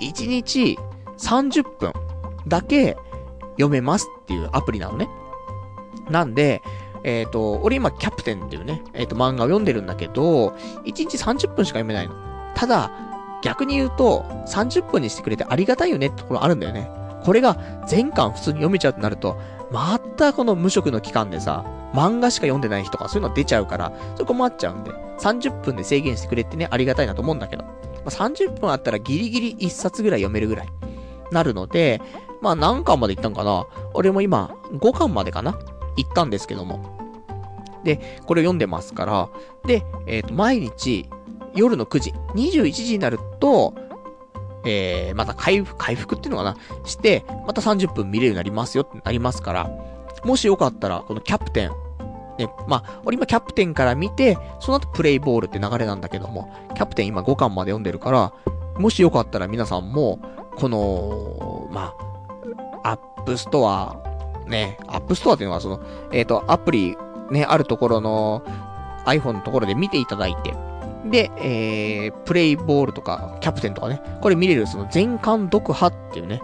[0.00, 0.78] 1日
[1.18, 1.92] 30分
[2.46, 2.96] だけ
[3.52, 5.08] 読めますっていうアプリなのね。
[6.08, 6.62] なんで、
[7.04, 12.14] えっ、ー、と、俺今キャプテンっていうね、えっ、ー、と漫画を読んでるんだけど、1日30分しか読めないの。
[12.54, 12.90] ただ、
[13.42, 16.90] 逆に言うと、30分にしてくれてありがたいよねってところあるんだよね。
[17.24, 19.38] これが全巻普通に読めちゃうとなると、
[19.70, 27.64] またこの無職の期間でさ、漫画しか読んでない人とかそういうの出ちゃうから、それ困っちゃうんで、30分で制限してくれてね、ありがたいなと思うんだけど。
[27.64, 27.70] ま
[28.06, 30.68] あ、30分あったらギリギリ1冊ぐらい読めるぐらい。
[31.30, 32.00] なるので、
[32.40, 35.58] まあ何巻まで行ったんかな俺も今、5巻までかな
[35.98, 36.98] 行ったんですけども。
[37.84, 39.28] で、これを読んでますから、
[39.66, 41.08] で、えっ、ー、と、毎日、
[41.54, 43.74] 夜の9時、21時になると、
[44.64, 46.56] えー、また回復、回復っていうのかな？
[46.84, 49.70] して、また30分見れるようになりますよってなりますから、
[50.24, 51.70] もしよかったら、このキャプテン、
[52.38, 58.32] ね、まあ、俺今キャプテンから見て、その後プレイボールって流れなんだけども、キャプテン今5巻まで読んでるから、
[58.78, 60.20] もしよかったら皆さんも、
[60.56, 61.94] この、ま
[62.82, 63.96] あ、アップストア、
[64.48, 65.80] ね、アップストアっていうのはその、
[66.12, 66.96] えっ、ー、と、アプリ
[67.30, 68.42] ね、あるところの
[69.04, 70.54] iPhone のところで見ていただいて、
[71.06, 76.42] で、えー、プレイボールとか、キャプテンとかね、これ見れるその全巻読破っていうね、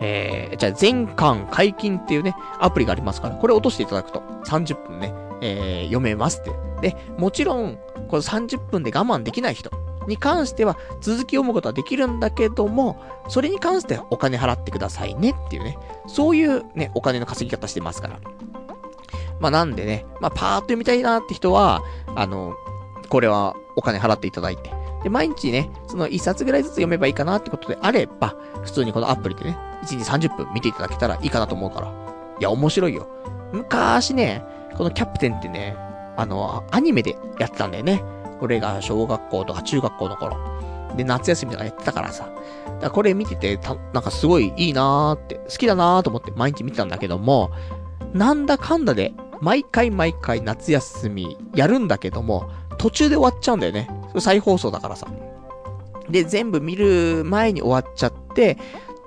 [0.00, 5.12] えー、じゃあ全巻解禁っていうね、アプリがありますから、これ落としていただくと30分ね、
[5.42, 6.52] えー、読めますって。
[6.80, 7.78] で、もちろん、
[8.08, 9.70] この30分で我慢できない人
[10.06, 18.20] に関しては、続き読むことはできるんだけども、それに関してはお金払ってくださいねっていうね、そういうね、お金の稼ぎ方してますから。
[19.40, 21.82] まあなんでね、まあパーッと読みたいなって人は、
[22.14, 22.54] あの、
[23.08, 24.70] これはお金払っていただいて。
[25.02, 31.88] で、毎日ね、その1冊ぐらいずつ読めばいいかなってことであれば、普通にこのアプリでね、1日30分見ていただけたらいいかなと思うから。
[32.38, 33.08] いや、面白いよ。
[33.52, 34.44] 昔ね、
[34.76, 35.76] このキャプテンってね、
[36.16, 38.02] あの、アニメでやってたんだよね。
[38.40, 40.36] 俺が小学校とか中学校の頃。
[40.96, 42.28] で、夏休みとかやってたからさ。
[42.80, 47.50] だらこれ見てて、た、なんかすごいいいなーって、好きだなーと思って毎日見てたんだけども、
[48.12, 53.88] なんだかんだで、毎回毎回夏休みやるんだけども、途中で終わっちゃうんだよね。
[54.18, 55.06] 再放送だからさ。
[56.08, 58.58] で、全部見る前に終わっちゃって、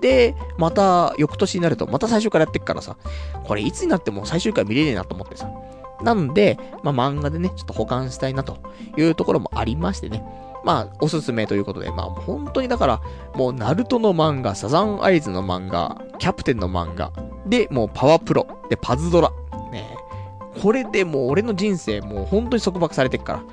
[0.01, 2.97] で、また翌年になると、また最初からやってっからさ、
[3.45, 5.49] これいつになっても最終回見れねえなと思ってさ。
[6.02, 8.57] なんで、まあ、漫画でね、ちょっと保管したいなと
[8.98, 10.24] いうところもありましてね。
[10.64, 13.02] まあ、おすすめということで、まあ、本当にだから、
[13.36, 17.11] もう、ナルトの漫画、サザンアイズの漫画、キャプテンの漫画、
[17.45, 19.30] で、もう、パワープロ、で、パズドラ、
[19.72, 19.98] ね
[20.61, 23.44] これでもう、俺の人生、もう、本当に束縛されてっから。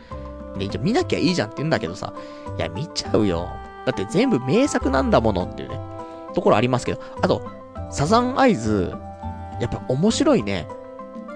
[0.56, 2.12] ね、じゃ見なきゃいいじゃんって言うんだけどさ、
[2.56, 3.48] いや、見ちゃうよ。
[3.86, 5.80] だって全部名作なんだものっていうね、
[6.34, 7.42] ところありますけど、あと、
[7.90, 8.94] サザンアイズ、
[9.60, 10.68] やっぱ面白いね。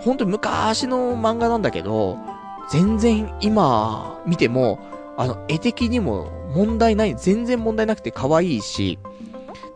[0.01, 2.19] 本当に昔の漫画なんだけど、
[2.71, 4.79] 全然今見ても、
[5.17, 8.99] あの、絵的にも問題ない、全然問題なくて可愛いし、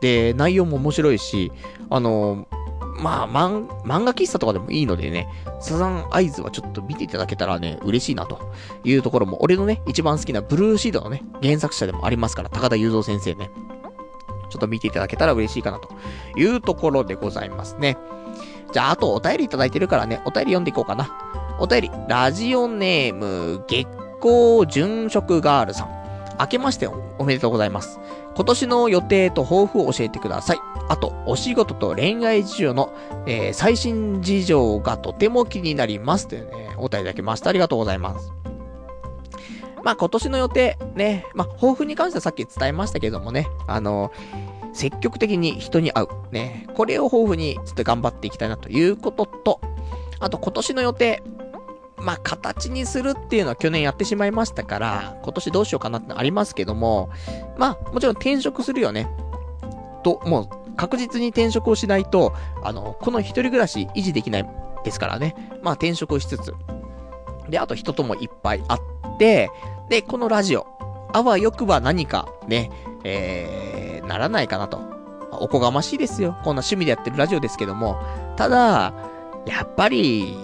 [0.01, 1.53] で、内容も面白いし、
[1.91, 2.47] あの、
[3.01, 3.67] まあ、漫、
[4.05, 5.29] 画喫茶とかでもいいのでね、
[5.61, 8.53] サザンアイズはちょっと見ていただけたらね、嬉しいなと
[8.85, 13.51] いうところも、俺のね、一番好きなブルーシードのね、原作者でもありますから、高田雄三先生ね。
[14.51, 15.91] ちょっと見ていただけたら嬉しいかなと
[16.37, 17.97] いうところでございますね。
[18.73, 21.11] じゃあ、あとお便りいただいてるからね、お便り読んでいこうかな。
[21.59, 23.87] お便り、ラジオネーム、月
[24.21, 25.99] 光純食ガールさん。
[26.41, 27.99] 明けましておめでとうございます。
[28.37, 30.59] 今年の予定と抱負を教えてください。
[30.89, 32.93] あと、お仕事と恋愛事情の、
[33.27, 36.29] えー、最新事情がとても気になります。
[36.29, 37.51] というね、お便りいただきました。
[37.51, 38.33] ありがとうございます。
[39.83, 44.13] まあ今年の予定、ね、まあ抱負に関してはさっき伝えましたけどもね、あの、
[44.73, 46.09] 積極的に人に会う。
[46.33, 49.61] ね、これを抱負にちょっと頑張っていきたいなということと、
[50.21, 51.23] あと今年の予定、
[51.97, 57.11] まあ、形にするっていうのは去年やってしまいましたから、今年どうしようかなってのありますけども、
[57.57, 59.09] まあ、もちろん転職するよね。
[60.05, 62.33] と、もう、確実に転職をしないと、
[62.63, 64.49] あの、この一人暮らし維持できない
[64.85, 65.35] ですからね。
[65.63, 66.55] まあ、転職をしつつ。
[67.49, 69.51] で、あと人ともいっぱい会って、
[69.89, 70.67] で、このラジオ、
[71.13, 72.71] あわよくば何かね、
[73.09, 74.81] えー、ならないかなと。
[75.31, 76.33] おこがましいですよ。
[76.45, 78.01] こんな趣味でやってるラジオですけども。
[78.37, 78.93] ただ、
[79.47, 80.37] やっぱり、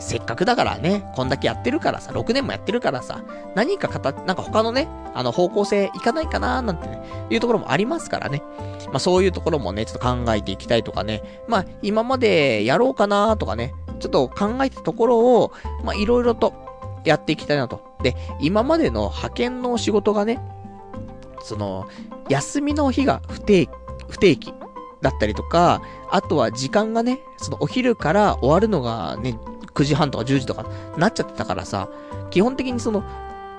[0.00, 3.22] せっかくだからね、こんだけやってるからさ、6年もやってるからさ、
[3.54, 7.00] 何か形、なんか他のね、あの方向性いかないかなーなんてね、
[7.30, 8.42] いうところもありますからね。
[8.88, 15.52] まあそういうところもね、ちょっと考えていきたいとかね、まあ今までやろうかなーとかね、ちょっと考えたところを、
[15.84, 16.52] まあいろいろと
[17.04, 17.80] やっていきたいなと。
[18.02, 20.40] で、今までの派遣の仕事がね、
[21.44, 21.86] その、
[22.28, 23.68] 休みの日が不定、
[24.08, 24.52] 不定期
[25.02, 29.38] だったりとか、あとは時間がね、そのお昼から終わるのがね、
[29.74, 30.66] 9時半とか10時とか
[30.96, 31.88] なっちゃってたからさ、
[32.30, 33.04] 基本的にその、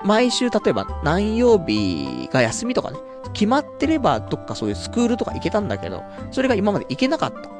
[0.04, 2.98] 毎週例えば何曜日が休みとかね、
[3.32, 6.02] 決まってればどっかそういうスクールとか行けたんだけど、
[6.32, 7.50] それが今まで行けなかった。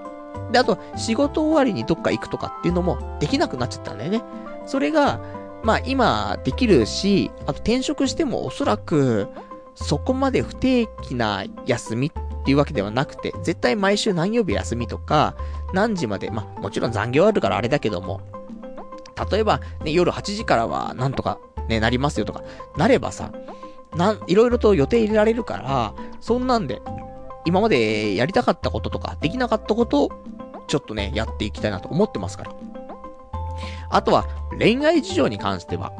[0.52, 4.22] で、あと、仕事終わりにどっか行くとかっていうのもできなくなっちゃったんだよね。
[4.66, 5.20] それが、
[5.62, 9.28] まあ今できるし、あと転職してもおそらく、
[9.76, 15.36] そこまで不定期な休みっていうわけではなくて、絶対毎週何曜日休みとか、
[15.72, 18.20] 何時まで、まあもちろん残業あるからあれだけども、
[19.30, 21.38] 例えば、ね、夜8時からはなんとか、
[21.68, 22.42] ね、なりますよとか、
[22.76, 23.32] なればさ、
[23.94, 26.80] なん、いろいろと予定入れられるから、そんなんで、
[27.44, 30.10] 今までやりたかったこととか、できなかったことを、
[30.68, 32.52] ちょっとね、やっていきたいなと思ってますから。
[33.90, 34.26] あとは、
[34.58, 35.92] 恋愛事情に関しては、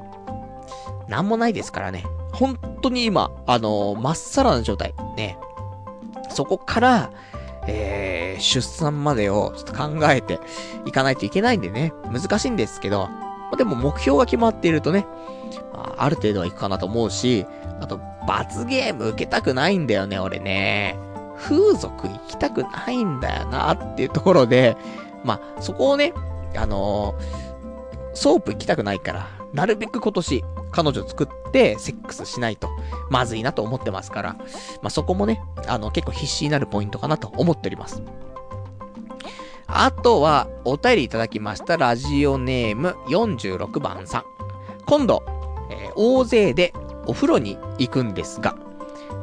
[1.09, 2.05] なんもないですからね。
[2.37, 4.95] 本当に今、あのー、まっさらな状態。
[5.17, 5.39] ね。
[6.29, 7.11] そこから、
[7.67, 10.39] えー、出産までをちょっと考えて
[10.85, 15.07] いかないといけないんでね、難しいんですけど、まあ、でも目標が決まっているとね、
[15.73, 17.47] まあ、ある程度はいくかなと思うし、
[17.81, 20.99] あと、罰ゲーム受けたくないんだよね、俺ね。
[21.39, 24.77] 風俗行きたくないんだよな、っていうところで、
[25.25, 26.13] まあ、そこをね、
[26.55, 27.56] あのー、
[28.17, 32.71] ソープ行きたくないから、なるべく今年、彼女作ってセックスしないと、
[33.11, 34.33] まずいなと思ってますから、
[34.81, 38.03] まあ、そこもね、あの、結構必死になるポイントかなと思っております。
[39.67, 44.25] あとは、お便りいただきましたラジオネーム46番さん。
[44.87, 45.23] 今度、
[45.71, 46.73] えー、大勢で
[47.07, 48.57] お風呂に行くんですが、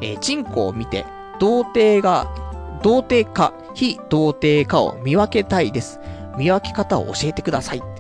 [0.02, 1.04] えー、チンコを見て、
[1.40, 6.00] 童貞が、童貞か、非童貞かを見分けたいです。
[6.38, 7.93] 見分け方を教えてください。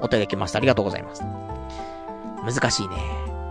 [0.00, 0.58] お便りきました。
[0.58, 1.22] ありがとうございます。
[2.44, 2.96] 難しいね。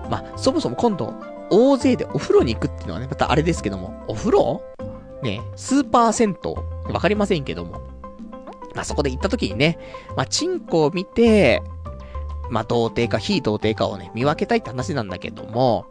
[0.10, 1.14] まあ、そもそも今度、
[1.50, 4.62] 大勢でお風呂に行くっていうのはね、またあれですけども、お風呂？
[5.22, 7.82] ね、スーパー銭湯わかりませんけども。
[8.76, 9.80] まあ、そこで行った時にね、
[10.18, 11.64] まあ、チンコを見て、
[12.50, 15.86] まあ、童貞か非童貞かをね、見分けたいって話なんだけども、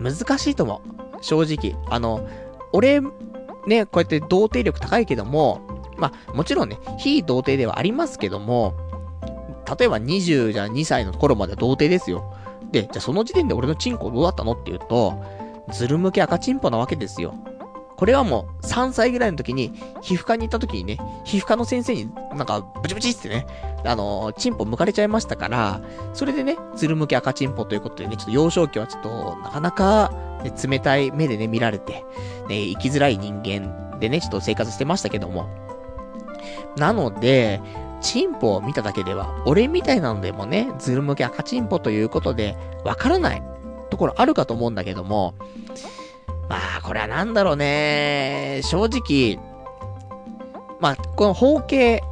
[0.00, 1.22] 難しいと思う。
[1.22, 1.76] 正直。
[1.90, 2.26] あの、
[2.72, 3.00] 俺、
[3.66, 5.60] ね、こうやって童貞力高いけども、
[5.98, 8.74] まあ、もちろんね、非童貞ではありますけども、
[9.78, 12.34] 例えば20じゃ2歳の頃まで童貞ですよ。
[12.72, 15.22] で、じゃあその時点で俺のチンコどうだったのっていうと、
[15.72, 17.34] ズル向け赤チンポなわけですよ。
[17.96, 23.46] これはもう3歳ぐらいの時に、皮膚科に行った時にね、皮膚科の先生になんかブチブチってね、
[23.84, 25.82] あのー、チンポ向かれちゃいましたから、
[26.14, 32.04] それでね、ズル向け赤チンポということでね、ちょっと幼少期はちょっと、なかなか、ね、冷たい目でね、見られて、
[32.48, 35.48] ね、生きづらい人間でね、ちょっと生活してましたけども。
[36.78, 37.60] なので、
[38.00, 43.42] チンポを見ただけでは、俺みたいなのでもね、ズル向け赤チンポということで、わからない
[43.90, 45.34] ところあるかと思うんだけども、
[46.48, 48.60] まあ、これはなんだろうね。
[48.64, 49.38] 正直、
[50.80, 52.02] まあ、この方形、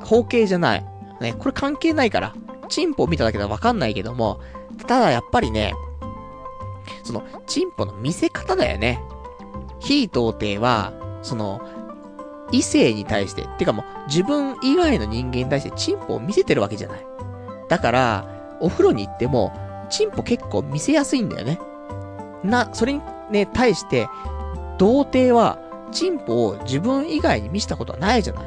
[0.00, 0.84] 方形じゃない。
[1.20, 2.34] ね、これ関係ないから。
[2.68, 4.40] チンポを見ただけではわかんないけども、
[4.86, 5.72] ただやっぱりね、
[7.02, 9.00] その、チンポの見せ方だよね。
[9.80, 10.92] 非童貞は、
[11.22, 11.60] その、
[12.52, 17.06] 異性に対して、てかもう、自分以外の人間に対してチンポを見せてるわけじゃない。
[17.68, 19.52] だから、お風呂に行っても、
[19.90, 21.58] チンポ結構見せやすいんだよね。
[22.42, 23.00] な、それに
[23.30, 24.08] ね、対して、
[24.78, 25.58] 童貞は、
[25.90, 28.44] チンポを自分以外に見せたことはないじゃない。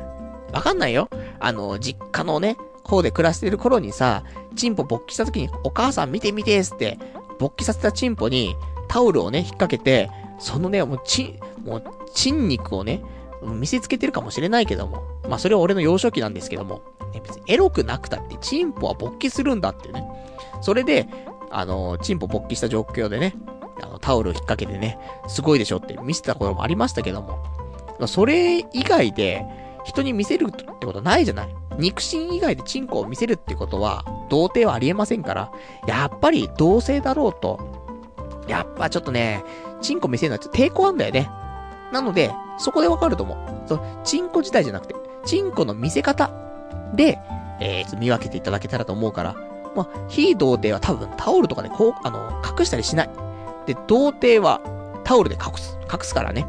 [0.54, 1.10] わかんないよ。
[1.40, 4.24] あの、実家のね、方で暮らしてる頃にさ、
[4.56, 7.00] チンポ勃起した時に、お母さん見て見てーって、
[7.40, 8.56] 勃起させたチンポに、
[8.88, 10.10] タオルをね、引っ掛けて、
[10.40, 11.84] そのね、もうチン、もう、
[12.14, 13.02] チン肉をね、
[13.42, 15.04] 見せつけてるかもしれないけども。
[15.28, 16.82] まあ、それは俺の幼少期なんですけども。
[17.14, 20.04] ね、別にエロくなくたって、チンポは勃起するんだってね。
[20.62, 21.08] それで、
[21.50, 23.36] あの、チンポ勃起した状況でね、
[23.82, 27.40] あの、タオルを引っ掛けてね、すごいでしょって見せたこともありましたけども。
[28.08, 29.46] それ以外で、
[29.84, 35.52] 人に見せるってことないじゃない肉親以外でチンコを見せるってことは、童貞はありえませんから、
[35.88, 37.60] やっぱり同性だろうと、
[38.48, 39.44] やっぱちょっとね、
[39.82, 41.30] チンコ見せるのはちょっと抵抗あんだよね。
[41.92, 43.68] なので、そこでわかると思う。
[43.68, 44.96] そう、チンコ自体じゃなくて、
[45.26, 46.32] チンコの見せ方
[46.96, 47.20] で、
[47.60, 49.36] えー、見分けていただけたらと思うから、
[49.76, 53.10] まあ、非童貞は多分タオルとかでこう、あの、隠したりしない。
[53.66, 54.62] で、童貞は
[55.04, 56.46] タオルで隠す、隠すからね。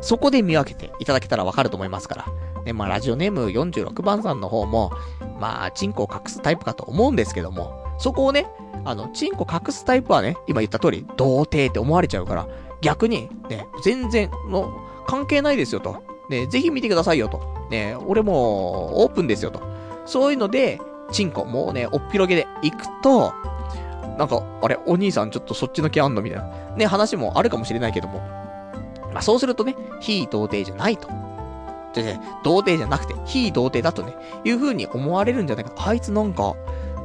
[0.00, 2.26] そこで見分けていただけたらわかると思いますから。
[2.64, 4.92] ね、まあ、ラジオネーム46番さんの方も、
[5.40, 8.46] まあ、チンコを隠すタイプかと思うんですけども、そこをね、
[8.84, 12.48] あの、チンコ隠すタイプはね、今言った通り、童貞って思われちゃうから、
[12.82, 16.02] 逆に、ね、全然の、関係ないですよと。
[16.28, 17.40] ね、ぜひ見てくださいよと。
[17.70, 19.62] ね、俺も、オープンですよと。
[20.04, 20.80] そういうので、
[21.10, 23.32] チンコ、もうね、おっぴろげで行くと、
[24.18, 26.46] なんか、あれ、お兄さんちょっとそっちの気あんのみたいな。
[26.76, 28.18] ね、話もあるかもしれないけども。
[29.12, 31.08] まあ、そうするとね、非童貞じゃないと。
[31.94, 34.14] でね、童貞じゃなくて、非童貞だとね、
[34.44, 35.72] いう風に思われるんじゃないか。
[35.76, 36.54] あいつなんか、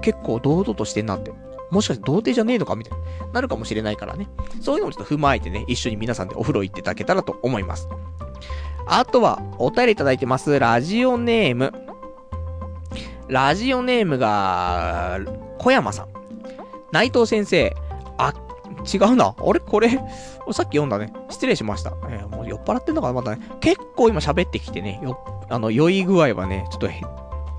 [0.02, 1.32] 結構堂々としてんなって。
[1.70, 4.30] もしかして童貞じゃねえのかみたいな、なるかもしれないからね。
[4.62, 7.88] そういうのもちょっと踏まえてね、一緒に皆さんでお風呂行っていただけたらと思います。
[8.86, 10.58] あとは、お便りいただいてます。
[10.58, 11.74] ラジオネーム。
[13.28, 15.20] ラジオネームが、
[15.58, 16.08] 小山さん。
[16.94, 17.76] 内藤先生。
[18.18, 18.34] あ、
[18.94, 19.36] 違うな。
[19.38, 19.60] あれ？
[19.60, 20.02] これ、さっ
[20.70, 21.12] き読んだね。
[21.30, 21.92] 失礼しました。
[22.10, 23.14] えー、もう酔っ払ってんのかな？
[23.14, 23.42] またね。
[23.60, 25.20] 結構今喋ってきてね、よ、
[25.50, 26.88] あの、酔い具合はね、ちょっと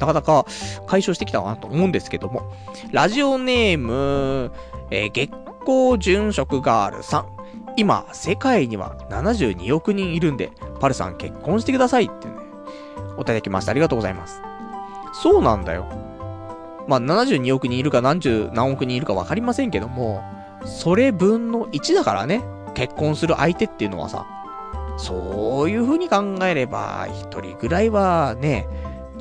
[0.01, 0.47] なかなか
[0.87, 2.53] 解消してきたかなと思うんですけども、
[2.93, 4.53] ラジオネーム、
[4.91, 5.31] えー、月
[5.61, 7.39] 光殉職ガールさん。
[7.77, 10.51] 今、世界には72億人いるんで、
[10.81, 12.35] パルさん結婚してくださいってね、
[13.17, 13.71] おいただきました。
[13.71, 14.43] ありがとうございます。
[15.13, 15.87] そうなんだよ。
[16.89, 20.23] まあ、72億人いるか何十何億人いるかわかりませんけども、
[20.65, 22.43] それ分の1だからね、
[22.75, 24.27] 結婚する相手っていうのはさ、
[24.97, 28.67] そういう風に考えれば、一人ぐらいはね、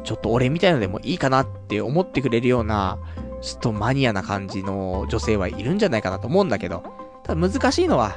[0.08, 2.98] ちょっと俺みたいのでもいいかなって思ってくれるような、
[3.42, 6.82] ちょっとマニアな感じの女性はいるんじゃないかなと思うんだけど、
[7.24, 8.16] ただ難しいのは、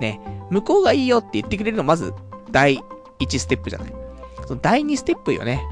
[0.00, 2.14] ね、向こうがいいよって言ってくれるのまず、
[2.50, 2.80] 第
[3.18, 3.92] 1ステップじゃない。
[4.46, 5.62] その第2ステップよね。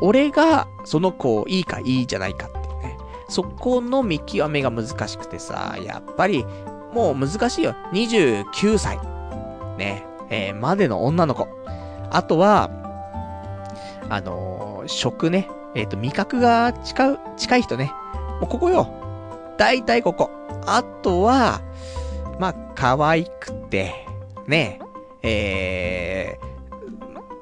[0.00, 2.96] 俺が、その子をいいかいいじゃないかってね。
[3.28, 6.46] そこの見極めが難しくてさ、やっぱり、
[6.94, 7.74] もう難しいよ。
[7.92, 8.98] 29歳。
[9.76, 11.46] ね、えー、までの女の子。
[12.10, 12.70] あとは、
[14.08, 15.48] あのー、食ね。
[15.74, 17.92] えっ、ー、と、味覚が近う、近い人ね。
[18.40, 18.88] もうここよ。
[19.58, 20.30] 大体ここ。
[20.66, 21.60] あとは、
[22.38, 23.94] まあ、可愛くて、
[24.46, 24.80] ね、
[25.22, 26.46] えー、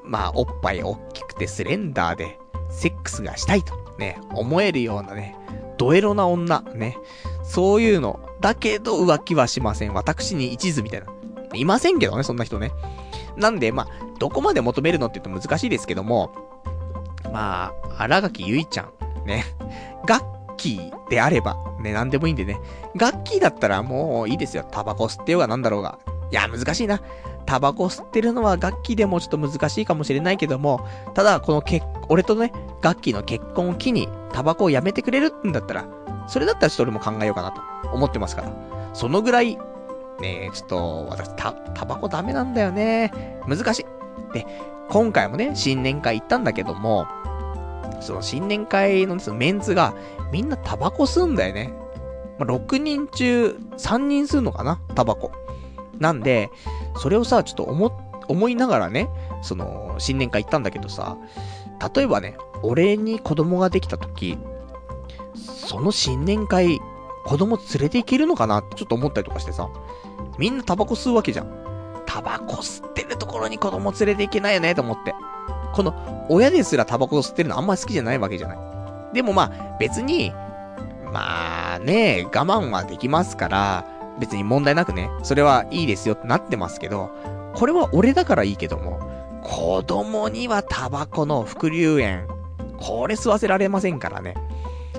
[0.03, 2.39] まあ、おっぱい大きくてスレンダーで、
[2.69, 5.35] セックスがしたいと、ね、思えるようなね、
[5.77, 6.97] ドエロな女、ね。
[7.43, 8.19] そういうの。
[8.41, 9.93] だけど浮気はしません。
[9.93, 11.07] 私に一途みたいな。
[11.53, 12.71] いませんけどね、そんな人ね。
[13.37, 13.87] なんで、まあ、
[14.19, 16.52] どこまで求めるのって言うと難しいですけども、
[17.31, 19.45] まあ、荒垣結衣ちゃん、ね。
[20.05, 20.23] ガッ
[20.57, 22.59] キーであれば、ね、なんでもいいんでね。
[22.95, 24.65] ガッキーだったらもういいですよ。
[24.69, 25.99] タバコ吸ってようがなんだろうが。
[26.31, 27.01] いや、難しいな。
[27.45, 32.51] タバコ吸ってるのはガッキーでもちょっと難しいかもしれないけども、ただ、この結、俺とね、
[32.81, 35.85] ガッキーの結婚を機に、タバコをやめてくれるんだったら、
[36.27, 37.61] それだったらちょっと俺も考えようかなと
[37.93, 38.51] 思ってますから。
[38.93, 39.57] そのぐらい、
[40.21, 43.11] ねちょっと、私、た、タバコダメなんだよね。
[43.47, 43.85] 難しい。
[44.33, 44.45] で、
[44.93, 47.07] 今回もね、新年会行ったんだけども、
[47.99, 49.95] その新年会のそのメンツが、
[50.31, 51.73] みんなタバコ吸うんだよね。
[52.37, 54.79] まあ、6人中3人吸うのかな？
[54.93, 55.31] タバコ。
[55.97, 56.51] なんで、
[56.95, 57.91] それをさ、ちょっと思、
[58.27, 59.09] 思いながらね、
[59.41, 61.17] その、新年会行ったんだけどさ、
[61.95, 64.37] 例えばね、俺に子供ができた時、
[65.33, 66.79] その新年会、
[67.25, 69.69] 子供連れて行けるのかなってちょっと思ったりとかしてさ、
[70.37, 71.63] みんなタバコ吸うわけじゃん。
[72.13, 75.15] タバコ吸ってるところに子供連れて行けないよねと思って。
[75.73, 78.57] この、親ですらタバコ吸ってるのあんまり好きじゃないわけじゃない。
[79.13, 80.31] でもまあ、別に、
[81.11, 83.87] まあね、我慢はできますから、
[84.19, 87.09] 別に問題なくね、それはいいですよってなってますけど、
[87.55, 88.99] これは俺だからいいけども、
[89.41, 92.27] 子供にはタバコの副流煙、
[92.77, 94.35] これ吸わせられませんからね。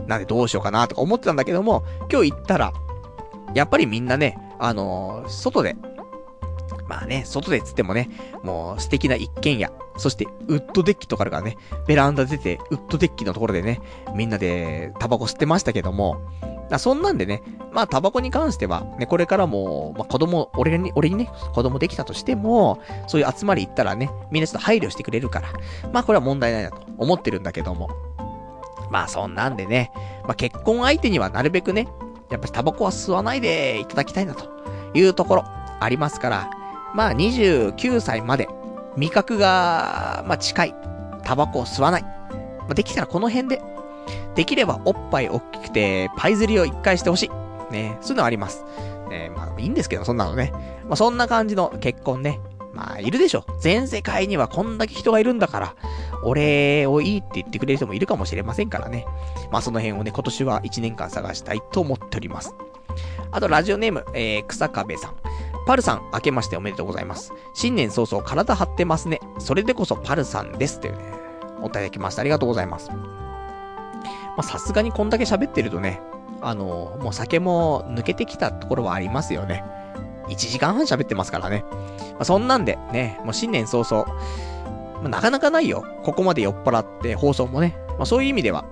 [0.08, 2.72] なんでどうしようかなとか思ってたんだけども、今日行ったら、
[3.54, 5.76] やっぱりみんなね、あのー、外で、
[6.88, 8.10] まあね、外でつってもね、
[8.42, 11.56] もう素敵な一軒家、そしてウッドデッキとかあるからね、
[11.86, 13.80] ベランダ出て、ウッドデッキのところでね、
[14.14, 16.20] みんなでタバコ吸ってましたけども、
[16.70, 17.42] あそんなんでね、
[17.72, 25.48] まあタバコに関しては、ね、これからも、まあ子供、俺に、俺にね、子供できたとしても、そういう集まり行ったらね、みんなちょっと配慮してくれるから、
[25.92, 27.88] まあこれは問題ないなと思ってるんだけども。
[28.90, 29.90] まあそんなんでね、
[30.24, 31.88] まあ結婚相手にはなるべくね、
[32.30, 34.48] やっぱりタバコは吸わないでいただきたいなと
[34.94, 35.44] いうところ
[35.80, 36.50] ありますから、
[36.94, 38.48] まあ29歳まで
[38.96, 40.74] 味覚が、まあ近い。
[41.24, 42.02] タバコを吸わない。
[42.02, 43.62] まあ、できたらこの辺で
[44.34, 47.30] できればおっぱい大きくて、パイ釣りを一回してほし
[47.70, 47.72] い。
[47.72, 48.64] ね、そういうのあります。
[49.08, 50.52] ね、まあいいんですけど、そんなのね。
[50.84, 52.40] まあそんな感じの結婚ね。
[52.72, 53.44] まあいるでしょ。
[53.60, 55.76] 全世界にはこんだけ人がいるんだから、
[56.22, 59.06] 俺をいいって言ってくれる人もいるかもしれませんからね。
[59.50, 62.54] まあその辺をね、今年は1年間探したいと思っております。
[63.30, 65.14] あと、ラジオネーム、えー、草壁さん。
[65.66, 67.32] パルさん、明けましておめでとうございます。
[67.54, 69.20] 新年早々体張ってますね。
[69.38, 70.78] それでこそパルさんです。
[70.80, 71.02] というね、
[71.60, 72.20] お答えきました。
[72.20, 72.90] ありがとうございます。
[74.36, 76.02] ま、さすがにこんだけ喋ってるとね、
[76.42, 79.64] あの、もう酒も抜けてきたところはありますよね。
[80.28, 81.64] 1時間半喋ってますからね。
[82.12, 84.06] まあ、そんなんで、ね、もう新年早々、
[84.96, 85.84] まあ、なかなかないよ。
[86.02, 87.76] ここまで酔っ払って放送もね。
[87.96, 88.66] まあ、そういう意味では、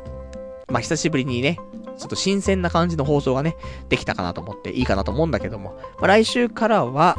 [0.72, 1.58] まあ、久しぶりにね、
[1.98, 3.56] ちょっと新鮮な感じの放送がね、
[3.90, 7.18] できたかなと思っていいかなと思うんだけども、まあ、来週からは、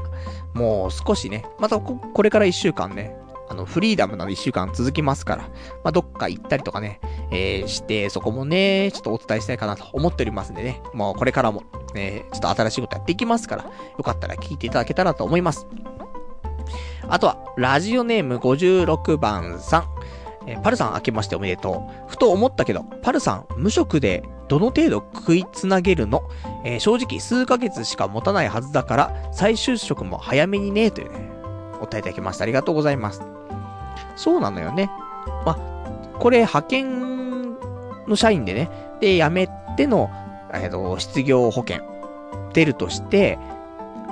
[0.54, 3.16] もう少しね、またこ、これから1週間ね、
[3.50, 5.44] あの、フリーダムなの1週間続きますから、
[5.84, 7.00] まあ、どっか行ったりとかね、
[7.30, 11.64] えー、して、そこもね、ちょっとお伝えしたいかなと思っておりますんでね、もうこれからも、
[11.94, 15.68] ね、ちょっと新しいことやっていきますから、よかったら聞いていただけたらと思います。
[17.08, 19.94] あとは、ラジオネーム56番さん。
[20.48, 22.10] えー、パルさん明けましておめでとう。
[22.10, 26.22] ふと思ったけど、パルさん、無職でどの程度食いつなげるの？
[26.66, 31.30] えー、正直数ヶ月しか持たないはずだから、再就職も早めにね、というね、
[31.76, 32.44] お答えいただきました。
[32.44, 33.22] ありがとうございます。
[34.16, 34.90] そうなのよね。
[35.46, 35.58] ま
[36.20, 37.58] これ派遣
[38.08, 40.10] の社員でね、で、辞めての、
[40.54, 41.82] えっ、と、失業保険
[42.54, 43.40] 出るとして、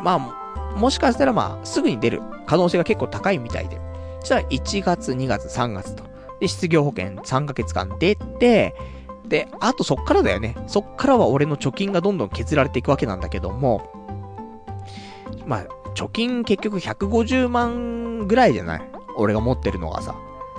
[0.04, 3.80] まあ、もしかしたらまあ、すぐに出る可能性が結構高いみたいで。
[4.22, 6.04] そしたら1月、2月、3月と。
[6.42, 8.76] で、失業保険3ヶ月間出て、
[9.26, 10.58] で、あとそっからだよね。
[10.68, 13.90] そっからは俺の貯金がどんどん削られていくわけなんだけども、
[15.46, 15.66] まあ、
[15.96, 18.82] 貯金結局150万ぐらいじゃない？
[19.18, 20.16] 俺が持ってるのがさ。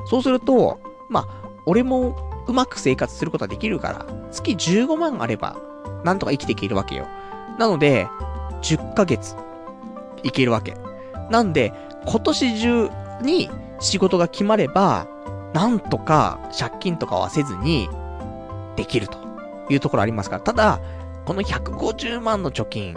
[0.07, 0.81] そうすると、
[1.11, 5.57] まあ、俺もうまく生活することはできるから、月15万あれば、
[6.05, 7.07] なんとか生きていけるわけよ。
[7.59, 8.07] なので、
[8.63, 9.37] 10ヶ月、
[10.23, 10.77] いけるわけ。
[11.31, 11.73] なんで、
[12.07, 12.91] 今年中
[13.23, 13.51] に
[13.81, 15.07] 仕事が決まれば、
[15.53, 17.89] なんとか借金とかはせずに、
[18.77, 19.19] できると
[19.69, 20.43] いうところありますから。
[20.43, 20.81] ただ、
[21.25, 22.97] この150万の貯金、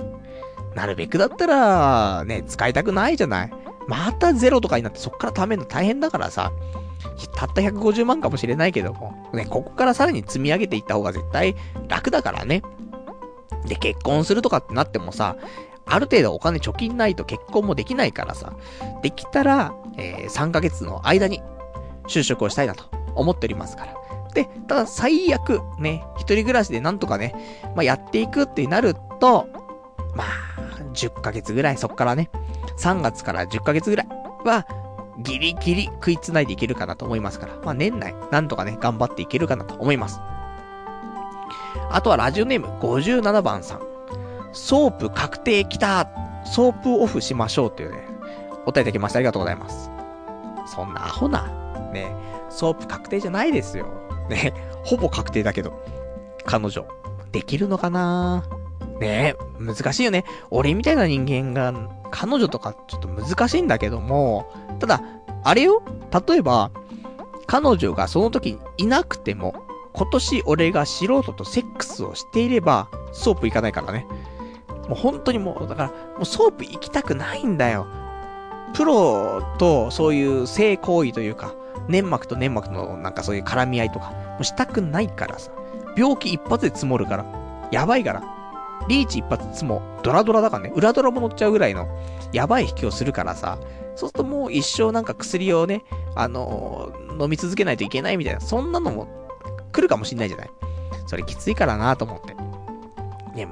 [0.73, 3.51] なるべくだったら、ね、使いたくないじゃない。
[3.87, 6.51] またゼロとかになってそっから貯めるの大変だからさ、
[7.35, 11.55] たった150万かもしれないけども、ね、ここからさらに積み上げていった方が絶対
[11.87, 12.63] 楽だからね。
[13.67, 15.37] で、結婚するとかってなってもさ、
[15.85, 18.53] ある程度お金貯金ないと結婚もできないからさ、
[19.03, 21.41] できたら、えー、3ヶ月の間に
[22.07, 23.95] 就職をしたいなと思っておりますから。
[24.33, 27.33] で、ただ最悪、ね、一人暮らしでなんとかね、
[27.75, 29.47] まあ、やっていくってなると、
[30.13, 30.27] まあ、
[30.93, 32.29] 10ヶ月ぐらい、そっからね、
[32.77, 34.07] 3月から10ヶ月ぐらい
[34.43, 34.67] は、
[35.19, 40.19] ギリギリ食いつないでいけるかなと思いますから、まあ年内、なんとかね、頑張っていけるかなと思います。
[41.89, 43.81] あとはラジオネーム57番さん。
[44.51, 46.09] ソープ確定きた
[46.45, 48.07] ソープオフしましょうっていうね、
[48.63, 49.91] お答えいただきましてありがとうございます。
[50.65, 52.15] そんなアホな、ね、
[52.49, 53.87] ソープ確定じゃないですよ。
[54.29, 54.53] ね、
[54.83, 55.73] ほぼ確定だけど、
[56.45, 56.85] 彼女、
[57.31, 58.43] できるのかな？
[58.99, 60.23] ね難しいよね。
[60.49, 61.73] 俺みたいな人間が、
[62.11, 65.01] 彼女とかちょっと難しいんだけども、ただ、
[65.43, 65.83] あれよ？
[66.27, 66.71] 例えば、
[67.45, 69.53] 彼女がその時いなくても、
[69.93, 74.07] 今年俺が素人とセックスをしていれば、ソープ行かないからね。
[74.87, 77.87] もう本当にもう、だから、もうソープ行きたくないんだよ。
[78.73, 81.53] プロとそういう性行為というか、
[81.87, 85.51] 粘膜と粘膜のなんかそういう絡み合いとか、もしたくないからさ。
[85.97, 87.25] 病気一発でツモるから。
[87.71, 88.23] やばいから。
[88.87, 91.87] リーチ一発ツモ、ドラドラだからね、裏ドラも乗っちゃうぐらいの、
[92.33, 93.57] やばい引きをするからさ。
[93.95, 95.83] そうするともう一生なんか薬をね、
[96.15, 99.07] あのー、飲み続けないといけないみたいな、そんなのも
[99.71, 100.49] 来るかもしんないじゃない
[101.07, 102.35] それきついからなと思って。
[103.35, 103.47] ね、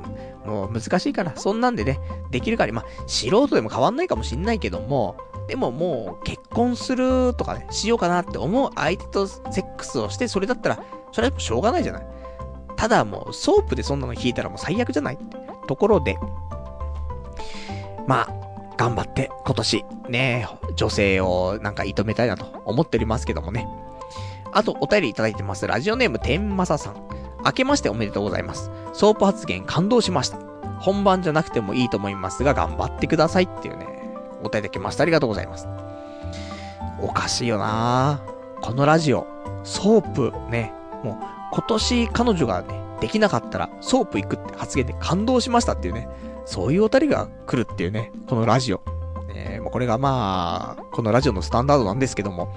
[0.45, 1.99] もう難しいから、そんなんでね、
[2.31, 5.17] できるから、まあ、素人でも変わんないかもしんないけども、
[5.47, 12.07] でももう、結婚するとかね、しようかなって思う相手とセックスをして、それだったら、それはしょうがないじゃない。
[12.75, 15.37] ただもう、ソープでそんなの引いたらもう最悪じゃないって
[15.67, 16.17] ところで、
[18.07, 18.43] まあ、
[18.77, 23.67] 頑張って、今年、ね、女性をなんか射止めたいなと思っておりますけどもね。
[24.51, 25.65] あと、お便りいただいてます。
[25.67, 26.95] ラジオネーム、天正さん。
[27.45, 28.71] 明けましておめでとうございます。
[28.93, 30.37] ソープ発言感動しました。
[30.79, 33.92] 本番じゃなくてもいいと思いますが、頑張ってくださいっていうね、
[34.43, 35.03] お答えできました。
[35.03, 35.67] ありがとうございます。
[37.01, 38.21] おかしいよな
[38.61, 39.25] このラジオ、
[39.63, 41.15] ソープね、もう
[41.53, 46.07] 今年彼女がね、できなかったらソープ行くって発言で感動しましたっていうね、
[46.45, 48.81] そういうお便りが来るっていうね、このラジオ。
[49.35, 52.53] えー、もうこれがまあ、このラジオのスタンダードなんですけども、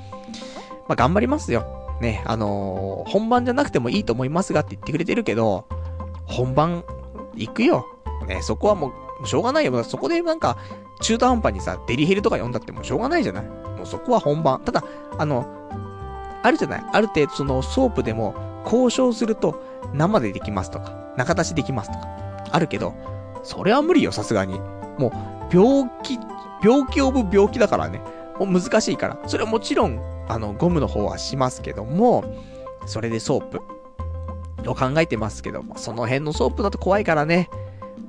[0.88, 1.64] まあ頑張りますよ。
[2.00, 5.66] ね、あのー、本番じゃなくてもいいと思いますがって言ってくれてるけど、
[6.24, 6.84] 本番
[7.34, 7.86] 行くよ。
[8.26, 8.92] ね、そこはも
[9.22, 9.84] う、しょうがないよ。
[9.84, 10.56] そこでなんか、
[11.00, 13.44] 中途半端にさ、デリヘルとか呼んだってもうしょうがないじゃない？
[13.44, 14.60] もうそこは本番。
[14.64, 14.82] ただ、
[15.18, 15.46] あの、
[16.42, 16.84] あるじゃない？
[16.92, 19.62] ある程度そのソープでも交渉すると
[19.92, 22.08] 生でできますとか、中出しできますとか、
[22.50, 22.94] あるけど、
[23.42, 24.58] それは無理よ、さすがに。
[24.98, 25.08] も
[25.52, 26.18] う、病気、
[26.62, 28.00] 病気 of 病気だからね。
[28.38, 29.18] もう難しいから。
[29.26, 32.24] それはもちろん、あの、ゴムの方はしますけども、
[32.86, 33.60] それでソープ。
[34.68, 37.48] を考えてますけども、その辺のソープだと怖いからね。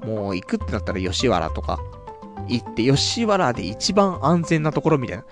[0.04, 1.80] もう行くってなったら吉原とか、
[2.48, 5.26] 行って吉原で一番安全なところみたいな、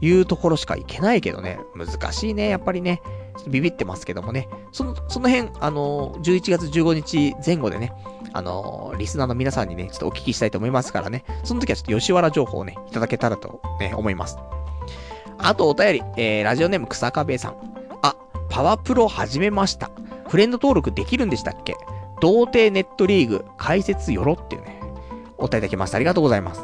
[0.00, 1.58] いうところしか行けないけどね。
[1.74, 3.02] 難しいね、やっぱりね。
[3.46, 4.48] ビビってますけどもね。
[4.72, 7.92] その、その辺、あの11月15日前後でね、
[8.32, 11.24] あのリスナーの皆さんにね、ちょっとお聞きしたいと思いますからね。
[11.44, 14.38] その時はちょっと吉原情報をね、いただけたらとね、思います。
[15.38, 17.54] あとお便り、えー、ラジオネーム草壁さん。
[18.02, 18.16] あ、
[18.50, 19.90] パワプロ始めました。
[20.28, 21.76] フレンド登録できるんでしたっけ？
[22.20, 24.77] 童貞ネットリーグ解説よろっていうね、
[25.38, 25.96] お答えいただきました。
[25.96, 26.62] ありがとうございます。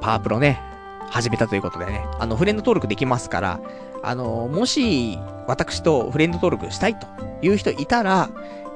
[0.00, 0.60] パワープロね、
[1.08, 3.60] 始めたということでね、あの、フレンド登録できますから、
[4.02, 7.06] あの、もし、私とフレンド登録したいと
[7.42, 8.30] いう人いたら、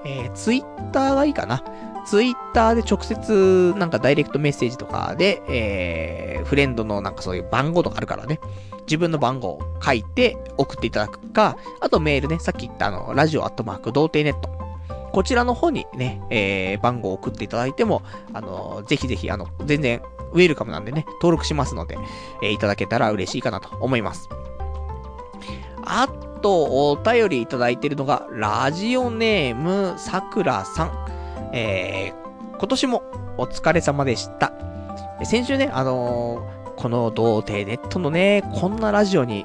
[0.04, 1.62] えー、ツイッターがいいかな。
[2.06, 8.40] ツイッターで直接、なんかダイレクトメッセージとかで、えー、フレンドのなんかそういう番号とかあるからね。
[8.86, 14.69] 自分の番号を書いて送っていただくか、あとメールね、さっき言ったあの、ラジオアットマーク、童貞ネット。
[15.12, 21.98] こちらの方にね、えー、番号を送っていただいても、あの、ぜひぜひ、あの、全然、ウェルカムなんでね、登録しますので、
[22.42, 24.28] えー、いただけたら嬉しいかなと思います。
[25.84, 26.08] あ
[26.42, 31.06] と、お便りいただいてるのが、ラジオネーム、さくらさん。
[31.52, 33.02] えー、今年も
[33.36, 34.52] お疲れ様でした。
[35.24, 39.44] 先週ね、あのー、この童貞ネットのね、こんなラジオに、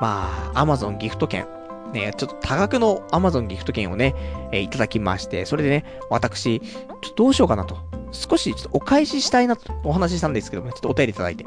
[0.00, 1.46] まあ、アマゾンギフト券、
[1.94, 4.14] ね、ちょっと多額のアマゾンギフト券をね、
[4.52, 7.76] えー、いただきまして、それでね、私、ちょっとどうしようかなと。
[8.12, 11.46] 少しちょっとお返ししたいなとお話ししたんですけども、ね、ちょっとお便りいただいて。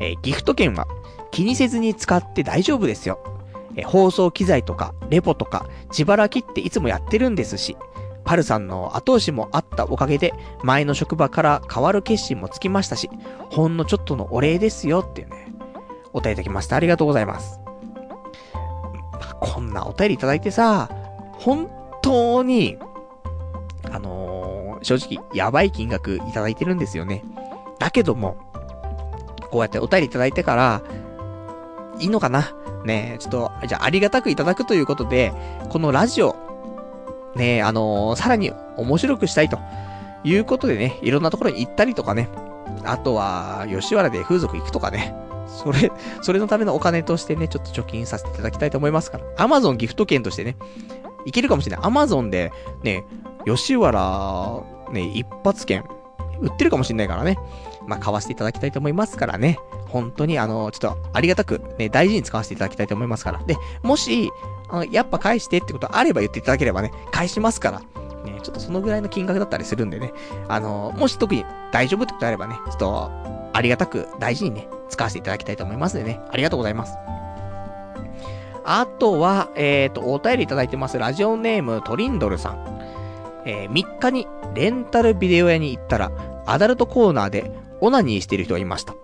[0.00, 0.86] えー、ギフト券は
[1.30, 3.18] 気にせずに使って大丈夫ですよ。
[3.76, 7.76] えー、放送機材とか、レポとか、自腹切っていつもやってるんですし、
[8.24, 13.10] パルさんの後押しもあったおかげで、前の職場から変わる決心もつきましたし、
[13.50, 15.52] ほんのちょっとのお礼ですよっていうね、
[16.12, 16.76] お便りいただきました。
[16.76, 17.61] ありがとうございます。
[19.42, 20.88] こんなお便りいただいてさ、
[21.32, 21.68] 本
[22.00, 22.78] 当に、
[23.90, 27.24] あのー、正直、やばい金額いただいてるんですよね。
[27.78, 28.36] だけども、
[29.50, 30.82] こうやってお便りいただいてから、
[31.98, 32.52] いいのかな？
[32.84, 35.32] ねちょっと、じゃあありがたくいただくということで、
[35.68, 36.36] このラジオ、
[37.36, 39.58] ねあのー、さらに面白くしたいと
[40.24, 42.28] いうことでね、いろんなところに行ったりとかね、
[42.84, 45.14] あとは、吉原で風俗行くとかね、
[45.52, 45.92] それ、
[46.22, 49.24] それのためのお金としてね、ちょっと貯金させていただきたいと思いますから。
[49.36, 50.56] アマゾンギフト券としてね、
[51.26, 51.86] いけるかもしれない。
[51.86, 52.52] アマゾンで、
[52.82, 53.04] ね、
[53.46, 54.62] 吉原、
[54.92, 55.84] ね、一発券、
[56.40, 57.38] 売ってるかもしれないからね。
[57.86, 59.58] まあ、買わせていただきたいと思いますからね。
[59.88, 63.42] 本当に、あの、ちょっと、ありがたく、ね、大事に使わせていただきたいと思いますから。
[63.44, 64.30] で、もし、
[64.68, 67.80] あの、やっぱ返してってことあれば言っていただければね、返しますから。
[68.24, 70.12] ね、ちょっとそのぐらいの金額だったりするんでね。
[70.48, 73.10] あの、もし特に大丈夫ってことあればね、ちょっと、
[73.52, 76.20] ありがたく、大事にね、使わせていただきたいと思いますんでね。
[76.30, 76.96] ありがとうございます。
[78.64, 80.98] あとは、えっ、ー、と、お便りいただいてます。
[80.98, 82.82] ラジオネームトリンドルさん。
[83.44, 86.12] えー、3日にレンタルビデオ屋に行ったら、
[86.46, 87.50] アダルトコーナーで
[87.80, 88.94] オナニーしている人がいました。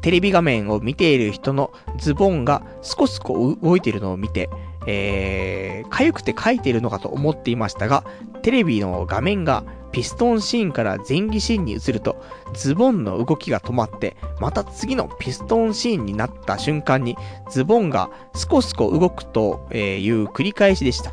[0.00, 4.48] テレビ画面を見ている人のズボンがスコスコ動いているのを見て、
[4.86, 8.04] えー、痒くて書いているのかと思っていましたが、
[8.42, 12.16] テレビの画面がピストンシーンから前儀シーンに移ると、
[12.54, 17.16] ズボンの動きが止まって、また次のピストンシーンになった瞬間に、
[17.50, 21.12] ズボンがスコスコ動くという繰り返しでした。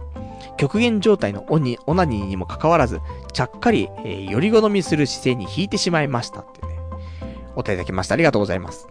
[0.57, 3.01] 極限状態のオニオナニーにもかかわらず、
[3.31, 6.77] ちゃっかり、えー、より好みする姿勢に引いてしまいましたってね。
[7.55, 8.13] お手いただきました。
[8.13, 8.87] ありがとうございます。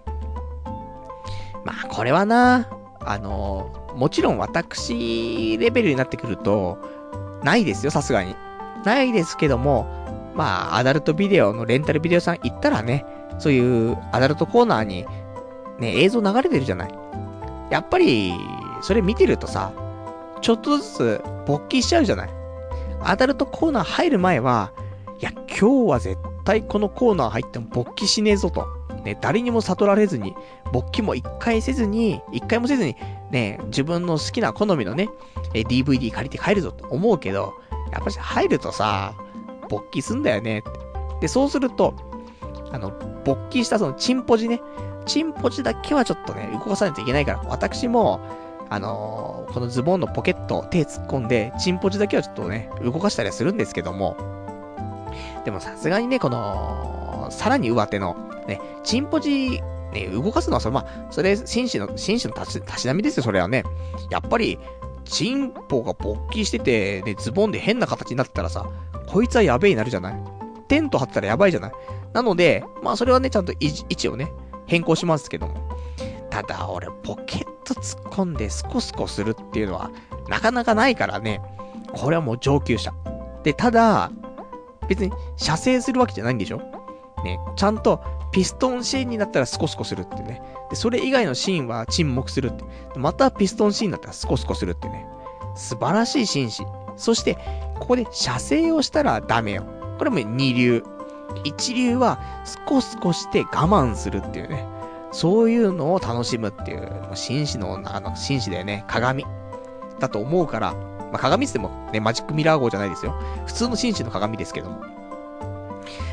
[1.64, 2.68] まあ、これはな、
[3.04, 6.78] あのもちろん私レベルになってくると、
[7.42, 8.34] ないですよ、さすがに。
[8.84, 9.86] ないですけども、
[10.34, 13.04] まあ、アダルトビデオのレンタルビデオさん行ったらね、
[13.38, 15.06] そういうアダルトコーナーに、
[15.78, 16.94] ね、映像流れてるじゃない。
[17.70, 18.34] やっぱり、
[18.82, 19.72] それ見てるとさ、
[20.40, 22.30] ちょっとずつ勃起しちゃうじゃない。
[23.00, 24.72] アダルトコーナー入る前は、
[25.20, 28.66] いや、今日は絶対このコーナー入っても勃起しねえぞと。
[29.04, 30.34] ね、誰にも悟られずに、
[30.72, 32.96] 勃起も一回せずに、一回もせずに、
[33.30, 35.08] ね、自分の好きな好みのね、
[35.54, 37.54] DVD 借りて帰るぞと思うけど、
[37.92, 39.14] やっぱし入るとさ、
[39.68, 40.64] 勃起すんだよね。
[41.20, 41.94] で、そうすると、
[42.72, 42.90] あの、
[43.24, 44.60] 勃起したそのチンポジね、
[45.06, 48.20] チンポジだけはちょっとね、動かさないといけないから、私も、
[48.70, 54.16] あのー、このズボンのポケット、手突っ込んで、チンポジだけはちょっとね、動かしたりするんですけども、
[55.44, 58.16] でもさすがにね、この、さらに上手の、
[58.46, 59.60] ね、チンポジ、
[59.92, 63.64] ね、動かすのはそれ、まあ、それ、紳士の、紳士のたし、たしなみですよ、それはね。
[64.10, 64.58] やっぱり、
[65.04, 68.66] チンポが勃起してて、ね、ズボンで変な形になってたらさ、
[69.06, 70.14] こいつはやべえになるじゃない？
[70.68, 71.72] テント張ったらやばいじゃない？
[72.12, 74.32] なので、まあそれはね、ちゃんと位置をね、
[74.66, 75.68] 変更しますけども。
[76.30, 79.90] ただ、俺、ポケット突っ込んでスコスコするっていうのは、
[80.28, 81.42] なかなかないからね。
[81.92, 82.94] これはもう上級者。
[83.42, 84.10] で、ただ、
[84.88, 86.58] 別に射精するわけじゃないんでしょ？
[87.24, 88.02] ね、ちゃんと
[88.32, 90.42] ピストンシーンになったらスコスコするってね。
[90.72, 92.64] で、それ以外のシーンは沈黙するって。
[92.96, 95.06] またピストンシーンだったらスコスコするってね。
[95.54, 96.64] 素晴らしい紳士。
[96.96, 97.36] そして、
[97.78, 99.66] ここで射精をしたらダメよ。
[99.98, 100.82] これも二流。
[101.44, 104.66] 一流は、スコスコして我慢するっていうね。
[105.12, 108.84] そういうのを楽しむっていう、もう紳士の、あの、紳士だよね。
[108.88, 109.26] 鏡。
[110.00, 113.14] だと思うから、まあ、鏡ってもね、マジックミラー号じゃないですよ。
[113.44, 114.80] 普通の紳士の鏡ですけども。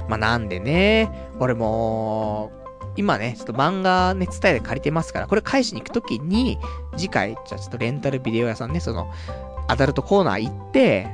[0.10, 2.52] まあ、なんでね、俺も、
[2.95, 6.60] 今ね、ちょっと漫画ね、伝えで借りてますから、これ返しに行くときに、
[6.98, 9.10] 次回、じゃあちょっとレンタルビデオ屋さんね、その、
[9.68, 11.07] アダルトコーナー行って、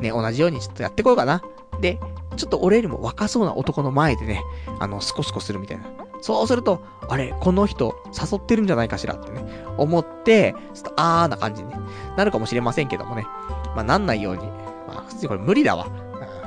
[0.00, 1.42] ね、同じようにちょっとやってこようかな。
[1.80, 1.98] で、
[2.36, 4.42] ちょっと俺よりも若そうな男の前でね、
[4.78, 5.84] あの、スコスコするみたいな。
[6.20, 9.44] そうすると、あれ、この人、誘ってるんじゃないかしらってね、
[9.76, 11.76] 思って、ちょっとあーな感じに、ね、
[12.16, 13.26] なるかもしれませんけどもね。
[13.74, 14.46] まあ、なんないように。
[14.86, 15.86] まあ、普通にこれ無理だわ。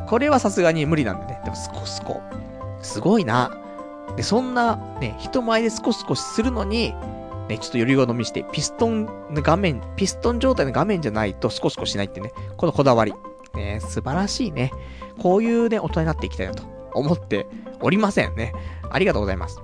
[0.08, 1.42] これはさすがに無理なんでね。
[1.44, 2.22] でも、スコスコ。
[2.82, 3.52] すごいな。
[4.16, 6.94] で、そんな、ね、人前でスコスコするのに、
[7.50, 13.14] ね、ちょっとより好みして、ピストンの画面、ピストン状態の画面じゃないとスコスコしないってね、このこだわり。
[13.54, 14.72] ね、素晴らしいね。
[15.20, 16.64] こういうね、大人になっていきたいなと
[16.94, 17.48] 思って
[17.82, 18.54] おりませんね。
[18.90, 19.62] ありがとうございます。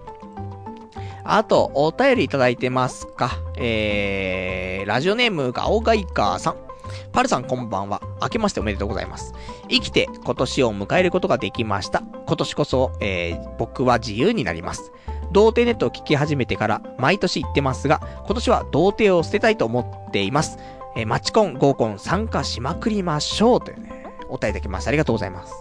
[1.23, 6.70] あと、お便りいただいてますかえー、ラジオネームガオガイカーさん。
[7.11, 8.01] パルさんこんばんは。
[8.21, 9.33] 明けましておめでとうございます。
[9.69, 12.03] 生きて今年を迎えることができました。
[12.27, 14.91] 今年こそ、えー、僕は自由になります。
[15.31, 20.57] 童貞ネットを聞き始めてから毎年言ってますが、今年は童貞を捨てたいと思っています。
[20.95, 23.61] えー、マチコン、合コン参加しまくりましょう。
[23.61, 24.87] というね、お答えいただきます。
[24.87, 25.53] ありがとうございます。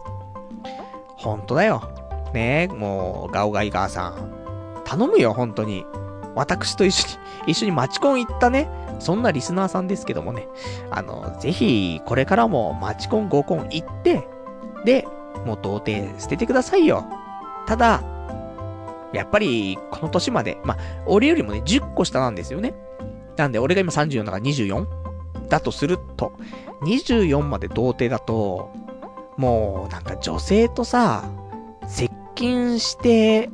[1.16, 1.82] ほんとだよ。
[2.32, 4.82] ねえ、もう、ガオガイガーさん。
[4.84, 5.84] 頼むよ、本当に。
[6.34, 8.68] 私と一緒に、一緒にマチコン行ったね、
[9.00, 10.48] そんなリスナーさんですけどもね、
[10.90, 14.26] あの、ぜひ、これからもマチコン合コン行って、
[14.84, 15.06] で、
[15.44, 17.04] もう童貞捨ててくださいよ。
[17.66, 18.02] ただ、
[19.12, 22.74] やっぱり、この年まで、まあ、俺よりもね、10個下なんですよね。
[23.36, 24.86] なんで、俺が今34だから 24?
[25.48, 26.32] だとすると、
[26.82, 28.70] 24まで童貞だと、
[29.36, 31.24] もう、なんか女性とさ、
[31.88, 33.50] 接近して、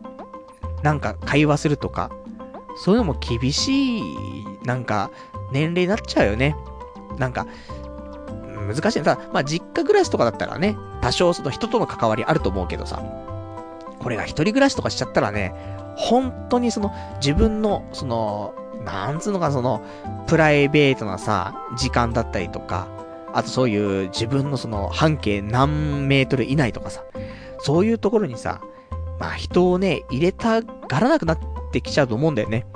[0.82, 2.10] なんか会話するとか、
[2.76, 4.02] そういうのも厳しい、
[4.64, 5.10] なんか、
[5.52, 6.56] 年齢になっちゃうよね。
[7.18, 7.46] なんか、
[8.66, 9.02] 難しい。
[9.02, 13.02] ただ、まあ、実家暮らしとかだったらね、多少その人との関わりあると思うけどさ、
[13.98, 15.54] これが一人暮らしとかしちゃったらね、
[15.96, 18.54] 本当にその、自分の、その、
[18.84, 19.82] なんつうのかその、
[20.26, 22.88] プライベートなさ、時間だったりとか、
[23.32, 27.04] あとそういう自分のその半径何メートル以内とかさ、
[27.58, 28.60] そういうところにさ、
[29.18, 31.38] まあ人をね、入れたがらなくなっ
[31.70, 32.66] てきちゃうと思うんだよね。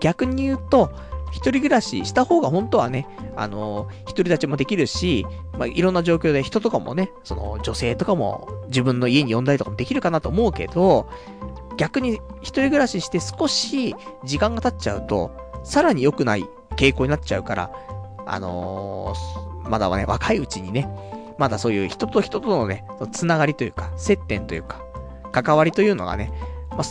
[0.00, 0.92] 逆に言うと、
[1.30, 3.06] 一人暮らしした方が本当はね、
[3.36, 11.08] あのー、一人立ちもできるし、まあ、いろんな状況で人とかもね、その女性とかも自分の家に呼んだりとかもできるかなと思うけど、
[11.76, 13.94] 逆に一人暮らしして少し
[14.24, 15.30] 時間が経っちゃうと、
[15.64, 16.44] さらに良くない
[16.76, 17.70] 傾向になっちゃうから、
[18.26, 20.88] あのー、まだはね、若いうちにね、
[21.38, 24.82] まだそういう人と人とのね、つながりというか、接点というか、
[25.30, 26.32] 関わりというのがね、
[26.70, 26.82] ま、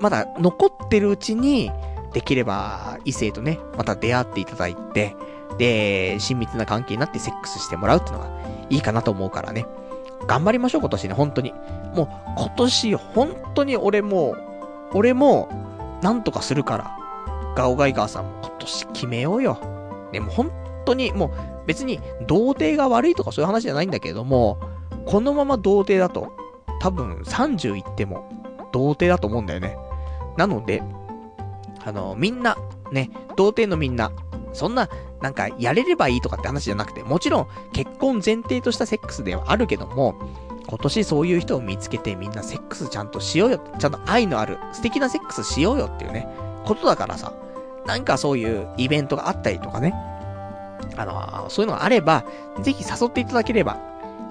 [0.00, 1.70] まだ残ってるうちに、
[2.12, 5.16] できれば異性とね、また出会っていただいて、
[5.58, 8.30] で、親密な関係になってセックスしてもらうっていうのが
[8.70, 9.66] いいかなと思うからね。
[10.26, 11.52] 頑張りましょう、今年ね、本当に。
[11.94, 14.36] もう、今年、本当に俺も、
[14.92, 15.48] 俺も、
[16.02, 16.96] なんとかするから。
[17.56, 19.58] ガオガイガーさんも今年決めようよ。
[20.12, 20.52] ね、も本
[20.84, 21.30] 当に、もう、
[21.66, 24.58] 別に、童貞が悪いとかそういう話じゃないんだけども、
[25.06, 26.32] このまま童貞だと、
[26.80, 28.28] 多分30いっても、
[28.72, 29.76] 童貞だと思うんだよね。
[30.36, 30.82] なので、
[31.84, 32.56] あの、みんな、
[32.92, 34.12] ね、童貞のみんな、
[34.52, 34.88] そんな、
[35.20, 40.14] なんか、やれればいいとかって話じゃなくて、もちろん、結婚前提としたセックスではあるけども、
[40.68, 43.60] 今年そういう人を見つけてみんなセックスちゃんとしようよ。
[43.78, 46.28] ちゃんと愛のある、素敵なセックスしようよっていうね、
[46.64, 47.32] ことだからさ、
[47.86, 49.94] なんかそういうイベントがあったりとかね、
[50.96, 52.24] あのそういうのがあれば、
[52.62, 53.78] ぜひ誘っていただければ、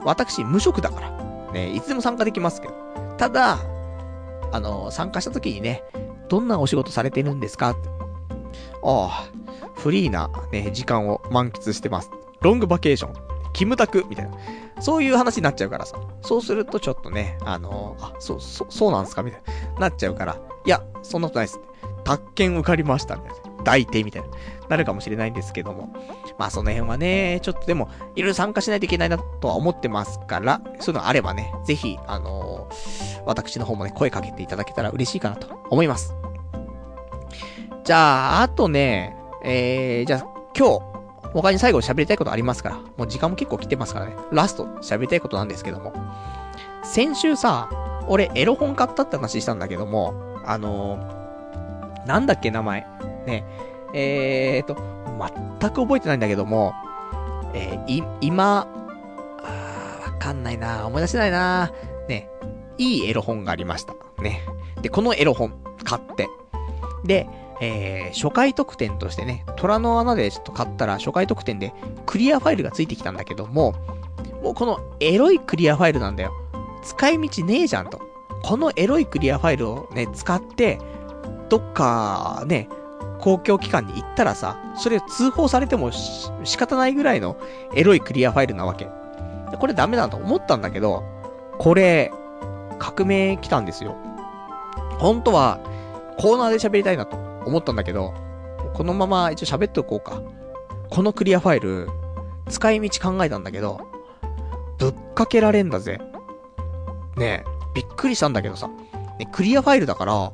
[0.06, 2.74] 私、無職だから、ね、いつでも参加できますけど。
[3.18, 3.60] ただ、
[4.52, 5.84] あの参加した時にね、
[6.30, 7.76] どんなお仕事されてるんですか？
[8.84, 9.30] ああ、
[9.76, 12.10] フリーなね、時間を満喫してます。
[12.42, 13.14] ロングバケーション。
[13.52, 14.38] キムタクみたいな。
[14.80, 15.98] そういう話になっちゃうからさ。
[16.22, 19.24] そうするとちょっとね、あのー、あ、そう、そう、そうなんすか？
[19.24, 19.42] みたい
[19.74, 19.80] な。
[19.82, 20.38] なっちゃうから。
[20.66, 21.60] いや、そんなことないっす。
[22.04, 23.16] 宅建受かりました。
[23.16, 23.58] みたいな。
[23.58, 24.28] 抱いて、みたいな。
[24.70, 25.90] なるかもしれないんですけども。
[26.38, 36.16] まあその辺はね、ちょっとでも、いろいろ参加しないといけないなとは思ってますから、そういうのあればね、ぜひ、あのー、私の方もね、声かけていただけたら嬉しいかなと思います。
[37.84, 40.82] じゃあ、あとね、えー、じゃあ、今日、
[41.34, 45.94] 他に最後喋りたいことありますから、もう時間も結構来てますからね、ラスト喋りたいことなんですけども、
[46.84, 47.70] 先週さ、
[48.08, 50.14] 俺エロ本買ったって話したんだけども、
[50.46, 52.88] あのー、なんだっけ名前。
[53.26, 53.44] ね、
[53.94, 54.76] えーと、
[55.60, 56.74] 全く覚えてないんだけども、
[57.54, 58.68] えー、い、今、
[59.44, 61.72] あわかんないな思い出せないな
[62.08, 62.30] ね、
[62.78, 63.94] いいエロ本がありました。
[64.22, 64.42] ね。
[64.82, 65.54] で、このエロ本、
[65.84, 66.28] 買って。
[67.04, 67.28] で、
[67.62, 71.74] えー、初回特典としてね、虎の穴でちょっと買ったら初回特典で
[72.06, 73.74] クリアファイルがついてきたんだけども、
[74.42, 76.32] もうこのエロいクリアファイルなんだよ。
[76.84, 78.02] 使い道ねえじゃんと。
[78.44, 80.80] このエロいクリアファイルをね、使って、
[81.50, 82.70] どっかね、
[83.20, 87.38] 公共機関に行ったらさ、それ通報されても仕方ないぐらいの
[87.76, 88.88] エロいクリアファイルなわけ。
[89.60, 91.04] これダメだと思ったんだけど、
[91.58, 92.12] これ、
[92.78, 93.96] 革命来たんですよ。
[95.00, 95.60] 本当は、
[96.18, 97.30] コーナーで喋りたいなと。
[97.46, 98.14] 思ったんだけど、
[98.74, 100.22] このまま一応喋っておこうか。
[100.90, 101.88] このクリアファイル、
[102.50, 103.82] 使い道考えたんだけど、
[104.78, 106.00] ぶっかけられんだぜ。
[107.18, 108.70] ねえ、びっくりしたんだけどさ。
[109.20, 110.32] ね、クリアファイルだから、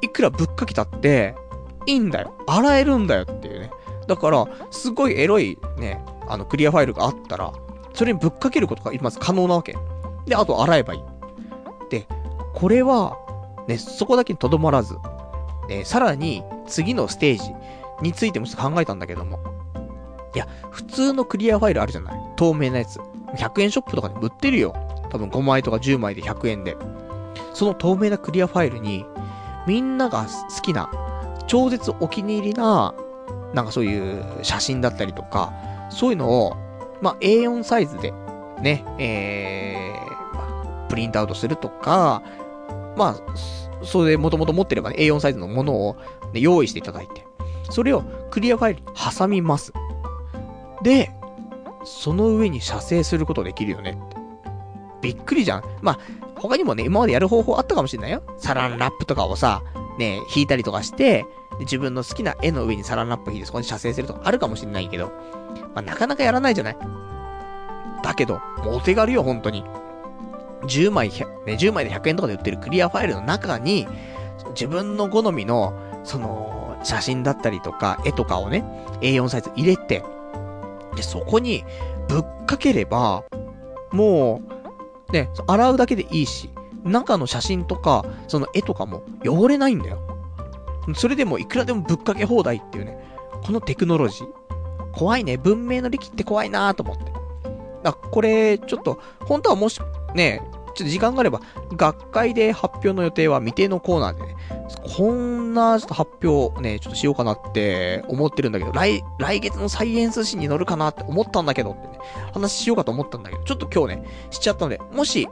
[0.00, 1.34] いくらぶっかけたって、
[1.86, 2.34] いいんだよ。
[2.46, 3.70] 洗えるんだよっていうね。
[4.06, 7.52] だから、すごいエロいね、あのクリアファイルがあったら、
[7.92, 9.76] それにぶっかけることがまず可能なわけ。
[10.26, 11.02] で、あと洗えばいい。
[11.90, 12.06] で、
[12.54, 13.16] これは、
[13.68, 14.96] ね、そこだけにとどまらず、
[15.70, 17.50] え、さらに次のステージ
[18.02, 19.38] についてもちょっと考えたんだけども。
[20.34, 22.98] いや、普通のクリアファイルあるじゃない透明なやつ。
[23.36, 24.74] 100円ショップとかで売ってるよ。
[25.10, 26.76] 多分5枚とか10枚で100円で。
[27.52, 29.06] その透明なクリアファイルに、
[29.66, 30.90] みんなが好きな、
[31.46, 32.94] 超絶お気に入りな、
[33.52, 35.52] なんかそういう写真だったりとか、
[35.90, 36.56] そういうのを、
[37.00, 38.12] まあ、A4 サイズで、
[38.60, 42.22] ね、えー、プリントアウトするとか、
[42.96, 45.96] まあ、それでもともと持ってればね、A4 サイズのものを、
[46.32, 47.24] ね、用意していただいて、
[47.70, 48.86] それをクリアファイルに
[49.18, 49.72] 挟みます。
[50.82, 51.10] で、
[51.84, 54.16] その上に写生することできるよねって。
[55.02, 55.64] びっくりじゃん。
[55.82, 55.98] まあ、
[56.36, 58.22] 他にもね、今までやる方法あったかもしれないよ。
[58.38, 59.62] サランラップとかをさ、
[59.98, 61.26] ね、引いたりとかして、
[61.60, 65.12] 自分の好きな絵の上にサランラップ引いてそこに写生するとかあるかもしれないけど、
[65.74, 66.76] まあ、なかなかやらないじゃない？
[68.02, 69.64] だけど、もうお手軽よ、本当に。
[70.62, 71.16] 10枚、ね、
[71.46, 73.86] 10枚で100円とかで売ってるクリアファイルの中に、
[74.50, 75.72] 自分の好みの
[76.04, 78.62] その、写真だったりとか、絵とかをね、
[79.00, 80.02] A4 サイズ入れて、
[80.96, 81.64] で、そこに、
[82.08, 83.24] ぶっかければ、
[83.90, 84.42] も
[85.08, 86.50] う、ね、洗うだけでいいし、
[86.84, 89.98] 中の写真とか、その絵とかも汚れないんだよ。
[90.94, 92.98] それでもいくらでもぶっかけ放題っていうね、
[93.44, 94.26] このテクノロジー。
[94.92, 95.36] 怖いね。
[95.36, 97.12] 文明の利器って怖いなーと思って。
[97.84, 99.80] あ、これ、ちょっと、本当はもし、
[100.14, 100.40] ね、
[100.74, 101.40] ちょっと時間があれば、
[101.72, 104.36] 学会で発表の予定は未定のコーナーでね、
[104.96, 111.98] こんなちょっと発表ね、ちょっとしようかなって思ってるんだけど、来、来月のサイエンス誌に載るかなって思ったんだけどってね、
[112.32, 115.28] 話しようかと思ったんだけど、ちょっと今日ね、しちゃったので、もし、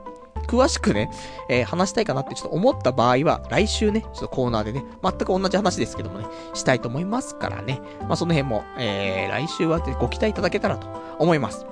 [0.52, 1.10] 詳しくね、
[1.48, 7.80] えー、話したいかなってちょっと思った場合は、来週ね、ちょっとコーナーでね、全く同じ話ですけどもね、したいと思いますからね。
[8.02, 10.86] まあ、その辺も、えー、来週はご期待いただけたらと
[11.18, 11.64] 思います。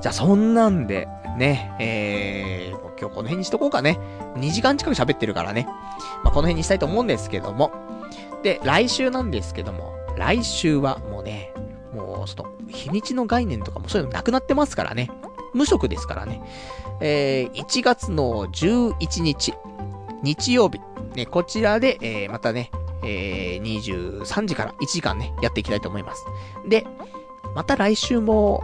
[0.00, 1.06] じゃあ、そんなんで、
[1.36, 3.98] ね、えー、今日この辺にしとこうかね。
[4.36, 5.66] 2時間近く喋ってるからね。
[6.24, 7.72] まあ、この辺にしたいと思うんですけども。
[8.42, 11.52] で、来週なんですけども、来週はもうね、
[11.94, 15.10] もうちょっと、日にちの概念とかもそういうのなくなってますからね。
[15.54, 16.42] 無職ですからね。
[17.00, 19.54] えー、1月の11日、
[20.22, 20.80] 日曜日、
[21.14, 22.70] ね、こちらで、えー、またね、
[23.02, 26.24] えー、23時から1時間ね、やっていきたいと思います。
[26.68, 26.86] で、
[27.54, 28.62] また来週も、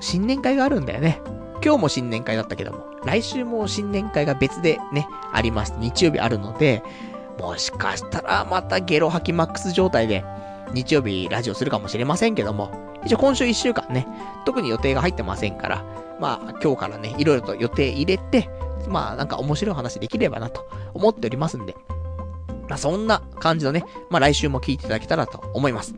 [0.00, 1.20] 新年会があるんだよね。
[1.64, 6.82] 今日も新年会だったけども、来週も新年会が別でね、ありまして、日曜日あるので、
[7.40, 10.24] もしかしたらまたゲロ吐きマックス状態で、
[10.72, 14.06] 日曜日ラジオするかもしれませんけども、一応今週1週間ね、
[14.44, 15.84] 特に予定が入ってませんから、
[16.20, 18.48] まあ今日からね、いろいろと予定入れて、
[18.88, 21.76] まあなんか面白い話できればなと思っておりますんで、
[22.68, 25.94] まあそんな感じのね、まあ来週も聞いていただけたらと思います。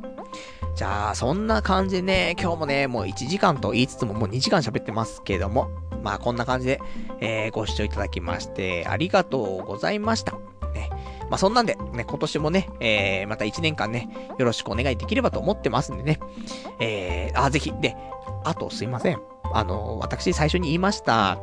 [0.74, 5.70] じゃあ、そんな感じでね、今日もね、もう1時間と言いつつももう2時間喋ってますけども、
[6.02, 6.80] まあこんな感じで、
[7.20, 10.38] えー、ご視聴いただきまして、ありがとうございました。
[10.72, 10.90] ね。
[11.30, 16.18] まあそんなんで、ね、今年もね、えー、また1年間ね、よろしくお願いできればと思ってますんでね。
[16.80, 17.96] えー、あ、ぜひ、で、
[18.44, 19.20] あとすいません。
[19.54, 21.38] あの、私最初に言いました、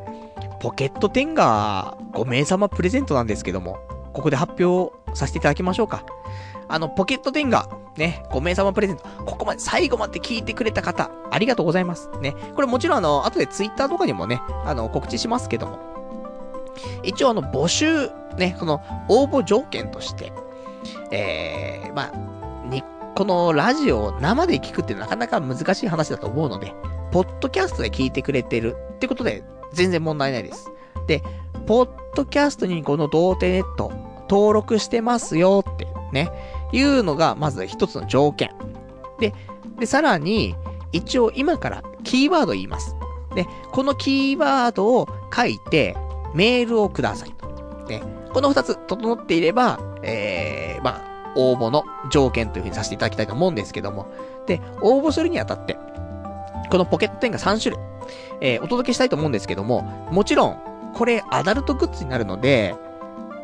[0.59, 3.79] ポケット10が5名様プレゼントなんですけども、
[4.11, 6.03] ここで発表させていただきましょうか。
[6.67, 9.05] あの、ポケット10が、ね、5名様プレゼント。
[9.25, 12.09] ここまで、最後まで聞いてくれた方、ありがとうございます。
[12.19, 12.35] ね。
[12.55, 15.96] これもちろんあの、後でツイッターとかにもね、あの、告知しますけども。
[17.03, 20.31] 一応あの、募集、ね、この、応募条件として、
[21.11, 22.83] えー、まあ、に、
[23.15, 26.73] このラジオを生で聞くってなかなか難しい話だと思うので、
[27.11, 29.43] ポッドキャストで聞いてくれてるってことで、
[29.73, 30.71] 全然問題ないです。
[31.07, 31.23] で、
[31.65, 33.91] ポッドキャストにこの童貞ネット
[34.29, 36.29] 登録してますよってね、
[36.71, 38.51] いうのがまず一つの条件。
[39.19, 39.33] で、
[39.79, 40.55] で、さらに、
[40.91, 42.95] 一応今からキーワード言います。
[43.35, 45.95] で、このキーワードを書いて、
[46.37, 47.47] メールをくださいと。
[47.89, 54.07] ね、この二つ整っていれば、えー、まあ、応募の条件というふうにさせていただきたいと思うんですけども。
[54.45, 55.77] で、応募するにあたって、
[56.69, 57.83] このポケット10が3種類、
[58.41, 59.81] えー、お届けしたいと思うんですけども、
[60.11, 60.59] もちろん、
[60.93, 62.75] これアダルトグッズになるので、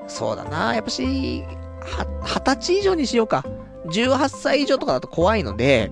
[0.08, 1.44] そうだな、やっぱし、
[1.82, 3.44] は、20歳以上にしようか。
[3.88, 5.92] 18歳以上とかだと怖いので、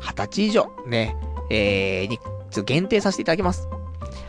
[0.00, 1.16] 20歳以上、ね、
[1.50, 2.18] えー、に、
[2.64, 3.68] 限定させていただきます。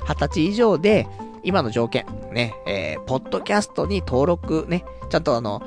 [0.06, 1.08] 20歳以上で、
[1.46, 5.62] 今の条件、ね、えー、ポッドキャストに登録、ね、ちゃんとあの、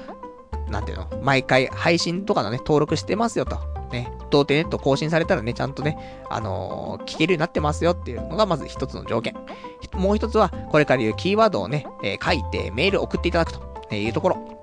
[0.68, 3.56] なんていうの、毎回配信とかのね、登録してますよと。
[3.92, 5.96] ね、童貞ネット更新されたらね、ちゃんとね、
[6.28, 9.34] あのー、聞けるようになってますよっていうのがまず一つの条件。
[9.94, 14.58] もう一つは、これから言うキーワードをね、えー、書いてメール送っていただくというところ。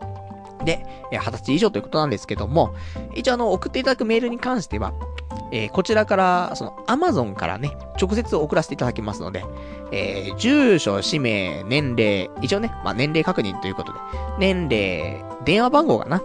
[0.64, 2.76] で、二十歳以上ということなんですけども、
[3.16, 4.94] 一応あの、送っていただくメールに関しては、
[5.56, 9.46] えー、こちらから、その、アマゾンからね、直接送らせていただきますので、
[9.94, 14.00] えー、住所、氏名、年齢、一応ね、まあ、年齢確認ということで、
[14.38, 16.22] 年齢、電話番号がな、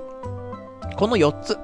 [0.97, 1.57] この4つ、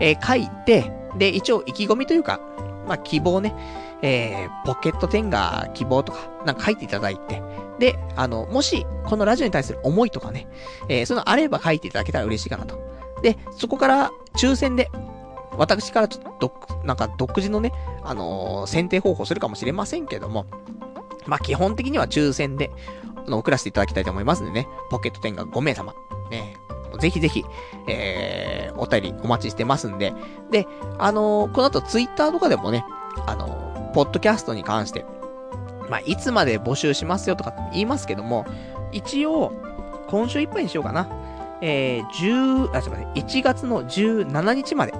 [0.00, 2.38] えー、書いて、で、一応意気込みというか、
[2.86, 3.56] まあ、希望ね、
[4.00, 7.42] えー、ポケットテンガー希望とか、なんか書いていただいて、
[7.80, 10.46] で、あの、もし、このラジオに対する思いとかね、
[10.88, 12.78] えー、そのあれば書いていただけたら嬉しいかなと。
[13.20, 14.92] で、そこから抽選で、
[15.56, 16.52] 私からちょっと、
[16.84, 17.72] なんか独自のね、
[18.02, 20.46] あのー、選定方法するかもしれませんけども、
[21.26, 22.70] まあ、基本的には抽選で、
[23.26, 25.94] あの、送らせていただきたいと思いますんでね、ポケット10が5名様、
[26.30, 26.56] ね、
[26.98, 27.44] ぜひぜひ、
[27.88, 30.12] えー、お便りお待ちしてますんで、
[30.50, 30.66] で、
[30.98, 32.84] あのー、この後ツイッターとかでもね、
[33.26, 35.04] あのー、ポッドキャストに関して、
[35.88, 38.46] まあ、いつまで募集しますよとか言いますけども、
[38.92, 39.52] 一応、
[40.08, 41.08] 今週いっぱいにしようかな。
[41.60, 42.06] えー、
[42.68, 44.92] 10、あ、すいません、1月の17日まで、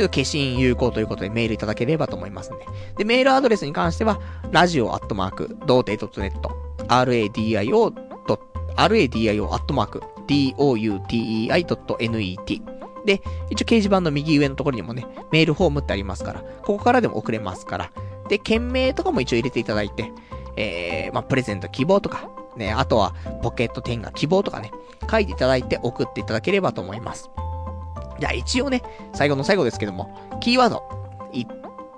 [0.00, 2.64] ちょっと消印有効ということでメールいただければと思いますんで。
[2.96, 4.18] で、メールアドレスに関しては、
[4.50, 6.32] ラジオアットマーク、童貞 .net、
[6.88, 7.92] radio.
[8.76, 12.62] radio アットマーク、doutei.net。
[13.04, 13.20] で、
[13.50, 17.92] 一応掲示板の右上のところにもね、メールフォームってありますから、ここからでも送れますから。
[18.30, 20.10] で、件名とかも一応入れていただいて、
[20.56, 24.70] えー、まあ、プレゼント希望とか、ね、あとは、ポケット10が希望とかね、
[25.10, 27.28] 書いていただいて送っていただければと思います。
[28.20, 28.82] じゃあ一応ね、
[29.14, 30.82] 最後の最後ですけども、キーワード、
[31.32, 31.46] い、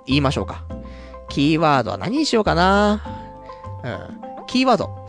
[0.05, 0.63] 言いましょうか。
[1.29, 3.01] キーワードは何にしようかな
[3.83, 4.45] うん。
[4.47, 5.07] キーワード、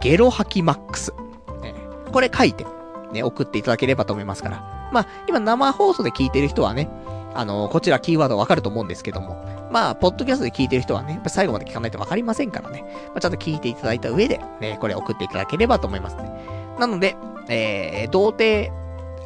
[0.00, 1.12] ゲロ吐きマックス。
[1.60, 1.74] ね、
[2.12, 2.64] これ書いて、
[3.12, 4.90] ね、送っていただければと思いますから。
[4.92, 6.88] まあ、今生放送で聞いてる人はね、
[7.34, 16.30] あのー、こちらキーワードわかると思うんですけども、まあ、ポッドキャストで聞いてる人はね、やっぱ最後まで聞かないとわかりませんからね、まあ、ちゃんと聞いていただいた上で、ね、これ送っていただければと思いますね。
[16.78, 17.16] なので、
[17.48, 18.70] えー、童貞、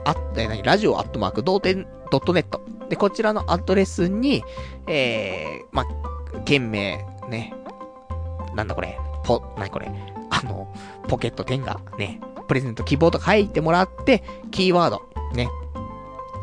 [0.09, 2.89] あ、え、何、ラジオアットマーク、童貞 .net。
[2.89, 4.43] で、こちらのアドレスに、
[4.87, 5.85] えー、ま、
[6.47, 7.55] 件名、ね、
[8.55, 9.93] なんだこれ、ポ、なにこれ、
[10.31, 10.73] あの、
[11.09, 15.03] ポケット10が、ね、プレゼント希望とか書いてもらって、キーワード、
[15.35, 15.51] ね、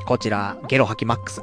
[0.05, 1.41] こちら、ゲロ吐きマックス。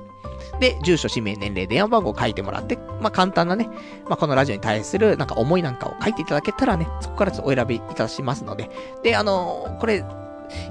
[0.61, 3.69] で、住所、氏名、年齢、電話番号書いてもらって、まあ、簡単なね、
[4.09, 8.71] まあ、このラジオに対する、なんか思いなんかを書いていただけたらね、そこからちょっとお選びいたしますので。
[9.03, 10.05] で、あのー、これ、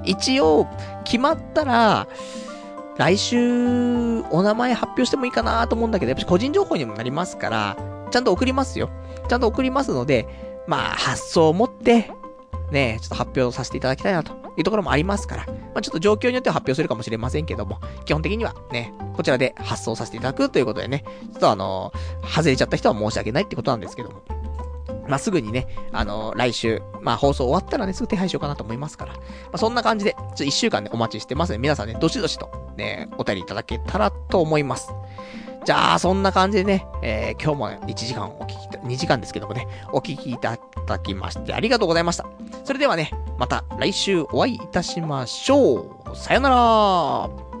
[0.04, 0.66] 一応、
[1.04, 2.06] 決まったら、
[2.96, 7.76] 来週、お名前発表してもいいかなと思うんだけど、やっぱ個人情報にもなりますから、
[8.10, 8.90] ちゃんと送りますよ。
[9.28, 10.28] ちゃんと送りますので、
[10.66, 12.10] まあ、発想を持って、
[12.70, 24.41] ね、ちょっと発表させていただきたいなというところもありますから、まあ、ちょっと状況によっては発表するかもしれませんけども、基本的にはね、こちらで発送させていただくということでね、ちょっとあのー、外れちゃった人は申し訳ないってことなんですけども。
[25.12, 29.12] まあ、すぐにね、あのー、来週、まあ、放送終わったらね、すぐ手配しようかなと思いますから。
[29.12, 29.20] ま
[29.52, 34.90] あ、そんな感じで、ちょっと一週間ね、お待ちしてますので、皆さんね、どしどしと、ね、お便りいただけたらと思います。
[35.66, 42.24] じゃあ、そんな感じでね、えー、今日も1時間お聞き、2時間ですけどもね、お聞きいただきましてありがとうございました。
[42.64, 46.16] それではね、また来週お会いいたしましょう。
[46.16, 47.51] さよなら